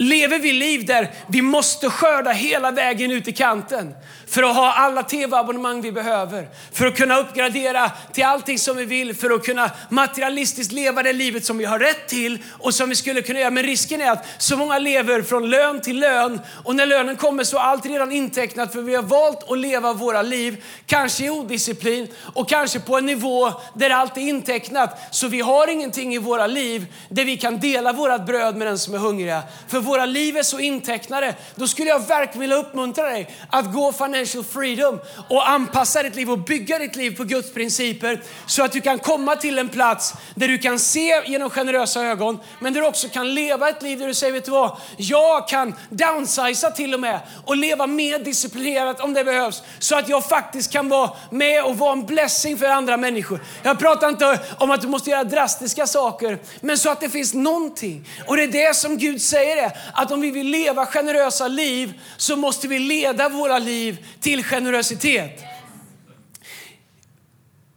Lever 0.00 0.38
vi 0.38 0.52
liv 0.52 0.86
där 0.86 1.10
vi 1.28 1.42
måste 1.42 1.90
skörda 1.90 2.30
hela 2.30 2.70
vägen 2.70 3.10
ut 3.10 3.28
i 3.28 3.32
kanten 3.32 3.94
för 4.26 4.42
att 4.42 4.56
ha 4.56 4.72
alla 4.72 5.02
tv-abonnemang 5.02 5.82
vi 5.82 5.92
behöver, 5.92 6.48
för 6.72 6.86
att 6.86 6.96
kunna 6.96 7.18
uppgradera 7.18 7.90
till 8.12 8.24
allting 8.24 8.58
som 8.58 8.76
vi 8.76 8.84
vill, 8.84 9.14
för 9.14 9.30
att 9.30 9.44
kunna 9.44 9.70
materialistiskt 9.88 10.72
leva 10.72 11.02
det 11.02 11.12
livet 11.12 11.44
som 11.44 11.58
vi 11.58 11.64
har 11.64 11.78
rätt 11.78 12.08
till 12.08 12.38
och 12.58 12.74
som 12.74 12.88
vi 12.88 12.96
skulle 12.96 13.22
kunna 13.22 13.40
göra. 13.40 13.50
Men 13.50 13.62
risken 13.62 14.00
är 14.00 14.10
att 14.10 14.26
så 14.38 14.56
många 14.56 14.78
lever 14.78 15.22
från 15.22 15.50
lön 15.50 15.80
till 15.80 15.98
lön 16.00 16.40
och 16.64 16.76
när 16.76 16.86
lönen 16.86 17.16
kommer 17.16 17.44
så 17.44 17.56
är 17.56 17.60
allt 17.60 17.86
redan 17.86 18.12
intecknat 18.12 18.72
för 18.72 18.82
vi 18.82 18.94
har 18.94 19.02
valt 19.02 19.50
att 19.50 19.58
leva 19.58 19.92
våra 19.92 20.22
liv, 20.22 20.64
kanske 20.86 21.24
i 21.24 21.30
odisciplin 21.30 22.08
och 22.34 22.48
kanske 22.48 22.80
på 22.80 22.98
en 22.98 23.06
nivå 23.06 23.52
där 23.74 23.90
allt 23.90 24.16
är 24.16 24.20
intecknat. 24.20 24.98
Så 25.10 25.28
vi 25.28 25.40
har 25.40 25.68
ingenting 25.68 26.14
i 26.14 26.18
våra 26.18 26.46
liv 26.46 26.86
där 27.08 27.24
vi 27.24 27.36
kan 27.36 27.60
dela 27.60 27.92
vårt 27.92 28.26
bröd 28.26 28.56
med 28.56 28.66
den 28.66 28.78
som 28.78 28.94
är 28.94 28.98
hungriga. 28.98 29.42
För 29.68 29.87
våra 29.88 30.06
liv 30.06 30.36
är 30.36 30.42
så 30.42 30.58
intecknade. 30.58 31.34
Då 31.54 31.68
skulle 31.68 31.88
jag 31.88 32.06
verkligen 32.06 32.40
vilja 32.40 32.56
uppmuntra 32.56 33.08
dig 33.08 33.36
att 33.50 33.72
gå 33.72 33.92
financial 33.92 34.44
freedom 34.44 35.00
och 35.28 35.48
anpassa 35.48 36.02
ditt 36.02 36.16
liv 36.16 36.30
och 36.30 36.38
bygga 36.38 36.78
ditt 36.78 36.96
liv 36.96 37.16
på 37.16 37.24
Guds 37.24 37.52
principer 37.52 38.22
så 38.46 38.64
att 38.64 38.72
du 38.72 38.80
kan 38.80 38.98
komma 38.98 39.36
till 39.36 39.58
en 39.58 39.68
plats 39.68 40.14
där 40.34 40.48
du 40.48 40.58
kan 40.58 40.78
se 40.78 41.22
genom 41.26 41.50
generösa 41.50 42.04
ögon 42.04 42.38
men 42.60 42.72
där 42.72 42.80
du 42.80 42.86
också 42.86 43.08
kan 43.08 43.34
leva 43.34 43.68
ett 43.68 43.82
liv 43.82 43.98
där 43.98 44.06
du 44.06 44.14
säger, 44.14 44.32
vet 44.32 44.44
du 44.44 44.50
vad? 44.50 44.76
Jag 44.96 45.48
kan 45.48 45.74
downsiza 45.90 46.70
till 46.70 46.94
och 46.94 47.00
med 47.00 47.20
och 47.44 47.56
leva 47.56 47.86
mer 47.86 48.18
disciplinerat 48.18 49.00
om 49.00 49.14
det 49.14 49.24
behövs 49.24 49.62
så 49.78 49.98
att 49.98 50.08
jag 50.08 50.28
faktiskt 50.28 50.72
kan 50.72 50.88
vara 50.88 51.10
med 51.30 51.64
och 51.64 51.78
vara 51.78 51.92
en 51.92 52.06
blessing 52.06 52.58
för 52.58 52.66
andra 52.66 52.96
människor. 52.96 53.40
Jag 53.62 53.78
pratar 53.78 54.08
inte 54.08 54.40
om 54.58 54.70
att 54.70 54.80
du 54.80 54.88
måste 54.88 55.10
göra 55.10 55.24
drastiska 55.24 55.86
saker 55.86 56.38
men 56.60 56.78
så 56.78 56.90
att 56.90 57.00
det 57.00 57.10
finns 57.10 57.34
någonting. 57.34 58.08
Och 58.26 58.36
det 58.36 58.42
är 58.42 58.48
det 58.48 58.76
som 58.76 58.98
Gud 58.98 59.22
säger 59.22 59.56
är 59.56 59.77
att 59.92 60.10
om 60.10 60.20
vi 60.20 60.30
vill 60.30 60.46
leva 60.46 60.86
generösa 60.86 61.48
liv 61.48 62.00
så 62.16 62.36
måste 62.36 62.68
vi 62.68 62.78
leda 62.78 63.28
våra 63.28 63.58
liv 63.58 64.06
till 64.20 64.44
generositet. 64.44 65.40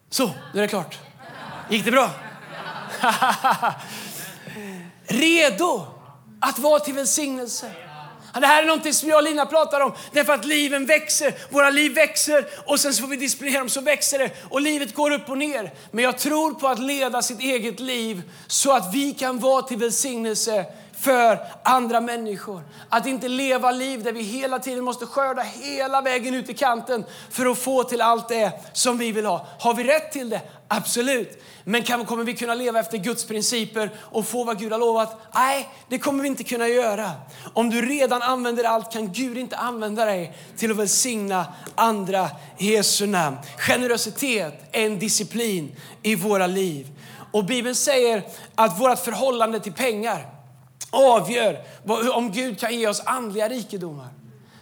Så, 0.10 0.26
nu 0.54 0.60
är 0.60 0.62
det 0.62 0.68
klart. 0.68 1.00
Gick 1.70 1.86
det 1.86 1.92
bra? 1.92 2.10
Redo 5.06 5.88
att 6.40 6.60
vara 6.60 6.80
till 6.80 6.94
välsignelse. 6.94 7.72
Det 8.40 8.48
här 8.48 8.64
är 8.64 8.68
något 8.68 8.96
som 8.96 9.10
jag 9.10 9.18
och 9.18 9.24
Lina 9.24 9.46
pratar 9.46 9.82
om. 9.82 9.94
Därför 10.12 10.34
att 10.34 10.46
liven 10.46 10.86
växer, 10.86 11.34
våra 11.50 11.70
liv 11.70 11.94
växer 11.94 12.48
och 12.66 12.80
sen 12.80 12.94
så 12.94 13.02
får 13.02 13.08
vi 13.08 13.16
disciplinera 13.16 13.60
dem 13.60 13.70
så 13.70 13.82
växer 13.82 14.20
det 14.20 14.32
och 14.50 14.62
livet 14.62 14.96
går 14.96 15.12
upp 15.12 15.30
och 15.30 15.38
ner. 15.38 15.74
Men 15.92 16.04
jag 16.04 16.18
tror 16.18 16.54
på 16.54 16.68
att 16.68 16.80
leda 16.80 17.22
sitt 17.22 17.40
eget 17.40 17.80
liv 17.80 18.22
så 18.48 18.76
att 18.76 18.94
vi 18.94 19.14
kan 19.14 19.40
vara 19.40 19.62
till 19.62 19.78
välsignelse 19.78 20.66
för 21.02 21.40
andra 21.64 22.02
människor. 22.02 22.64
Att 22.90 23.06
inte 23.06 23.28
leva 23.28 23.72
liv 23.72 24.04
där 24.04 24.12
vi 24.12 24.22
hela 24.22 24.60
tiden 24.60 24.84
måste 24.84 25.06
skörda 25.06 25.42
hela 25.42 26.02
vägen 26.02 26.34
ut 26.34 26.50
i 26.50 26.54
kanten 26.54 27.06
för 27.30 27.46
att 27.46 27.58
få 27.58 27.84
till 27.84 28.02
allt 28.02 28.30
det 28.30 28.52
som 28.74 28.98
vi 28.98 29.12
vill 29.12 29.26
ha. 29.26 29.48
Har 29.60 29.74
vi 29.74 29.84
rätt 29.84 30.12
till 30.12 30.30
det? 30.30 30.42
Absolut. 30.68 31.44
Men 31.64 31.84
kan, 31.84 32.06
kommer 32.06 32.24
vi 32.24 32.34
kunna 32.34 32.54
leva 32.54 32.80
efter 32.80 32.98
Guds 32.98 33.26
principer 33.26 33.90
och 34.00 34.28
få 34.28 34.44
vad 34.44 34.60
Gud 34.60 34.72
har 34.72 34.80
lovat? 34.80 35.22
Nej, 35.34 35.70
det 35.90 36.00
kommer 36.00 36.22
vi 36.22 36.28
inte 36.28 36.44
kunna 36.44 36.68
göra. 36.68 37.12
Om 37.54 37.70
du 37.70 37.82
redan 37.82 38.22
använder 38.22 38.64
allt 38.64 38.94
kan 38.94 39.14
Gud 39.14 39.38
inte 39.38 39.58
använda 39.58 40.06
dig 40.06 40.38
till 40.58 40.72
att 40.72 40.78
välsigna 40.78 41.46
andra 41.76 42.30
i 42.58 42.74
Jesu 42.74 43.08
namn. 43.08 43.38
Generositet 43.58 44.70
är 44.72 44.86
en 44.86 45.00
disciplin 45.00 45.76
i 46.04 46.16
våra 46.16 46.48
liv. 46.48 46.88
Och 47.32 47.46
Bibeln 47.46 47.76
säger 47.76 48.24
att 48.56 48.80
vårt 48.80 49.00
förhållande 49.00 49.60
till 49.60 49.74
pengar 49.74 50.41
avgör 50.92 51.64
om 52.14 52.32
Gud 52.32 52.60
kan 52.60 52.80
ge 52.80 52.88
oss 52.88 53.02
andliga 53.06 53.50
rikedomar. 53.50 54.08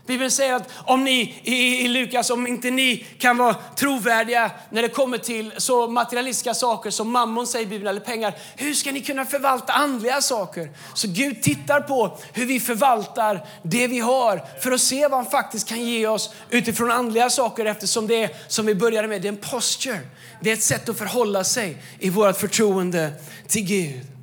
Bibeln 0.09 0.31
säger 0.31 0.53
att 0.53 0.69
om 0.85 1.03
ni 1.03 1.41
i, 1.43 1.87
Lukas, 1.87 2.29
om 2.29 2.47
inte 2.47 2.71
ni 2.71 3.05
kan 3.17 3.37
vara 3.37 3.55
trovärdiga 3.75 4.51
när 4.69 4.81
det 4.81 4.89
kommer 4.89 5.17
till 5.17 5.53
så 5.57 5.87
materialistiska 5.87 6.53
saker 6.53 6.89
som 6.89 7.11
mammon 7.11 7.47
säger 7.47 7.65
i 7.65 7.69
Bibeln, 7.69 7.87
eller 7.87 7.99
pengar, 7.99 8.33
hur 8.55 8.73
ska 8.73 8.91
ni 8.91 9.01
kunna 9.01 9.25
förvalta 9.25 9.73
andliga 9.73 10.21
saker? 10.21 10.69
Så 10.93 11.07
Gud 11.07 11.41
tittar 11.41 11.81
på 11.81 12.17
hur 12.33 12.45
vi 12.45 12.59
förvaltar 12.59 13.45
det 13.63 13.87
vi 13.87 13.99
har 13.99 14.41
för 14.61 14.71
att 14.71 14.81
se 14.81 15.07
vad 15.07 15.19
han 15.19 15.31
faktiskt 15.31 15.67
kan 15.67 15.85
ge 15.85 16.07
oss 16.07 16.33
utifrån 16.49 16.91
andliga 16.91 17.29
saker 17.29 17.65
eftersom 17.65 18.07
det 18.07 18.23
är, 18.23 18.29
som 18.47 18.65
vi 18.65 18.75
började 18.75 19.07
med, 19.07 19.21
det 19.21 19.27
är 19.27 19.33
en 19.33 19.37
posture. 19.37 19.99
Det 20.41 20.49
är 20.49 20.53
ett 20.53 20.63
sätt 20.63 20.89
att 20.89 20.97
förhålla 20.97 21.43
sig 21.43 21.77
i 21.99 22.09
vårt 22.09 22.37
förtroende 22.37 23.11
till 23.47 23.65
Gud. 23.65 24.18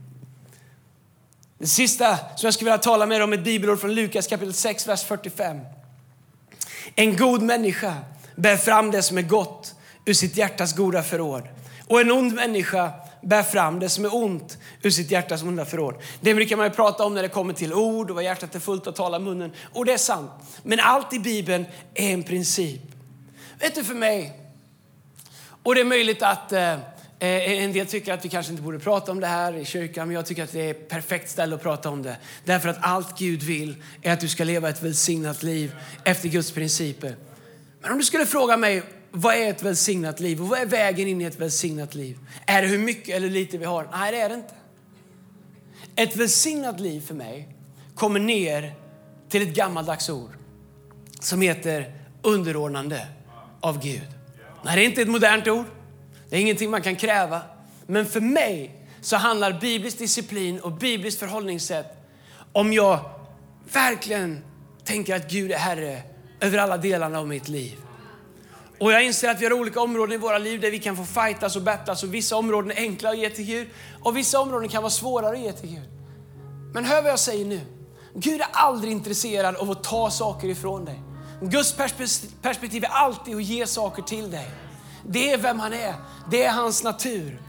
Det 1.58 1.66
sista 1.66 2.16
som 2.16 2.46
jag 2.46 2.54
skulle 2.54 2.70
vilja 2.70 2.82
tala 2.82 3.06
med 3.06 3.22
om 3.22 3.32
är 3.32 3.38
ett 3.38 3.44
bibelord 3.44 3.80
från 3.80 3.94
Lukas 3.94 4.26
kapitel 4.26 4.54
6, 4.54 4.88
vers 4.88 5.04
45. 5.04 5.60
En 6.94 7.16
god 7.16 7.42
människa 7.42 7.94
bär 8.36 8.56
fram 8.56 8.90
det 8.90 9.02
som 9.02 9.18
är 9.18 9.22
gott 9.22 9.74
ur 10.04 10.14
sitt 10.14 10.36
hjärtas 10.36 10.76
goda 10.76 11.02
förråd. 11.02 11.42
Och 11.86 12.00
en 12.00 12.10
ond 12.10 12.34
människa 12.34 12.90
bär 13.22 13.42
fram 13.42 13.78
det 13.78 13.88
som 13.88 14.04
är 14.04 14.14
ont 14.14 14.58
ur 14.82 14.90
sitt 14.90 15.10
hjärtas 15.10 15.42
onda 15.42 15.64
förråd. 15.64 15.94
Det 16.20 16.34
brukar 16.34 16.56
man 16.56 16.66
ju 16.66 16.72
prata 16.72 17.04
om 17.04 17.14
när 17.14 17.22
det 17.22 17.28
kommer 17.28 17.54
till 17.54 17.74
ord 17.74 18.10
och 18.10 18.16
vad 18.16 18.24
hjärtat 18.24 18.54
är 18.54 18.60
fullt 18.60 18.86
att 18.86 18.96
tala 18.96 19.18
munnen. 19.18 19.52
Och 19.72 19.84
det 19.84 19.92
är 19.92 19.98
sant. 19.98 20.30
Men 20.62 20.80
allt 20.80 21.12
i 21.12 21.18
Bibeln 21.18 21.66
är 21.94 22.12
en 22.12 22.22
princip. 22.22 22.82
Vet 23.58 23.74
du 23.74 23.84
för 23.84 23.94
mig, 23.94 24.40
och 25.62 25.74
det 25.74 25.80
är 25.80 25.84
möjligt 25.84 26.22
att 26.22 26.52
Eh, 26.52 26.78
Eh, 27.18 27.62
en 27.62 27.72
del 27.72 27.86
tycker 27.86 28.12
att 28.12 28.24
vi 28.24 28.28
kanske 28.28 28.52
inte 28.52 28.62
borde 28.62 28.78
prata 28.78 29.12
om 29.12 29.20
det 29.20 29.26
här 29.26 29.52
i 29.52 29.64
kyrkan, 29.64 30.08
men 30.08 30.14
jag 30.14 30.26
tycker 30.26 30.44
att 30.44 30.52
det 30.52 30.60
är 30.60 30.70
ett 30.70 30.88
perfekt 30.88 31.30
ställe 31.30 31.54
att 31.54 31.62
prata 31.62 31.90
om 31.90 32.02
det. 32.02 32.16
Därför 32.44 32.68
att 32.68 32.78
allt 32.80 33.18
Gud 33.18 33.42
vill 33.42 33.76
är 34.02 34.12
att 34.12 34.20
du 34.20 34.28
ska 34.28 34.44
leva 34.44 34.68
ett 34.68 34.82
välsignat 34.82 35.42
liv 35.42 35.74
efter 36.04 36.28
Guds 36.28 36.50
principer. 36.50 37.16
Men 37.80 37.92
om 37.92 37.98
du 37.98 38.04
skulle 38.04 38.26
fråga 38.26 38.56
mig, 38.56 38.82
vad 39.10 39.34
är 39.34 39.50
ett 39.50 39.62
välsignat 39.62 40.20
liv 40.20 40.42
och 40.42 40.48
vad 40.48 40.58
är 40.58 40.66
vägen 40.66 41.08
in 41.08 41.20
i 41.20 41.24
ett 41.24 41.40
välsignat 41.40 41.94
liv? 41.94 42.18
Är 42.46 42.62
det 42.62 42.68
hur 42.68 42.78
mycket 42.78 43.16
eller 43.16 43.30
lite 43.30 43.58
vi 43.58 43.64
har? 43.64 43.88
Nej, 43.92 44.12
det 44.12 44.20
är 44.20 44.28
det 44.28 44.34
inte. 44.34 44.54
Ett 45.96 46.16
välsignat 46.16 46.80
liv 46.80 47.00
för 47.00 47.14
mig 47.14 47.48
kommer 47.94 48.20
ner 48.20 48.74
till 49.28 49.42
ett 49.42 49.54
gammaldags 49.54 50.08
ord 50.08 50.30
som 51.20 51.40
heter 51.40 51.94
underordnande 52.22 53.06
av 53.60 53.82
Gud. 53.82 54.08
Nej, 54.64 54.76
det 54.76 54.82
är 54.82 54.86
inte 54.86 55.02
ett 55.02 55.08
modernt 55.08 55.48
ord. 55.48 55.66
Det 56.36 56.40
är 56.40 56.42
ingenting 56.42 56.70
man 56.70 56.82
kan 56.82 56.96
kräva. 56.96 57.40
Men 57.86 58.06
för 58.06 58.20
mig 58.20 58.86
så 59.00 59.16
handlar 59.16 59.60
biblisk 59.60 59.98
disciplin 59.98 60.60
och 60.60 60.72
bibliskt 60.72 61.20
förhållningssätt 61.20 61.86
om 62.52 62.72
jag 62.72 63.00
verkligen 63.72 64.44
tänker 64.84 65.16
att 65.16 65.30
Gud 65.30 65.52
är 65.52 65.56
Herre 65.56 66.02
över 66.40 66.58
alla 66.58 66.76
delarna 66.76 67.18
av 67.18 67.28
mitt 67.28 67.48
liv. 67.48 67.78
Och 68.80 68.92
jag 68.92 69.04
inser 69.04 69.30
att 69.30 69.40
vi 69.40 69.44
har 69.44 69.52
olika 69.52 69.80
områden 69.80 70.14
i 70.14 70.16
våra 70.16 70.38
liv 70.38 70.60
där 70.60 70.70
vi 70.70 70.78
kan 70.78 70.96
få 70.96 71.04
fightas 71.04 71.56
och 71.56 71.62
battlas 71.62 72.02
och 72.02 72.14
vissa 72.14 72.36
områden 72.36 72.70
är 72.70 72.76
enkla 72.76 73.10
att 73.10 73.18
ge 73.18 73.30
till 73.30 73.44
Gud 73.44 73.68
och 74.02 74.16
vissa 74.16 74.40
områden 74.40 74.68
kan 74.68 74.82
vara 74.82 74.90
svårare 74.90 75.36
att 75.36 75.42
ge 75.42 75.52
till 75.52 75.70
Gud. 75.70 75.88
Men 76.74 76.84
hör 76.84 77.02
vad 77.02 77.10
jag 77.10 77.18
säger 77.18 77.44
nu. 77.44 77.60
Gud 78.14 78.40
är 78.40 78.48
aldrig 78.52 78.92
intresserad 78.92 79.56
av 79.56 79.70
att 79.70 79.84
ta 79.84 80.10
saker 80.10 80.48
ifrån 80.48 80.84
dig. 80.84 81.02
Guds 81.40 81.76
perspektiv 82.42 82.84
är 82.84 82.88
alltid 82.88 83.36
att 83.36 83.42
ge 83.42 83.66
saker 83.66 84.02
till 84.02 84.30
dig. 84.30 84.48
Det 85.08 85.32
är 85.32 85.38
vem 85.38 85.60
han 85.60 85.72
är. 85.72 85.94
Det 86.30 86.44
är 86.44 86.52
hans 86.52 86.84
natur. 86.84 87.40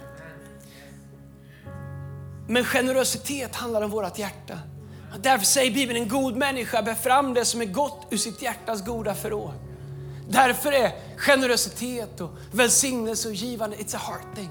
Men 2.48 2.64
generositet 2.64 3.56
handlar 3.56 3.82
om 3.82 3.90
vårt 3.90 4.20
hjärta. 4.20 4.60
Därför 5.20 5.46
säger 5.46 5.74
Bibeln 5.74 6.02
en 6.02 6.10
god 6.10 6.36
människa 6.36 6.82
bär 6.82 6.96
fram 6.96 7.34
det 7.34 7.46
som 7.46 7.62
är 7.62 7.66
gott 7.66 8.08
ur 8.10 8.18
sitt 8.18 8.42
hjärtas 8.42 8.86
goda 8.86 9.16
förråd. 9.16 9.54
Därför 10.30 10.72
är 10.72 10.92
generositet 11.18 12.22
och 12.22 12.30
välsignelse 12.52 13.28
och 13.28 13.34
givande, 13.34 13.78
it's 13.78 13.96
a 13.96 14.00
heart 14.08 14.36
thing. 14.36 14.50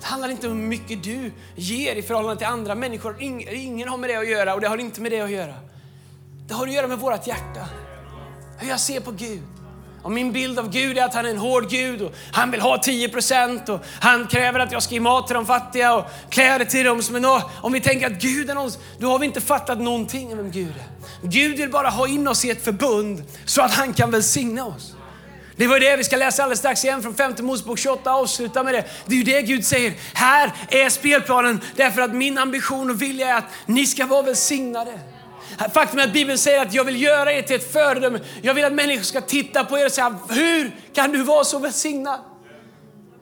Det 0.00 0.06
handlar 0.06 0.28
inte 0.28 0.48
om 0.48 0.60
hur 0.60 0.68
mycket 0.68 1.04
du 1.04 1.32
ger 1.56 1.96
i 1.96 2.02
förhållande 2.02 2.36
till 2.36 2.46
andra 2.46 2.74
människor. 2.74 3.16
Ingen 3.22 3.88
har 3.88 3.98
med 3.98 4.10
det 4.10 4.16
att 4.16 4.28
göra 4.28 4.54
och 4.54 4.60
det 4.60 4.68
har 4.68 4.78
inte 4.78 5.00
med 5.00 5.12
det 5.12 5.20
att 5.20 5.30
göra. 5.30 5.54
Det 6.48 6.54
har 6.54 6.66
att 6.66 6.72
göra 6.72 6.86
med 6.86 6.98
vårt 6.98 7.26
hjärta. 7.26 7.68
Hur 8.58 8.68
jag 8.68 8.80
ser 8.80 9.00
på 9.00 9.10
Gud. 9.10 9.53
Och 10.04 10.12
min 10.12 10.32
bild 10.32 10.58
av 10.58 10.70
Gud 10.70 10.98
är 10.98 11.04
att 11.04 11.14
han 11.14 11.26
är 11.26 11.30
en 11.30 11.38
hård 11.38 11.70
Gud 11.70 12.02
och 12.02 12.14
han 12.32 12.50
vill 12.50 12.60
ha 12.60 12.78
10 12.78 13.08
procent 13.08 13.68
och 13.68 13.80
han 14.00 14.26
kräver 14.26 14.60
att 14.60 14.72
jag 14.72 14.82
ska 14.82 14.94
ge 14.94 15.00
mat 15.00 15.26
till 15.26 15.34
de 15.34 15.46
fattiga 15.46 15.94
och 15.94 16.04
kläder 16.30 16.64
till 16.64 16.84
dem 16.84 17.02
som 17.02 17.14
är 17.16 17.20
nå. 17.20 17.50
Om 17.62 17.72
vi 17.72 17.80
tänker 17.80 18.06
att 18.06 18.22
Gud 18.22 18.50
är 18.50 18.54
någon, 18.54 18.70
då 18.98 19.10
har 19.10 19.18
vi 19.18 19.26
inte 19.26 19.40
fattat 19.40 19.80
någonting 19.80 20.32
om 20.32 20.36
vem 20.36 20.50
Gud 20.50 20.68
är. 20.68 21.28
Gud 21.28 21.56
vill 21.56 21.70
bara 21.70 21.88
ha 21.88 22.08
in 22.08 22.28
oss 22.28 22.44
i 22.44 22.50
ett 22.50 22.64
förbund 22.64 23.22
så 23.44 23.62
att 23.62 23.72
han 23.72 23.92
kan 23.92 24.10
välsigna 24.10 24.64
oss. 24.64 24.94
Det 25.56 25.66
var 25.66 25.80
det 25.80 25.96
vi 25.96 26.04
ska 26.04 26.16
läsa 26.16 26.42
alldeles 26.42 26.58
strax 26.58 26.84
igen 26.84 27.02
från 27.02 27.14
femte 27.14 27.42
Mosebok 27.42 27.78
28 27.78 28.14
och 28.14 28.20
avsluta 28.20 28.62
med 28.62 28.74
det. 28.74 28.84
Det 29.06 29.14
är 29.14 29.18
ju 29.18 29.24
det 29.24 29.42
Gud 29.42 29.64
säger. 29.64 29.92
Här 30.14 30.52
är 30.68 30.90
spelplanen 30.90 31.60
därför 31.76 32.02
att 32.02 32.14
min 32.14 32.38
ambition 32.38 32.90
och 32.90 33.02
vilja 33.02 33.28
är 33.28 33.38
att 33.38 33.48
ni 33.66 33.86
ska 33.86 34.06
vara 34.06 34.22
välsignade. 34.22 34.98
Faktum 35.74 35.98
är 35.98 36.04
att 36.04 36.12
Bibeln 36.12 36.38
säger 36.38 36.62
att 36.62 36.74
jag 36.74 36.84
vill 36.84 37.02
göra 37.02 37.32
er 37.32 37.42
till 37.42 37.56
ett 37.56 37.72
föredöme. 37.72 38.20
Jag 38.42 38.54
vill 38.54 38.64
att 38.64 38.72
människor 38.72 39.02
ska 39.02 39.20
titta 39.20 39.64
på 39.64 39.78
er 39.78 39.86
och 39.86 39.92
säga, 39.92 40.18
hur 40.28 40.76
kan 40.92 41.12
du 41.12 41.22
vara 41.22 41.44
så 41.44 41.58
välsignad? 41.58 42.20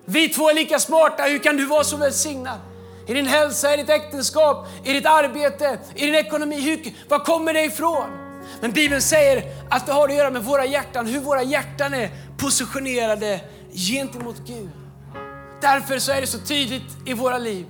Vi 0.04 0.28
två 0.28 0.50
är 0.50 0.54
lika 0.54 0.78
smarta, 0.78 1.22
hur 1.22 1.38
kan 1.38 1.56
du 1.56 1.64
vara 1.64 1.84
så 1.84 1.96
välsignad? 1.96 2.58
I 3.06 3.14
din 3.14 3.26
hälsa, 3.26 3.74
i 3.74 3.76
ditt 3.76 3.90
äktenskap, 3.90 4.68
i 4.84 4.92
ditt 4.92 5.06
arbete, 5.06 5.78
i 5.94 6.06
din 6.06 6.14
ekonomi. 6.14 6.60
Hur, 6.60 6.92
var 7.08 7.18
kommer 7.18 7.54
det 7.54 7.64
ifrån? 7.64 8.06
Men 8.60 8.72
Bibeln 8.72 9.02
säger 9.02 9.42
att 9.70 9.86
det 9.86 9.92
har 9.92 10.08
att 10.08 10.14
göra 10.14 10.30
med 10.30 10.44
våra 10.44 10.64
hjärtan, 10.64 11.06
hur 11.06 11.20
våra 11.20 11.42
hjärtan 11.42 11.94
är 11.94 12.10
positionerade 12.38 13.40
gentemot 13.74 14.36
Gud. 14.46 14.70
Därför 15.60 15.98
så 15.98 16.12
är 16.12 16.20
det 16.20 16.26
så 16.26 16.38
tydligt 16.38 16.96
i 17.06 17.12
våra 17.14 17.38
liv 17.38 17.66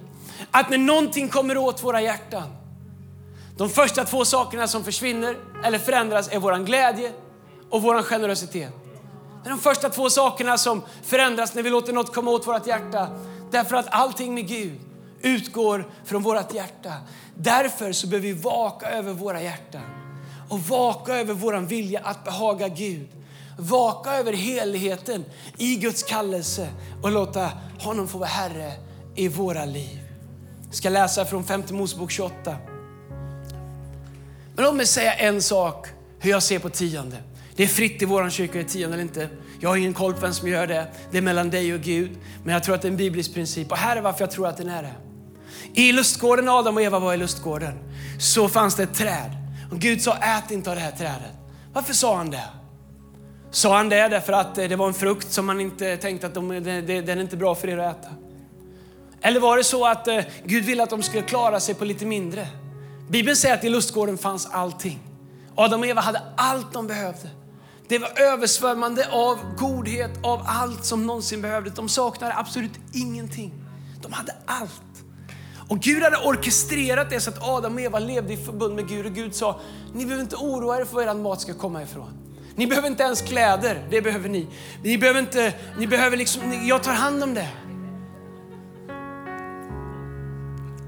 att 0.51 0.71
när 0.71 0.79
någonting 0.79 1.29
kommer 1.29 1.57
åt 1.57 1.85
våra 1.85 2.01
hjärtan, 2.01 2.62
de 3.63 3.69
första 3.69 4.05
två 4.05 4.25
sakerna 4.25 4.69
som 4.69 4.85
försvinner 4.85 5.37
eller 5.65 5.79
förändras 5.79 6.29
är 6.33 6.39
vår 6.39 6.65
glädje 6.65 7.13
och 7.71 7.83
vår 7.83 8.03
generositet. 8.03 8.73
Det 9.43 9.49
är 9.49 9.51
de 9.51 9.59
första 9.59 9.91
två 9.91 10.11
sakerna 10.11 10.59
som 10.59 10.83
förändras 11.03 11.55
när 11.55 11.63
vi 11.63 11.71
låter 11.71 11.93
något 11.93 12.15
komma 12.15 12.31
åt 12.31 12.47
vårt 12.47 12.67
hjärta. 12.67 13.09
Därför 13.51 13.77
att 13.77 13.87
allting 13.91 14.35
med 14.35 14.49
Gud 14.49 14.81
utgår 15.21 15.91
från 16.05 16.23
vårt 16.23 16.55
hjärta. 16.55 16.93
Därför 17.35 17.93
så 17.93 18.07
behöver 18.07 18.29
vi 18.29 18.33
vaka 18.33 18.91
över 18.91 19.13
våra 19.13 19.43
hjärtan 19.43 19.83
och 20.49 20.61
vaka 20.61 21.15
över 21.15 21.35
vår 21.35 21.55
vilja 21.55 22.01
att 22.05 22.25
behaga 22.25 22.69
Gud. 22.69 23.09
Vaka 23.59 24.15
över 24.15 24.33
helheten 24.33 25.25
i 25.59 25.77
Guds 25.77 26.03
kallelse 26.03 26.69
och 27.03 27.11
låta 27.11 27.51
honom 27.81 28.09
få 28.09 28.19
vara 28.19 28.29
Herre 28.29 28.73
i 29.15 29.29
våra 29.29 29.65
liv. 29.65 30.01
Jag 30.67 30.75
ska 30.75 30.89
läsa 30.89 31.25
från 31.25 31.45
5 31.45 31.63
Mosebok 31.71 32.11
28. 32.11 32.57
Men 34.55 34.64
låt 34.64 34.74
mig 34.74 34.86
säga 34.86 35.12
en 35.12 35.42
sak 35.42 35.86
hur 36.18 36.30
jag 36.30 36.42
ser 36.42 36.59
på 36.59 36.68
tionde. 36.68 37.16
Det 37.57 37.62
är 37.62 37.66
fritt 37.66 38.03
i 38.03 38.05
vår 38.05 38.30
kyrka 38.30 38.61
i 38.61 38.64
tionde 38.64 38.94
eller 38.94 39.03
inte. 39.03 39.28
Jag 39.61 39.68
har 39.68 39.76
ingen 39.76 39.94
koll 39.94 40.14
på 40.14 40.20
vem 40.20 40.34
som 40.34 40.48
gör 40.48 40.66
det. 40.66 40.86
Det 41.11 41.18
är 41.18 41.22
mellan 41.22 41.50
dig 41.50 41.74
och 41.74 41.80
Gud. 41.80 42.11
Men 42.44 42.53
jag 42.53 42.64
tror 42.64 42.74
att 42.74 42.82
det 42.82 42.88
är 42.88 42.90
en 42.90 42.96
biblisk 42.96 43.34
princip. 43.34 43.70
Och 43.70 43.78
här 43.78 43.96
är 43.96 44.00
varför 44.00 44.20
jag 44.20 44.30
tror 44.30 44.46
att 44.46 44.57
den 44.57 44.68
är 44.68 44.82
det. 44.82 44.94
I 45.74 45.92
lustgården, 45.92 46.48
Adam 46.48 46.76
och 46.76 46.82
Eva 46.82 46.98
var 46.98 47.14
i 47.14 47.16
lustgården, 47.16 47.78
så 48.20 48.48
fanns 48.48 48.74
det 48.74 48.82
ett 48.82 48.94
träd. 48.94 49.30
Och 49.70 49.78
Gud 49.78 50.03
sa, 50.03 50.16
ät 50.16 50.50
inte 50.50 50.70
av 50.70 50.76
det 50.76 50.82
här 50.82 50.90
trädet. 50.90 51.32
Varför 51.72 51.94
sa 51.94 52.16
han 52.16 52.30
det? 52.30 52.44
Sa 53.50 53.76
han 53.76 53.88
det 53.88 54.09
därför 54.09 54.32
att 54.32 54.59
eh, 54.59 54.68
det 54.68 54.76
var 54.76 54.86
en 54.86 54.94
frukt 54.94 55.32
som 55.32 55.46
man 55.46 55.61
inte 55.61 55.96
tänkte 55.96 56.26
att 56.26 56.34
de, 56.34 56.50
eh, 56.50 56.62
den 56.62 57.09
är 57.09 57.20
inte 57.20 57.36
bra 57.36 57.55
för 57.55 57.68
er 57.68 57.78
att 57.78 57.98
äta? 57.98 58.09
Eller 59.22 59.40
var 59.40 59.57
det 59.57 59.64
så 59.64 59.86
att 59.86 60.09
eh, 60.09 60.20
Gud 60.44 60.64
ville 60.64 60.82
att 60.82 60.90
de 60.90 61.03
skulle 61.03 61.22
klara 61.22 61.61
sig 61.61 61.74
på 61.74 61.84
lite 61.84 62.07
mindre? 62.07 62.46
Bibeln 63.09 63.36
säger 63.36 63.55
att 63.55 63.64
i 63.64 63.68
lustgården 63.68 64.18
fanns 64.18 64.46
allting. 64.46 64.98
Adam 65.55 65.80
och 65.80 65.86
Eva 65.86 66.00
hade 66.00 66.22
allt 66.36 66.72
de 66.72 66.86
behövde. 66.86 67.30
Det 67.88 67.98
var 67.98 68.20
översvämmande 68.20 69.09
av 69.11 69.38
godhet, 69.57 70.11
av 70.22 70.42
allt 70.46 70.84
som 70.84 71.07
någonsin 71.07 71.42
behövdes. 71.42 71.74
De 71.74 71.88
saknade 71.88 72.34
absolut 72.36 72.72
ingenting. 72.92 73.53
De 74.03 74.12
hade 74.12 74.34
allt. 74.46 74.82
Och 75.68 75.80
Gud 75.80 76.03
hade 76.03 76.16
orkestrerat 76.16 77.11
det 77.11 77.20
så 77.20 77.30
att 77.30 77.42
Adam 77.42 77.74
och 77.74 77.80
Eva 77.80 77.98
levde 77.98 78.32
i 78.32 78.36
förbund 78.36 78.74
med 78.74 78.88
Gud. 78.88 79.07
Och 79.07 79.12
Gud 79.12 79.34
sa, 79.34 79.61
ni 79.94 80.05
behöver 80.05 80.22
inte 80.22 80.36
oroa 80.36 80.80
er 80.80 80.84
för 80.84 80.94
var 80.94 81.03
er 81.03 81.14
mat 81.14 81.40
ska 81.40 81.55
komma 81.55 81.82
ifrån. 81.82 82.11
Ni 82.57 82.66
behöver 82.66 82.88
inte 82.88 83.03
ens 83.03 83.22
kläder, 83.22 83.86
det 83.90 84.03
behöver 84.03 84.28
ni. 84.28 84.46
Ni 84.82 84.98
behöver 84.98 85.20
inte, 85.20 85.55
ni 85.78 85.86
behöver 85.86 86.16
liksom, 86.16 86.42
jag 86.68 86.82
tar 86.82 86.92
hand 86.92 87.22
om 87.22 87.34
det. 87.34 87.48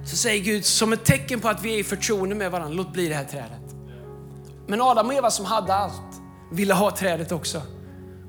Så 0.04 0.16
säger 0.16 0.44
Gud, 0.44 0.64
som 0.64 0.92
ett 0.92 1.04
tecken 1.04 1.40
på 1.40 1.48
att 1.48 1.62
vi 1.62 1.74
är 1.74 1.78
i 1.78 1.84
förtroende 1.84 2.34
med 2.34 2.50
varandra, 2.50 2.74
låt 2.74 2.92
bli 2.92 3.08
det 3.08 3.14
här 3.14 3.24
trädet. 3.24 3.74
Men 4.66 4.80
Adam 4.80 5.06
och 5.06 5.14
Eva 5.14 5.30
som 5.30 5.44
hade 5.44 5.74
allt, 5.74 6.20
ville 6.52 6.74
ha 6.74 6.90
trädet 6.90 7.32
också. 7.32 7.62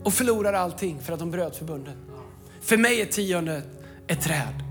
Och 0.04 0.14
förlorade 0.14 0.60
allting 0.60 1.02
för 1.02 1.14
att 1.14 1.20
de 1.20 1.32
bröt 1.32 1.56
förbundet. 1.56 1.96
För 2.62 2.78
mig 2.78 3.02
är 3.02 3.06
tiondet 3.06 3.64
ett 4.08 4.22
träd. 4.22 4.64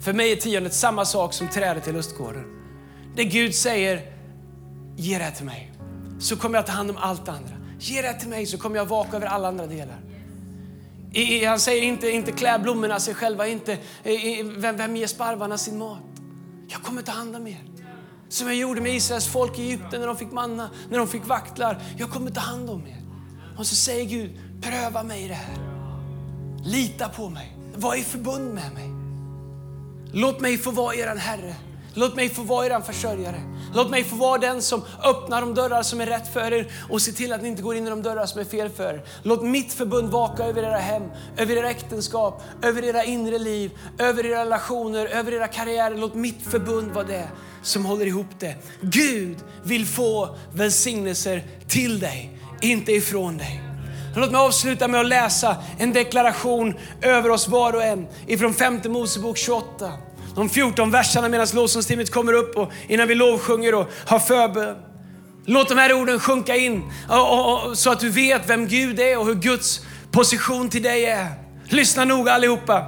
För 0.00 0.12
mig 0.12 0.32
är 0.32 0.36
tiondet 0.36 0.74
samma 0.74 1.04
sak 1.04 1.34
som 1.34 1.48
trädet 1.48 1.88
i 1.88 1.92
lustgården. 1.92 2.44
Det 3.16 3.24
Gud 3.24 3.54
säger, 3.54 4.02
ge 4.96 5.18
det 5.18 5.24
här 5.24 5.30
till 5.30 5.46
mig. 5.46 5.72
Så 6.20 6.36
kommer 6.36 6.58
jag 6.58 6.66
ta 6.66 6.72
hand 6.72 6.90
om 6.90 6.96
allt 6.96 7.28
andra. 7.28 7.54
Ge 7.78 8.02
det 8.02 8.14
till 8.14 8.28
mig 8.28 8.46
så 8.46 8.58
kommer 8.58 8.76
jag 8.76 8.86
vaka 8.86 9.16
över 9.16 9.26
alla 9.26 9.48
andra 9.48 9.66
delar. 9.66 10.00
I, 11.12 11.44
han 11.44 11.60
säger 11.60 11.82
inte, 11.82 12.10
inte 12.10 12.32
klä 12.32 12.58
blommorna 12.58 13.00
sig 13.00 13.14
själva, 13.14 13.46
inte 13.46 13.78
i, 14.04 14.42
vem, 14.42 14.76
vem 14.76 14.96
ger 14.96 15.06
sparvarna 15.06 15.58
sin 15.58 15.78
mat. 15.78 15.98
Jag 16.70 16.82
kommer 16.82 17.02
ta 17.02 17.12
hand 17.12 17.36
om 17.36 17.46
er. 17.46 17.64
Som 18.28 18.46
jag 18.46 18.56
gjorde 18.56 18.80
med 18.80 18.94
Israels 18.96 19.26
folk 19.26 19.58
i 19.58 19.62
Egypten 19.62 20.00
när 20.00 20.06
de 20.06 20.16
fick 20.16 20.32
manna, 20.32 20.70
när 20.90 20.98
de 20.98 21.08
fick 21.08 21.26
vaktlar. 21.26 21.82
Jag 21.96 22.10
kommer 22.10 22.30
ta 22.30 22.40
hand 22.40 22.70
om 22.70 22.86
er. 22.86 23.02
Och 23.58 23.66
så 23.66 23.74
säger 23.74 24.04
Gud, 24.04 24.40
pröva 24.62 25.02
mig 25.02 25.24
i 25.24 25.28
det 25.28 25.34
här. 25.34 25.58
Lita 26.64 27.08
på 27.08 27.28
mig. 27.28 27.56
Var 27.76 27.94
i 27.94 28.02
förbund 28.02 28.54
med 28.54 28.72
mig. 28.74 28.90
Låt 30.12 30.40
mig 30.40 30.58
få 30.58 30.70
vara 30.70 30.94
er 30.94 31.16
Herre. 31.16 31.54
Låt 31.98 32.16
mig 32.16 32.28
få 32.28 32.42
vara 32.42 32.66
er 32.66 32.80
försörjare. 32.80 33.40
Låt 33.74 33.90
mig 33.90 34.04
få 34.04 34.16
vara 34.16 34.38
den 34.38 34.62
som 34.62 34.82
öppnar 35.04 35.40
de 35.40 35.54
dörrar 35.54 35.82
som 35.82 36.00
är 36.00 36.06
rätt 36.06 36.32
för 36.32 36.52
er 36.52 36.72
och 36.90 37.02
ser 37.02 37.12
till 37.12 37.32
att 37.32 37.42
ni 37.42 37.48
inte 37.48 37.62
går 37.62 37.76
in 37.76 37.86
i 37.86 37.90
de 37.90 38.02
dörrar 38.02 38.26
som 38.26 38.40
är 38.40 38.44
fel 38.44 38.70
för 38.70 38.94
er. 38.94 39.04
Låt 39.22 39.42
mitt 39.42 39.72
förbund 39.72 40.10
vaka 40.10 40.44
över 40.44 40.62
era 40.62 40.76
hem, 40.76 41.02
över 41.36 41.56
era 41.56 41.70
äktenskap, 41.70 42.42
över 42.62 42.84
era 42.84 43.04
inre 43.04 43.38
liv, 43.38 43.70
över 43.98 44.26
era 44.26 44.44
relationer, 44.44 45.06
över 45.06 45.32
era 45.32 45.48
karriärer. 45.48 45.96
Låt 45.96 46.14
mitt 46.14 46.42
förbund 46.42 46.92
vara 46.92 47.04
det 47.04 47.28
som 47.62 47.84
håller 47.84 48.06
ihop 48.06 48.38
det. 48.38 48.54
Gud 48.80 49.36
vill 49.64 49.86
få 49.86 50.36
välsignelser 50.52 51.42
till 51.68 52.00
dig, 52.00 52.38
inte 52.60 52.92
ifrån 52.92 53.38
dig. 53.38 53.62
Låt 54.16 54.32
mig 54.32 54.40
avsluta 54.40 54.88
med 54.88 55.00
att 55.00 55.08
läsa 55.08 55.56
en 55.78 55.92
deklaration 55.92 56.74
över 57.02 57.30
oss 57.30 57.48
var 57.48 57.72
och 57.72 57.84
en 57.84 58.06
ifrån 58.26 58.54
femte 58.54 58.88
Mosebok 58.88 59.36
28. 59.36 59.92
De 60.38 60.48
14 60.48 60.90
verserna 60.90 61.28
medan 61.28 61.46
lovsångsteamet 61.54 62.10
kommer 62.10 62.32
upp 62.32 62.56
och 62.56 62.72
innan 62.88 63.08
vi 63.08 63.14
lovsjunger 63.14 63.74
och 63.74 63.90
har 64.06 64.18
förbön. 64.18 64.76
Låt 65.46 65.68
de 65.68 65.78
här 65.78 65.92
orden 65.92 66.20
sjunka 66.20 66.56
in 66.56 66.82
så 67.74 67.90
att 67.90 68.00
du 68.00 68.10
vet 68.10 68.50
vem 68.50 68.66
Gud 68.66 69.00
är 69.00 69.18
och 69.18 69.26
hur 69.26 69.34
Guds 69.34 69.80
position 70.10 70.68
till 70.68 70.82
dig 70.82 71.04
är. 71.04 71.26
Lyssna 71.68 72.04
noga 72.04 72.32
allihopa. 72.32 72.84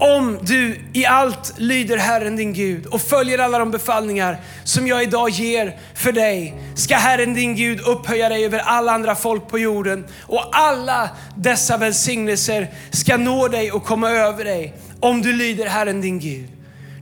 Om 0.00 0.38
du 0.42 0.80
i 0.92 1.06
allt 1.06 1.54
lyder 1.56 1.96
Herren 1.96 2.36
din 2.36 2.52
Gud 2.52 2.86
och 2.86 3.00
följer 3.00 3.38
alla 3.38 3.58
de 3.58 3.70
befallningar 3.70 4.40
som 4.64 4.86
jag 4.86 5.02
idag 5.02 5.30
ger 5.30 5.78
för 5.94 6.12
dig, 6.12 6.54
ska 6.74 6.96
Herren 6.96 7.34
din 7.34 7.56
Gud 7.56 7.80
upphöja 7.80 8.28
dig 8.28 8.44
över 8.44 8.58
alla 8.58 8.92
andra 8.92 9.14
folk 9.14 9.48
på 9.48 9.58
jorden 9.58 10.06
och 10.22 10.48
alla 10.52 11.10
dessa 11.36 11.76
välsignelser 11.76 12.68
ska 12.90 13.16
nå 13.16 13.48
dig 13.48 13.72
och 13.72 13.84
komma 13.84 14.10
över 14.10 14.44
dig 14.44 14.74
om 15.00 15.22
du 15.22 15.32
lyder 15.32 15.66
Herren 15.66 16.00
din 16.00 16.18
Gud. 16.18 16.55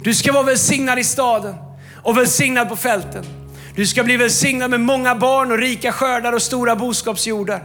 Du 0.04 0.14
ska 0.14 0.32
vara 0.32 0.42
välsignad 0.42 0.98
i 0.98 1.04
staden 1.04 1.54
och 2.02 2.18
välsignad 2.18 2.68
på 2.68 2.76
fälten. 2.76 3.24
Du 3.76 3.86
ska 3.86 4.04
bli 4.04 4.16
välsignad 4.16 4.70
med 4.70 4.80
många 4.80 5.14
barn 5.14 5.52
och 5.52 5.58
rika 5.58 5.92
skördar 5.92 6.32
och 6.32 6.42
stora 6.42 6.76
boskapsjordar. 6.76 7.62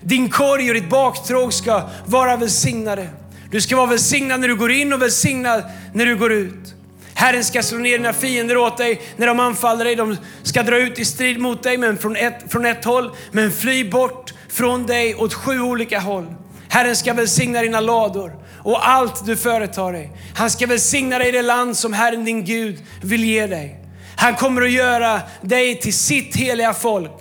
Din 0.00 0.30
korg 0.30 0.68
och 0.68 0.74
ditt 0.74 0.90
baktråg 0.90 1.52
ska 1.52 1.82
vara 2.06 2.36
välsignade. 2.36 3.08
Du 3.50 3.60
ska 3.60 3.76
vara 3.76 3.86
välsignad 3.86 4.40
när 4.40 4.48
du 4.48 4.56
går 4.56 4.70
in 4.72 4.92
och 4.92 5.02
välsignad 5.02 5.62
när 5.94 6.06
du 6.06 6.16
går 6.16 6.32
ut. 6.32 6.74
Herren 7.14 7.44
ska 7.44 7.62
slå 7.62 7.78
ner 7.78 7.98
dina 7.98 8.12
fiender 8.12 8.56
åt 8.56 8.76
dig 8.76 9.00
när 9.16 9.26
de 9.26 9.40
anfaller 9.40 9.84
dig. 9.84 9.96
De 9.96 10.16
ska 10.42 10.62
dra 10.62 10.78
ut 10.78 10.98
i 10.98 11.04
strid 11.04 11.40
mot 11.40 11.62
dig 11.62 11.78
men 11.78 11.98
från, 11.98 12.16
ett, 12.16 12.44
från 12.48 12.66
ett 12.66 12.84
håll, 12.84 13.10
men 13.32 13.52
fly 13.52 13.90
bort 13.90 14.34
från 14.48 14.86
dig 14.86 15.14
åt 15.14 15.34
sju 15.34 15.60
olika 15.60 16.00
håll. 16.00 16.26
Herren 16.68 16.96
ska 16.96 17.14
välsigna 17.14 17.62
dina 17.62 17.80
lador 17.80 18.32
och 18.64 18.88
allt 18.88 19.26
du 19.26 19.36
företar 19.36 19.92
dig. 19.92 20.12
Han 20.34 20.50
ska 20.50 20.66
välsigna 20.66 21.18
dig 21.18 21.28
i 21.28 21.32
det 21.32 21.42
land 21.42 21.76
som 21.76 21.92
Herren 21.92 22.24
din 22.24 22.44
Gud 22.44 22.78
vill 23.02 23.24
ge 23.24 23.46
dig. 23.46 23.84
Han 24.16 24.34
kommer 24.34 24.62
att 24.62 24.70
göra 24.70 25.20
dig 25.42 25.80
till 25.80 25.94
sitt 25.94 26.36
heliga 26.36 26.74
folk, 26.74 27.12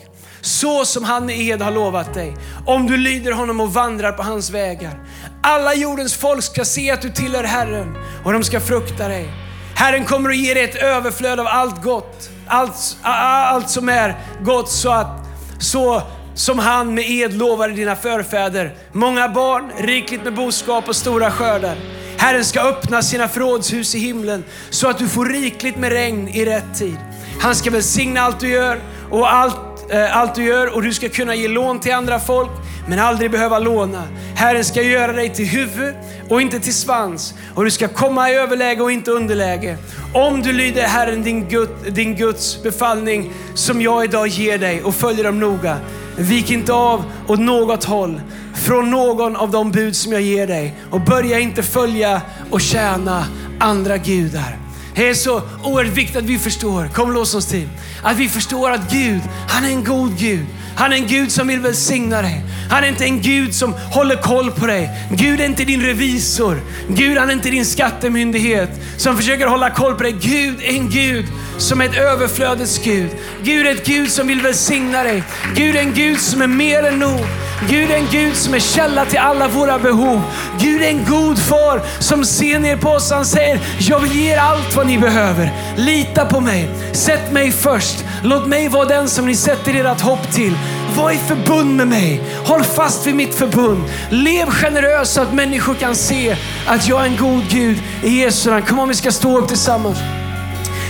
så 0.42 0.86
som 0.86 1.04
han 1.04 1.30
i 1.30 1.50
ed 1.50 1.62
har 1.62 1.72
lovat 1.72 2.14
dig. 2.14 2.34
Om 2.66 2.88
du 2.88 2.98
lyder 2.98 3.32
honom 3.32 3.60
och 3.60 3.74
vandrar 3.74 4.12
på 4.12 4.24
hans 4.24 4.50
vägar. 4.50 5.00
Alla 5.44 5.76
jordens 5.76 6.14
folk 6.14 6.44
ska 6.44 6.66
se 6.66 6.92
att 6.92 7.02
du 7.02 7.10
tillhör 7.10 7.44
Herren 7.44 7.96
och 8.26 8.34
de 8.34 8.44
ska 8.44 8.60
frukta 8.60 9.08
dig. 9.08 9.30
Herren 9.76 10.06
kommer 10.06 10.30
att 10.30 10.38
ge 10.38 10.54
dig 10.54 10.64
ett 10.64 10.76
överflöd 10.76 11.40
av 11.40 11.48
allt 11.48 11.84
gott, 11.84 12.30
allt, 12.48 12.98
allt 13.02 13.70
som 13.70 13.90
är 13.90 14.16
gott 14.44 14.72
så 14.72 14.92
att 14.92 15.28
så 15.60 16.02
som 16.38 16.60
han 16.60 16.94
med 16.94 17.10
ed 17.10 17.34
lovade 17.34 17.74
dina 17.74 17.96
förfäder. 17.96 18.74
Många 18.92 19.30
barn, 19.30 19.72
rikligt 19.78 20.24
med 20.24 20.34
boskap 20.34 20.90
och 20.90 20.96
stora 20.96 21.32
skördar. 21.32 21.76
Herren 22.18 22.46
ska 22.46 22.62
öppna 22.62 23.02
sina 23.02 23.28
förrådshus 23.28 23.96
i 23.96 24.00
himlen 24.00 24.44
så 24.70 24.88
att 24.88 24.98
du 24.98 25.08
får 25.08 25.26
rikligt 25.26 25.78
med 25.78 25.92
regn 25.92 26.28
i 26.28 26.46
rätt 26.46 26.80
tid. 26.80 26.98
Han 27.40 27.56
ska 27.56 27.72
välsigna 27.72 28.22
allt 28.22 28.40
du 28.40 28.50
gör 28.50 28.80
och 29.10 29.34
allt, 29.34 29.92
eh, 29.92 30.18
allt 30.18 30.36
du 30.36 30.44
gör 30.44 30.76
och 30.76 30.84
du 30.84 30.94
ska 30.94 31.10
kunna 31.10 31.36
ge 31.36 31.48
lån 31.48 31.80
till 31.80 31.94
andra 31.94 32.20
folk 32.20 32.52
men 32.88 33.00
aldrig 33.00 33.32
behöva 33.32 33.60
låna. 33.60 34.04
Herren 34.36 34.66
ska 34.66 34.82
göra 34.82 35.14
dig 35.14 35.34
till 35.34 35.46
huvud 35.46 35.96
och 36.30 36.42
inte 36.42 36.60
till 36.60 36.74
svans 36.74 37.34
och 37.56 37.64
du 37.64 37.72
ska 37.72 37.88
komma 37.88 38.32
i 38.32 38.36
överläge 38.36 38.82
och 38.82 38.92
inte 38.92 39.12
underläge. 39.12 39.78
Om 40.14 40.42
du 40.42 40.54
lyder 40.54 40.82
Herren 40.82 41.24
din, 41.24 41.50
Gud, 41.50 41.70
din 41.90 42.16
Guds 42.16 42.64
befallning 42.64 43.34
som 43.54 43.82
jag 43.82 44.04
idag 44.04 44.28
ger 44.28 44.58
dig 44.58 44.84
och 44.84 44.96
följer 44.96 45.24
dem 45.24 45.40
noga 45.40 45.78
Vik 46.18 46.52
inte 46.52 46.74
av 46.74 47.04
åt 47.28 47.40
något 47.40 47.84
håll 47.84 48.22
från 48.54 48.92
någon 48.92 49.36
av 49.36 49.52
de 49.52 49.72
bud 49.72 49.96
som 49.96 50.12
jag 50.12 50.22
ger 50.22 50.48
dig 50.48 50.76
och 50.92 51.02
börja 51.02 51.40
inte 51.40 51.64
följa 51.64 52.22
och 52.52 52.62
tjäna 52.62 53.26
andra 53.60 53.98
gudar. 53.98 54.58
Det 54.96 55.10
är 55.10 55.14
så 55.14 55.42
oerhört 55.64 55.94
viktigt 55.94 56.16
att 56.16 56.24
vi 56.24 56.38
förstår, 56.38 56.88
kom 56.88 57.12
lås 57.12 57.36
oss 57.36 57.46
till, 57.46 57.70
att 58.04 58.18
vi 58.18 58.30
förstår 58.30 58.72
att 58.72 58.92
Gud, 58.92 59.22
han 59.50 59.66
är 59.66 59.70
en 59.70 59.84
god 59.84 60.18
Gud. 60.18 60.46
Han 60.78 60.94
är 60.94 60.98
en 60.98 61.08
Gud 61.08 61.32
som 61.32 61.48
vill 61.48 61.60
välsigna 61.60 62.22
dig. 62.22 62.44
Han 62.70 62.84
är 62.84 62.88
inte 62.88 63.04
en 63.04 63.22
Gud 63.22 63.56
som 63.56 63.74
håller 63.74 64.16
koll 64.16 64.52
på 64.52 64.68
dig. 64.68 64.90
Gud 65.12 65.42
är 65.42 65.46
inte 65.46 65.64
din 65.64 65.82
revisor. 65.82 66.62
Gud 66.90 67.18
han 67.18 67.30
är 67.30 67.34
inte 67.34 67.50
din 67.50 67.66
skattemyndighet 67.66 68.70
som 68.98 69.18
försöker 69.18 69.48
hålla 69.48 69.70
koll 69.70 69.96
på 69.96 70.04
dig. 70.04 70.16
Gud 70.22 70.62
är 70.62 70.70
en 70.70 70.90
Gud 70.90 71.26
som 71.58 71.82
är 71.82 71.86
ett 71.86 71.98
överflödets 71.98 72.80
Gud. 72.84 73.10
Gud 73.44 73.68
är 73.68 73.72
ett 73.72 73.86
Gud 73.86 74.12
som 74.12 74.28
vill 74.28 74.42
välsigna 74.42 75.04
dig. 75.04 75.24
Gud 75.56 75.76
är 75.76 75.80
en 75.80 75.94
Gud 75.94 76.20
som 76.20 76.42
är 76.42 76.48
mer 76.48 76.84
än 76.84 77.00
nog. 77.00 77.26
Gud 77.66 77.92
är 77.92 77.96
en 77.96 78.08
Gud 78.12 78.36
som 78.36 78.54
är 78.54 78.60
källa 78.60 79.06
till 79.06 79.20
alla 79.20 79.48
våra 79.48 79.80
behov. 79.80 80.22
Gud 80.60 80.82
är 80.82 80.88
en 80.88 81.06
god 81.06 81.40
far 81.40 81.82
som 82.00 82.26
ser 82.26 82.60
ner 82.60 82.78
på 82.78 82.90
oss. 82.90 83.12
Han 83.12 83.26
säger, 83.26 83.60
jag 83.80 84.00
vill 84.00 84.12
ge 84.12 84.34
er 84.34 84.38
allt 84.38 84.76
vad 84.76 84.88
ni 84.88 84.98
behöver. 84.98 85.52
Lita 85.76 86.26
på 86.26 86.40
mig. 86.40 86.70
Sätt 86.94 87.32
mig 87.32 87.52
först. 87.52 88.06
Låt 88.24 88.48
mig 88.48 88.70
vara 88.70 88.86
den 88.86 89.10
som 89.10 89.26
ni 89.26 89.36
sätter 89.36 89.86
ert 89.86 90.02
hopp 90.02 90.32
till. 90.32 90.58
Var 90.96 91.12
i 91.12 91.18
förbund 91.18 91.76
med 91.76 91.88
mig. 91.88 92.22
Håll 92.46 92.64
fast 92.64 93.08
vid 93.08 93.16
mitt 93.16 93.36
förbund. 93.36 93.84
Lev 94.10 94.50
generöst 94.50 95.14
så 95.14 95.22
att 95.22 95.34
människor 95.34 95.74
kan 95.74 95.96
se 95.96 96.36
att 96.68 96.88
jag 96.88 97.02
är 97.02 97.06
en 97.06 97.18
god 97.18 97.44
Gud 97.50 97.78
i 98.04 98.10
Jesu 98.10 98.50
namn. 98.50 98.66
Kom 98.66 98.80
om 98.80 98.90
vi 98.90 98.96
ska 98.96 99.12
stå 99.12 99.38
upp 99.38 99.48
tillsammans. 99.48 99.98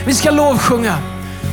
Vi 0.06 0.14
ska 0.14 0.32
lovsjunga. 0.32 0.98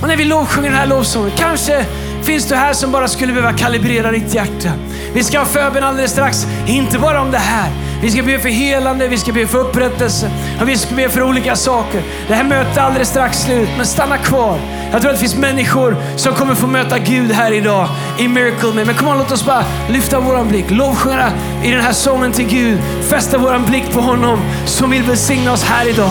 Och 0.02 0.08
när 0.08 0.16
vi 0.16 0.24
lovsjunger 0.24 0.70
den 0.70 0.78
här 0.78 0.86
lovsången, 0.86 1.30
kanske 1.36 1.86
finns 2.24 2.48
du 2.48 2.54
här 2.54 2.72
som 2.72 2.92
bara 2.92 3.08
skulle 3.08 3.32
behöva 3.32 3.52
kalibrera 3.52 4.10
ditt 4.10 4.34
hjärta. 4.34 4.70
Vi 5.14 5.24
ska 5.24 5.38
ha 5.38 5.46
förbön 5.46 5.84
alldeles 5.84 6.10
strax, 6.10 6.46
inte 6.66 6.98
bara 6.98 7.20
om 7.20 7.30
det 7.30 7.38
här. 7.38 7.70
Vi 8.02 8.10
ska 8.10 8.22
be 8.22 8.38
för 8.38 8.48
helande, 8.48 9.08
vi 9.08 9.18
ska 9.18 9.32
be 9.32 9.46
för 9.46 9.58
upprättelse 9.58 10.30
och 10.60 10.68
vi 10.68 10.78
ska 10.78 10.94
be 10.94 11.08
för 11.08 11.22
olika 11.22 11.56
saker. 11.56 12.02
Det 12.28 12.34
här 12.34 12.44
mötet 12.44 12.76
är 12.76 12.80
alldeles 12.80 13.08
strax 13.08 13.38
slut, 13.38 13.68
men 13.76 13.86
stanna 13.86 14.18
kvar. 14.18 14.58
Jag 14.92 15.00
tror 15.00 15.10
att 15.10 15.16
det 15.16 15.20
finns 15.20 15.36
människor 15.36 15.96
som 16.16 16.34
kommer 16.34 16.54
få 16.54 16.66
möta 16.66 16.98
Gud 16.98 17.32
här 17.32 17.52
idag 17.52 17.88
i 18.18 18.28
Miracle 18.28 18.72
Me. 18.74 18.84
Men 18.84 18.94
kom 18.94 19.08
on, 19.08 19.18
låt 19.18 19.32
oss 19.32 19.46
bara 19.46 19.64
lyfta 19.88 20.20
våran 20.20 20.48
blick, 20.48 20.70
lovsjunga 20.70 21.32
i 21.64 21.70
den 21.70 21.80
här 21.80 21.92
sången 21.92 22.32
till 22.32 22.46
Gud, 22.46 22.78
fästa 23.08 23.38
våran 23.38 23.64
blick 23.64 23.92
på 23.92 24.00
honom 24.00 24.38
som 24.66 24.90
vill 24.90 25.02
välsigna 25.02 25.52
oss 25.52 25.62
här 25.62 25.88
idag. 25.88 26.10